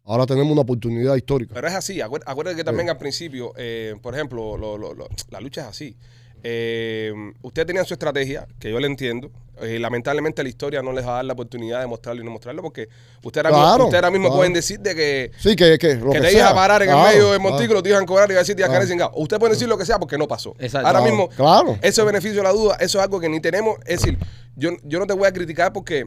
Ahora 0.05 0.25
tenemos 0.25 0.51
una 0.51 0.63
oportunidad 0.63 1.15
histórica. 1.17 1.53
Pero 1.55 1.69
es 1.69 1.75
así, 1.75 2.01
acuérdate, 2.01 2.57
que 2.57 2.65
también 2.65 2.89
al 2.89 2.97
principio, 2.97 3.53
eh, 3.57 3.95
por 4.01 4.15
ejemplo, 4.15 4.57
lo- 4.57 4.79
lo- 4.79 4.95
lo- 4.95 5.09
la 5.31 5.41
lucha 5.41 5.63
es 5.63 5.67
así. 5.69 5.97
Eh, 6.43 7.13
ustedes 7.43 7.67
tenían 7.67 7.85
su 7.85 7.95
estrategia, 7.95 8.47
que 8.59 8.71
yo 8.71 8.79
le 8.81 8.87
entiendo. 8.87 9.31
Eh, 9.61 9.79
lamentablemente 9.81 10.41
la 10.45 10.49
historia 10.49 10.83
no 10.83 10.93
les 10.93 11.05
va 11.05 11.11
a 11.11 11.15
dar 11.17 11.25
la 11.25 11.33
oportunidad 11.33 11.81
de 11.81 11.89
mostrarlo 11.89 12.23
y 12.23 12.25
no 12.25 12.31
mostrarlo 12.31 12.63
porque 12.63 12.89
ustedes 13.25 13.45
ahora 13.47 13.57
Claro, 13.57 13.71
mismo, 13.73 13.85
ustedes 13.87 13.95
ahora 14.05 14.11
mismo 14.13 14.27
claro. 14.29 14.37
pueden 14.39 14.53
decir 14.53 14.79
de 14.79 14.95
que, 14.95 15.33
Sí, 15.37 15.57
que, 15.57 15.77
que 15.79 15.95
lo 15.97 16.13
que 16.13 16.21
que 16.21 16.27
te 16.29 16.33
ibas 16.35 16.53
a 16.53 16.55
parar 16.55 16.83
en 16.83 16.89
Claro, 16.91 17.09
el 17.09 17.15
medio 17.15 17.31
del 17.33 17.41
claro. 17.41 17.51
montículo, 17.55 17.83
te 17.83 17.89
iban 17.89 18.03
a 18.05 18.07
cobrar 18.07 18.29
y 18.29 18.33
iban 18.35 18.39
a 18.39 18.43
decir 18.43 18.55
te 18.55 18.63
ibas 18.63 18.91
a. 19.01 19.11
Ustedes 19.17 19.41
pueden 19.41 19.53
decir 19.55 19.69
lo 19.69 19.77
que 19.77 19.85
sea 19.85 19.99
porque 19.99 20.17
no 20.17 20.29
pasó. 20.29 20.55
Exacto. 20.61 20.87
Ahora 20.87 21.01
Claro, 21.01 21.05
mismo, 21.17 21.29
claro. 21.31 21.77
ese 21.83 22.03
beneficio 22.05 22.37
de 22.37 22.43
la 22.45 22.53
duda, 22.53 22.77
eso 22.79 22.99
es 22.99 23.05
algo 23.05 23.19
que 23.19 23.29
ni 23.29 23.41
tenemos. 23.41 23.79
Es 23.85 24.01
decir, 24.03 24.17
yo, 24.55 24.71
yo 24.85 25.01
no 25.01 25.07
te 25.09 25.15
voy 25.15 25.27
a 25.27 25.33
criticar 25.33 25.73
porque 25.73 26.07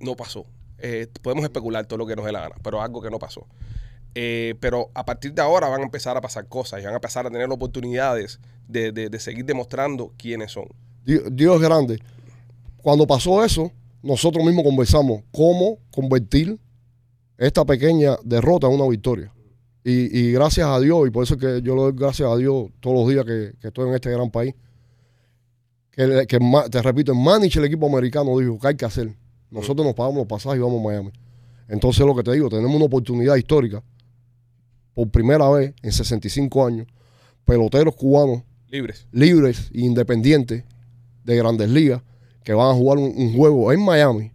no 0.00 0.16
pasó. 0.16 0.46
Eh, 0.78 1.08
podemos 1.20 1.44
especular 1.44 1.84
todo 1.84 1.98
lo 1.98 2.06
que 2.06 2.16
nos 2.16 2.24
dé 2.24 2.32
la 2.32 2.40
gana, 2.40 2.54
pero 2.62 2.80
algo 2.80 3.02
que 3.02 3.10
no 3.10 3.18
pasó. 3.18 3.46
Eh, 4.18 4.54
pero 4.60 4.90
a 4.94 5.04
partir 5.04 5.34
de 5.34 5.42
ahora 5.42 5.68
van 5.68 5.82
a 5.82 5.84
empezar 5.84 6.16
a 6.16 6.22
pasar 6.22 6.48
cosas 6.48 6.80
y 6.80 6.84
van 6.84 6.94
a 6.94 6.96
empezar 6.96 7.26
a 7.26 7.30
tener 7.30 7.50
oportunidades 7.50 8.40
de, 8.66 8.90
de- 8.90 9.20
seguir 9.20 9.44
demostrando 9.44 10.14
quiénes 10.16 10.52
son. 10.52 10.64
Dios, 11.04 11.24
Dios 11.30 11.60
grande. 11.60 12.00
Cuando 12.78 13.06
pasó 13.06 13.44
eso, 13.44 13.70
nosotros 14.02 14.42
mismos 14.42 14.64
conversamos 14.64 15.22
cómo 15.30 15.80
convertir 15.92 16.58
esta 17.36 17.66
pequeña 17.66 18.16
derrota 18.24 18.66
en 18.68 18.72
una 18.72 18.88
victoria. 18.88 19.30
Y, 19.84 20.32
gracias 20.32 20.66
a 20.66 20.80
Dios, 20.80 21.06
y 21.06 21.10
por 21.10 21.22
eso 21.22 21.34
es 21.34 21.40
que 21.40 21.62
yo 21.62 21.76
le 21.76 21.82
doy 21.82 21.92
gracias 21.94 22.28
a 22.28 22.36
Dios 22.36 22.70
todos 22.80 22.96
los 22.96 23.08
días 23.08 23.24
que, 23.26 23.68
estoy 23.68 23.86
en 23.88 23.94
este 23.94 24.10
gran 24.10 24.30
país, 24.30 24.54
que, 25.90 26.26
te 26.70 26.82
repito, 26.82 27.12
el 27.12 27.18
manager 27.18 27.62
del 27.62 27.66
equipo 27.66 27.86
americano 27.86 28.36
dijo 28.38 28.58
que 28.58 28.68
hay 28.68 28.76
que 28.76 28.86
hacer. 28.86 29.14
Nosotros 29.50 29.86
nos 29.86 29.94
pagamos 29.94 30.16
los 30.16 30.26
pasajes 30.26 30.58
y 30.58 30.62
vamos 30.62 30.80
a 30.80 30.88
Miami. 30.88 31.10
Entonces 31.68 32.04
lo 32.04 32.16
que 32.16 32.22
te 32.22 32.32
digo, 32.32 32.48
tenemos 32.48 32.74
una 32.74 32.86
oportunidad 32.86 33.36
histórica, 33.36 33.82
por 34.96 35.10
primera 35.10 35.46
vez 35.50 35.74
en 35.82 35.92
65 35.92 36.64
años, 36.66 36.86
peloteros 37.44 37.94
cubanos 37.94 38.42
Libres. 38.70 39.06
libres 39.12 39.70
e 39.74 39.80
independientes 39.82 40.64
de 41.22 41.36
grandes 41.36 41.68
ligas 41.68 42.00
que 42.42 42.54
van 42.54 42.70
a 42.70 42.74
jugar 42.74 42.96
un, 42.96 43.12
un 43.14 43.34
juego 43.36 43.70
en 43.72 43.84
Miami 43.84 44.32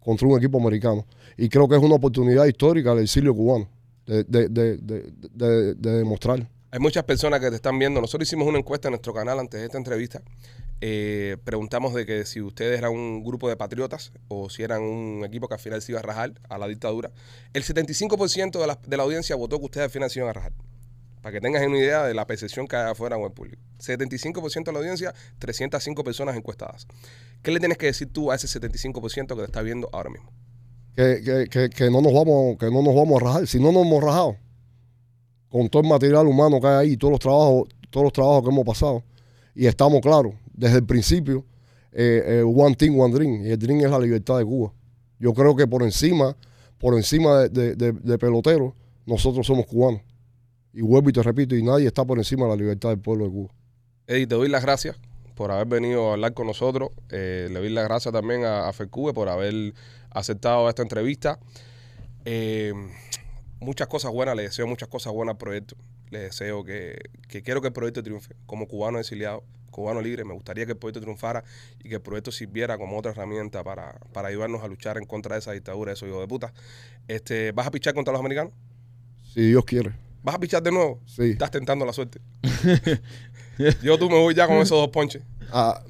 contra 0.00 0.26
un 0.26 0.38
equipo 0.38 0.58
americano. 0.58 1.04
Y 1.36 1.50
creo 1.50 1.68
que 1.68 1.76
es 1.76 1.82
una 1.82 1.96
oportunidad 1.96 2.46
histórica 2.46 2.94
del 2.94 3.04
exilio 3.04 3.34
cubano 3.34 3.68
de, 4.06 4.24
de, 4.24 4.48
de, 4.48 4.76
de- 4.78 5.12
de- 5.34 5.74
de 5.74 5.90
demostrar. 5.98 6.48
Hay 6.70 6.80
muchas 6.80 7.04
personas 7.04 7.40
que 7.40 7.50
te 7.50 7.56
están 7.56 7.78
viendo. 7.78 8.00
Nosotros 8.00 8.26
hicimos 8.26 8.48
una 8.48 8.58
encuesta 8.58 8.88
en 8.88 8.92
nuestro 8.92 9.12
canal 9.12 9.38
antes 9.38 9.60
de 9.60 9.66
esta 9.66 9.76
entrevista. 9.78 10.22
Eh, 10.80 11.36
preguntamos 11.42 11.92
de 11.92 12.06
que 12.06 12.24
si 12.24 12.40
ustedes 12.40 12.78
eran 12.78 12.92
un 12.92 13.24
grupo 13.24 13.48
de 13.48 13.56
patriotas 13.56 14.12
o 14.28 14.48
si 14.48 14.62
eran 14.62 14.82
un 14.82 15.24
equipo 15.24 15.48
que 15.48 15.54
al 15.54 15.60
final 15.60 15.82
se 15.82 15.92
iba 15.92 15.98
a 15.98 16.02
rajar 16.02 16.34
a 16.48 16.58
la 16.58 16.68
dictadura. 16.68 17.10
El 17.52 17.64
75% 17.64 18.60
de 18.60 18.66
la, 18.66 18.78
de 18.86 18.96
la 18.96 19.02
audiencia 19.02 19.34
votó 19.34 19.58
que 19.58 19.64
ustedes 19.64 19.84
al 19.84 19.90
final 19.90 20.10
se 20.10 20.20
iban 20.20 20.30
a 20.30 20.32
rajar. 20.34 20.52
Para 21.20 21.32
que 21.32 21.40
tengas 21.40 21.66
una 21.66 21.78
idea 21.78 22.04
de 22.04 22.14
la 22.14 22.26
percepción 22.26 22.68
que 22.68 22.76
hay 22.76 22.90
afuera 22.90 23.16
con 23.16 23.24
el 23.24 23.32
público. 23.32 23.60
75% 23.80 24.64
de 24.64 24.72
la 24.72 24.78
audiencia, 24.78 25.12
305 25.40 26.04
personas 26.04 26.36
encuestadas. 26.36 26.86
¿Qué 27.42 27.50
le 27.50 27.58
tienes 27.58 27.76
que 27.76 27.86
decir 27.86 28.12
tú 28.12 28.30
a 28.30 28.36
ese 28.36 28.46
75% 28.46 29.26
que 29.26 29.34
te 29.34 29.44
está 29.44 29.62
viendo 29.62 29.88
ahora 29.92 30.10
mismo? 30.10 30.32
Que, 30.94 31.20
que, 31.24 31.48
que, 31.50 31.70
que 31.70 31.90
no 31.90 32.00
nos 32.00 32.12
vamos, 32.12 32.56
que 32.56 32.66
no 32.66 32.82
nos 32.82 32.94
vamos 32.94 33.20
a 33.20 33.24
rajar. 33.24 33.46
Si 33.48 33.58
no 33.58 33.72
nos 33.72 33.84
hemos 33.84 34.02
rajado, 34.02 34.36
con 35.48 35.68
todo 35.68 35.82
el 35.82 35.88
material 35.88 36.26
humano 36.26 36.60
que 36.60 36.66
hay 36.66 36.88
ahí, 36.88 36.96
todos 36.96 37.12
los 37.12 37.20
trabajos, 37.20 37.68
todos 37.90 38.04
los 38.04 38.12
trabajos 38.12 38.42
que 38.42 38.50
hemos 38.50 38.64
pasado, 38.64 39.02
y 39.54 39.66
estamos 39.66 40.00
claros, 40.00 40.34
desde 40.58 40.78
el 40.78 40.84
principio, 40.84 41.44
eh, 41.92 42.22
eh, 42.26 42.42
one 42.42 42.74
team, 42.74 42.98
one 42.98 43.14
dream, 43.14 43.46
y 43.46 43.50
el 43.50 43.58
dream 43.58 43.80
es 43.80 43.90
la 43.90 43.98
libertad 43.98 44.38
de 44.38 44.44
Cuba. 44.44 44.72
Yo 45.18 45.32
creo 45.32 45.54
que 45.56 45.66
por 45.66 45.82
encima, 45.82 46.36
por 46.78 46.94
encima 46.94 47.40
de, 47.40 47.48
de, 47.48 47.74
de- 47.76 47.92
de 47.92 48.18
peloteros, 48.18 48.72
nosotros 49.06 49.46
somos 49.46 49.66
cubanos. 49.66 50.02
Y 50.72 50.82
vuelvo 50.82 51.08
y 51.10 51.12
te 51.12 51.22
repito, 51.22 51.56
y 51.56 51.62
nadie 51.62 51.86
está 51.86 52.04
por 52.04 52.18
encima 52.18 52.44
de 52.44 52.50
la 52.50 52.56
libertad 52.56 52.90
del 52.90 52.98
pueblo 52.98 53.24
de 53.24 53.30
Cuba. 53.30 53.54
Eddie, 54.06 54.26
te 54.26 54.34
doy 54.34 54.48
las 54.48 54.62
gracias 54.62 54.96
por 55.34 55.50
haber 55.50 55.66
venido 55.66 56.10
a 56.10 56.12
hablar 56.14 56.34
con 56.34 56.46
nosotros. 56.46 56.90
Eh, 57.10 57.48
le 57.50 57.58
doy 57.58 57.70
las 57.70 57.84
gracias 57.84 58.12
también 58.12 58.44
a, 58.44 58.68
a 58.68 58.72
FECUBE 58.72 59.12
por 59.14 59.28
haber 59.28 59.74
aceptado 60.10 60.68
esta 60.68 60.82
entrevista. 60.82 61.38
Eh, 62.24 62.72
muchas 63.60 63.88
cosas 63.88 64.12
buenas, 64.12 64.36
le 64.36 64.42
deseo 64.42 64.66
muchas 64.66 64.88
cosas 64.88 65.12
buenas 65.12 65.34
al 65.34 65.38
proyecto. 65.38 65.76
Le 66.10 66.20
deseo 66.20 66.64
que, 66.64 66.98
que 67.28 67.42
quiero 67.42 67.60
que 67.60 67.68
el 67.68 67.72
proyecto 67.72 68.02
triunfe. 68.02 68.34
Como 68.46 68.66
cubano 68.68 68.98
exiliado, 68.98 69.42
cubano 69.70 70.00
libre, 70.00 70.24
me 70.24 70.34
gustaría 70.34 70.64
que 70.66 70.72
el 70.72 70.78
proyecto 70.78 71.00
triunfara 71.00 71.44
y 71.82 71.88
que 71.88 71.96
el 71.96 72.00
proyecto 72.00 72.30
sirviera 72.32 72.76
como 72.78 72.98
otra 72.98 73.12
herramienta 73.12 73.62
para, 73.64 73.98
para 74.12 74.28
ayudarnos 74.28 74.62
a 74.62 74.68
luchar 74.68 74.98
en 74.98 75.04
contra 75.04 75.34
de 75.34 75.40
esa 75.40 75.52
dictadura, 75.52 75.90
de 75.90 75.94
esos 75.94 76.08
hijos 76.08 76.20
de 76.20 76.28
puta. 76.28 76.52
Este, 77.06 77.52
¿Vas 77.52 77.66
a 77.66 77.70
pichar 77.70 77.94
contra 77.94 78.12
los 78.12 78.20
americanos? 78.20 78.52
Si 79.34 79.40
Dios 79.48 79.64
quiere. 79.64 79.92
¿Vas 80.22 80.34
a 80.34 80.38
pichar 80.40 80.62
de 80.62 80.72
nuevo? 80.72 81.00
Sí. 81.06 81.30
Estás 81.30 81.50
tentando 81.50 81.86
la 81.86 81.92
suerte. 81.92 82.20
Yo 83.82 83.98
tú 83.98 84.08
me 84.08 84.16
voy 84.18 84.34
ya 84.34 84.46
con 84.46 84.56
esos 84.58 84.78
dos 84.78 84.88
ponches. 84.88 85.22
Ah, 85.52 85.82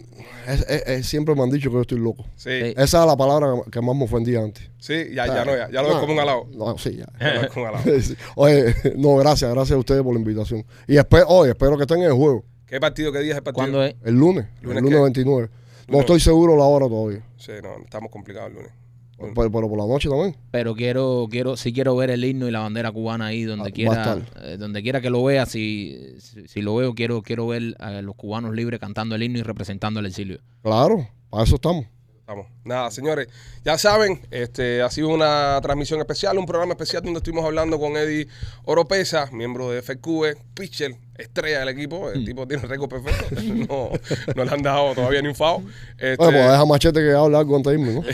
es- 0.46 0.62
es- 0.68 0.86
es- 0.86 1.06
siempre 1.06 1.34
me 1.34 1.42
han 1.42 1.50
dicho 1.50 1.68
que 1.68 1.74
yo 1.76 1.80
estoy 1.82 1.98
loco. 1.98 2.24
Sí. 2.36 2.48
Esa 2.50 3.00
es 3.00 3.06
la 3.06 3.16
palabra 3.16 3.48
que 3.70 3.80
más 3.82 3.94
me 3.94 4.04
ofendía 4.04 4.40
antes. 4.40 4.70
Sí, 4.78 5.08
ya, 5.14 5.26
ya 5.26 5.44
no, 5.44 5.54
ya, 5.56 5.68
ya 5.70 5.82
lo 5.82 5.88
ves 5.88 5.94
No, 5.96 6.00
como 6.00 6.12
un 6.14 6.20
halago. 6.20 6.48
No, 6.54 6.78
sí, 6.78 6.96
ya. 6.96 7.06
Ya 7.20 7.34
lo 7.34 7.40
ves 7.42 7.50
como 7.50 7.66
un 7.66 7.74
halago. 7.74 7.90
Sí. 8.00 8.16
Oye, 8.36 8.74
no, 8.96 9.16
gracias, 9.16 9.52
gracias 9.52 9.76
a 9.76 9.78
ustedes 9.78 10.02
por 10.02 10.14
la 10.14 10.20
invitación. 10.20 10.64
Y 10.86 10.96
espero, 10.96 11.26
oye, 11.28 11.50
espero 11.50 11.76
que 11.76 11.82
estén 11.82 11.98
en 11.98 12.04
el 12.06 12.12
juego 12.14 12.44
¿Qué 12.68 12.80
partido, 12.80 13.12
qué 13.12 13.20
día 13.20 13.32
es 13.32 13.38
el 13.38 13.42
partido? 13.42 13.62
¿Cuándo 13.64 13.82
es? 13.84 13.94
el 14.04 14.14
lunes, 14.14 14.46
¿Lunes 14.62 14.78
el 14.78 14.84
lunes 14.84 14.98
qué? 14.98 15.02
29. 15.02 15.48
No 15.88 16.00
estoy 16.00 16.20
seguro 16.20 16.56
la 16.56 16.64
hora 16.64 16.86
todavía. 16.86 17.22
Sí, 17.36 17.52
no, 17.62 17.82
estamos 17.82 18.10
complicados 18.10 18.50
el 18.50 18.56
lunes. 18.56 18.72
Pero, 19.18 19.50
pero 19.50 19.68
por 19.68 19.78
la 19.78 19.86
noche 19.86 20.08
también. 20.08 20.36
Pero 20.52 20.74
quiero, 20.76 21.26
quiero, 21.28 21.56
sí 21.56 21.72
quiero 21.72 21.96
ver 21.96 22.10
el 22.10 22.24
himno 22.24 22.46
y 22.46 22.52
la 22.52 22.60
bandera 22.60 22.92
cubana 22.92 23.26
ahí 23.26 23.42
donde 23.42 23.62
Ah, 23.62 23.64
va 23.64 23.68
a 23.68 23.72
quiera, 23.72 23.92
estar. 24.22 24.44
eh, 24.44 24.56
donde 24.58 24.80
quiera 24.82 25.00
que 25.00 25.10
lo 25.10 25.24
vea, 25.24 25.44
si, 25.46 25.98
si, 26.20 26.46
si 26.46 26.62
lo 26.62 26.76
veo, 26.76 26.94
quiero, 26.94 27.22
quiero 27.22 27.46
ver 27.48 27.74
a 27.80 28.00
los 28.02 28.14
cubanos 28.14 28.54
libres 28.54 28.78
cantando 28.78 29.16
el 29.16 29.22
himno 29.24 29.38
y 29.38 29.42
representando 29.42 29.98
el 29.98 30.06
exilio. 30.06 30.38
Claro, 30.62 31.08
para 31.30 31.42
eso 31.44 31.56
estamos. 31.56 31.86
Vamos. 32.28 32.46
Nada, 32.62 32.90
señores, 32.90 33.26
ya 33.64 33.78
saben, 33.78 34.20
este 34.30 34.82
ha 34.82 34.90
sido 34.90 35.08
una 35.08 35.58
transmisión 35.62 35.98
especial, 36.00 36.36
un 36.36 36.44
programa 36.44 36.74
especial 36.74 37.02
donde 37.02 37.20
estuvimos 37.20 37.42
hablando 37.42 37.80
con 37.80 37.96
Eddie 37.96 38.28
Oropesa, 38.66 39.30
miembro 39.32 39.70
de 39.70 39.80
FQE, 39.80 40.36
pitcher, 40.52 40.94
estrella 41.16 41.60
del 41.60 41.70
equipo. 41.70 42.10
El 42.10 42.26
tipo 42.26 42.46
tiene 42.46 42.64
el 42.64 42.68
récord 42.68 42.90
perfecto. 42.90 43.34
No, 43.68 43.90
no 44.36 44.44
le 44.44 44.50
han 44.50 44.60
dado 44.62 44.94
todavía 44.94 45.22
ni 45.22 45.28
un 45.28 45.34
FAO. 45.34 45.62
Este, 45.96 46.16
Bueno, 46.18 46.32
pues 46.38 46.50
deja 46.50 46.64
machete 46.66 47.00
que 47.00 47.12
hable 47.14 47.38
algo 47.38 47.56
antes 47.56 47.72
de 47.72 47.78
irme, 47.80 47.94
¿no? 47.94 48.02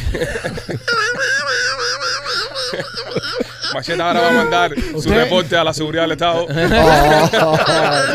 Machete 3.74 4.00
ahora 4.00 4.20
va 4.20 4.28
a 4.28 4.32
mandar 4.32 4.72
su 5.02 5.08
reporte 5.10 5.56
a 5.56 5.64
la 5.64 5.74
seguridad 5.74 6.02
del 6.02 6.12
Estado. 6.12 6.46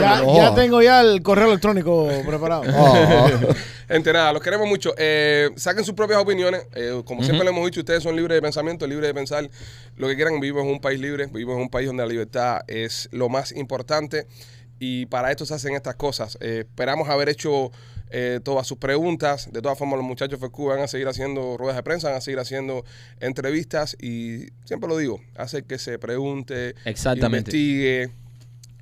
Ah, 0.01 0.21
Ya, 0.33 0.55
tengo 0.55 0.81
ya 0.81 1.01
el 1.01 1.21
correo 1.21 1.47
electrónico 1.49 2.07
preparado. 2.25 2.63
Gente, 3.89 4.13
nada, 4.13 4.31
los 4.31 4.43
queremos 4.43 4.67
mucho. 4.67 4.93
Eh, 4.99 5.49
saquen 5.55 5.83
sus 5.83 5.95
propias 5.95 6.19
opiniones. 6.21 6.61
Eh, 6.75 7.01
como 7.03 7.23
siempre 7.23 7.43
le 7.43 7.49
hemos 7.49 7.65
dicho, 7.65 7.79
ustedes 7.79 8.03
son 8.03 8.15
libres 8.15 8.35
de 8.35 8.41
pensamiento, 8.43 8.85
libres 8.85 9.07
de 9.07 9.15
pensar 9.15 9.49
lo 9.97 10.07
que 10.07 10.15
quieran. 10.15 10.39
Vivimos 10.39 10.63
en 10.63 10.69
un 10.69 10.79
país 10.79 10.99
libre, 10.99 11.25
vivimos 11.25 11.55
en 11.55 11.63
un 11.63 11.69
país 11.69 11.87
donde 11.87 12.03
la 12.03 12.09
libertad 12.09 12.61
es 12.67 13.09
lo 13.11 13.29
más 13.29 13.51
importante. 13.51 14.27
Y 14.77 15.07
para 15.07 15.31
esto 15.31 15.43
se 15.43 15.55
hacen 15.55 15.73
estas 15.73 15.95
cosas. 15.95 16.37
Eh, 16.39 16.65
esperamos 16.67 17.09
haber 17.09 17.29
hecho 17.29 17.71
eh, 18.11 18.39
todas 18.43 18.67
sus 18.67 18.77
preguntas. 18.77 19.51
De 19.51 19.59
todas 19.59 19.75
formas, 19.75 19.97
los 19.97 20.05
muchachos 20.05 20.39
de 20.39 20.47
FQ 20.47 20.67
van 20.67 20.81
a 20.81 20.87
seguir 20.87 21.07
haciendo 21.07 21.57
ruedas 21.57 21.75
de 21.75 21.81
prensa, 21.81 22.09
van 22.09 22.17
a 22.17 22.21
seguir 22.21 22.37
haciendo 22.37 22.85
entrevistas. 23.19 23.97
Y 23.99 24.49
siempre 24.65 24.87
lo 24.87 24.97
digo, 24.97 25.19
hace 25.35 25.63
que 25.63 25.79
se 25.79 25.97
pregunte, 25.97 26.75
Exactamente. 26.85 27.49
investigue, 27.49 28.11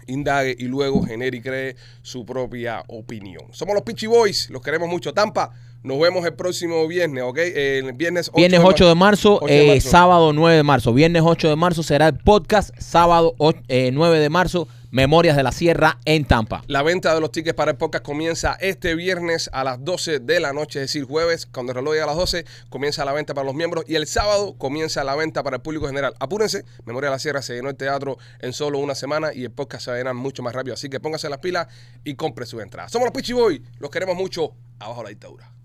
indague 0.08 0.56
y 0.58 0.64
luego 0.66 1.04
genere 1.04 1.38
y 1.38 1.42
cree 1.42 1.76
su 2.02 2.26
propia 2.26 2.84
opinión. 2.88 3.44
Somos 3.52 3.74
los 3.76 3.84
Pitchy 3.84 4.08
Boys, 4.08 4.50
los 4.50 4.62
queremos 4.62 4.90
mucho. 4.90 5.14
Tampa, 5.14 5.52
nos 5.84 6.00
vemos 6.00 6.26
el 6.26 6.34
próximo 6.34 6.88
viernes, 6.88 7.24
¿ok? 7.24 7.38
El 7.38 7.94
viernes 7.94 8.30
8 8.30 8.38
Viernes 8.38 8.62
8 8.64 8.88
de 8.88 8.96
marzo, 8.96 9.36
8 9.42 9.46
de 9.46 9.64
eh, 9.66 9.68
marzo. 9.74 9.90
sábado 9.90 10.34
9 10.34 10.58
de 10.58 10.64
marzo. 10.64 10.94
Viernes 10.94 11.22
8 11.26 11.50
de 11.50 11.56
marzo 11.56 11.84
será 11.84 12.08
el 12.08 12.18
podcast. 12.18 12.72
Sábado 12.80 13.36
o- 13.38 13.54
eh, 13.68 13.92
9 13.94 14.20
de 14.20 14.30
marzo, 14.30 14.68
Memorias 14.92 15.36
de 15.36 15.44
la 15.44 15.52
Sierra 15.52 16.00
en 16.06 16.26
Tampa. 16.26 16.64
La 16.68 16.82
venta 16.82 17.14
de 17.14 17.20
los 17.20 17.32
tickets 17.32 17.56
para 17.56 17.72
el 17.72 17.78
podcast 17.78 18.06
comienza 18.06 18.58
este 18.62 18.96
viernes 18.96 19.50
a 19.52 19.66
las 19.66 19.84
12 19.84 20.20
de 20.20 20.40
la 20.40 20.54
noche, 20.54 20.80
es 20.80 20.94
decir, 20.94 21.04
jueves, 21.04 21.46
cuando 21.46 21.74
el 21.74 21.78
reloj 21.78 21.94
llega 21.94 22.06
a 22.06 22.08
las 22.08 22.16
12, 22.16 22.46
comienza 22.70 23.04
la 23.04 23.12
venta 23.12 23.34
para 23.34 23.46
los 23.46 23.54
miembros 23.54 23.84
y 23.88 23.96
el 23.96 24.08
sábado 24.08 24.56
comienza 24.58 25.04
la 25.04 25.16
venta 25.16 25.44
para 25.44 25.58
el 25.58 25.62
público 25.62 25.88
general. 25.88 26.14
Apúrense, 26.20 26.64
Memoria 26.86 27.10
de 27.10 27.16
la 27.16 27.20
Sierra 27.20 27.42
se 27.42 27.56
llenó 27.56 27.70
el 27.70 27.76
teatro 27.76 28.18
en 28.40 28.54
solo 28.54 28.80
una 28.80 28.96
semana 28.96 29.34
y 29.34 29.44
el 29.44 29.52
podcast 29.52 29.86
se 29.86 29.92
va 29.92 29.96
a 29.96 30.00
llenar 30.00 30.14
mucho 30.14 30.42
más 30.42 30.54
rápido, 30.54 30.76
así 30.76 30.90
que 30.90 31.00
póngase 31.00 31.30
las 31.30 31.40
pilas 31.40 31.68
y 32.06 32.16
compre 32.16 32.46
su 32.46 32.62
entrada. 32.62 32.88
Somos 32.88 33.08
los 33.08 33.14
Pitchy 33.14 33.34
Boys, 33.34 33.62
los 33.80 33.92
queremos 33.92 34.16
mucho, 34.16 34.54
abajo 34.80 35.04
la 35.04 35.10
dictadura. 35.10 35.57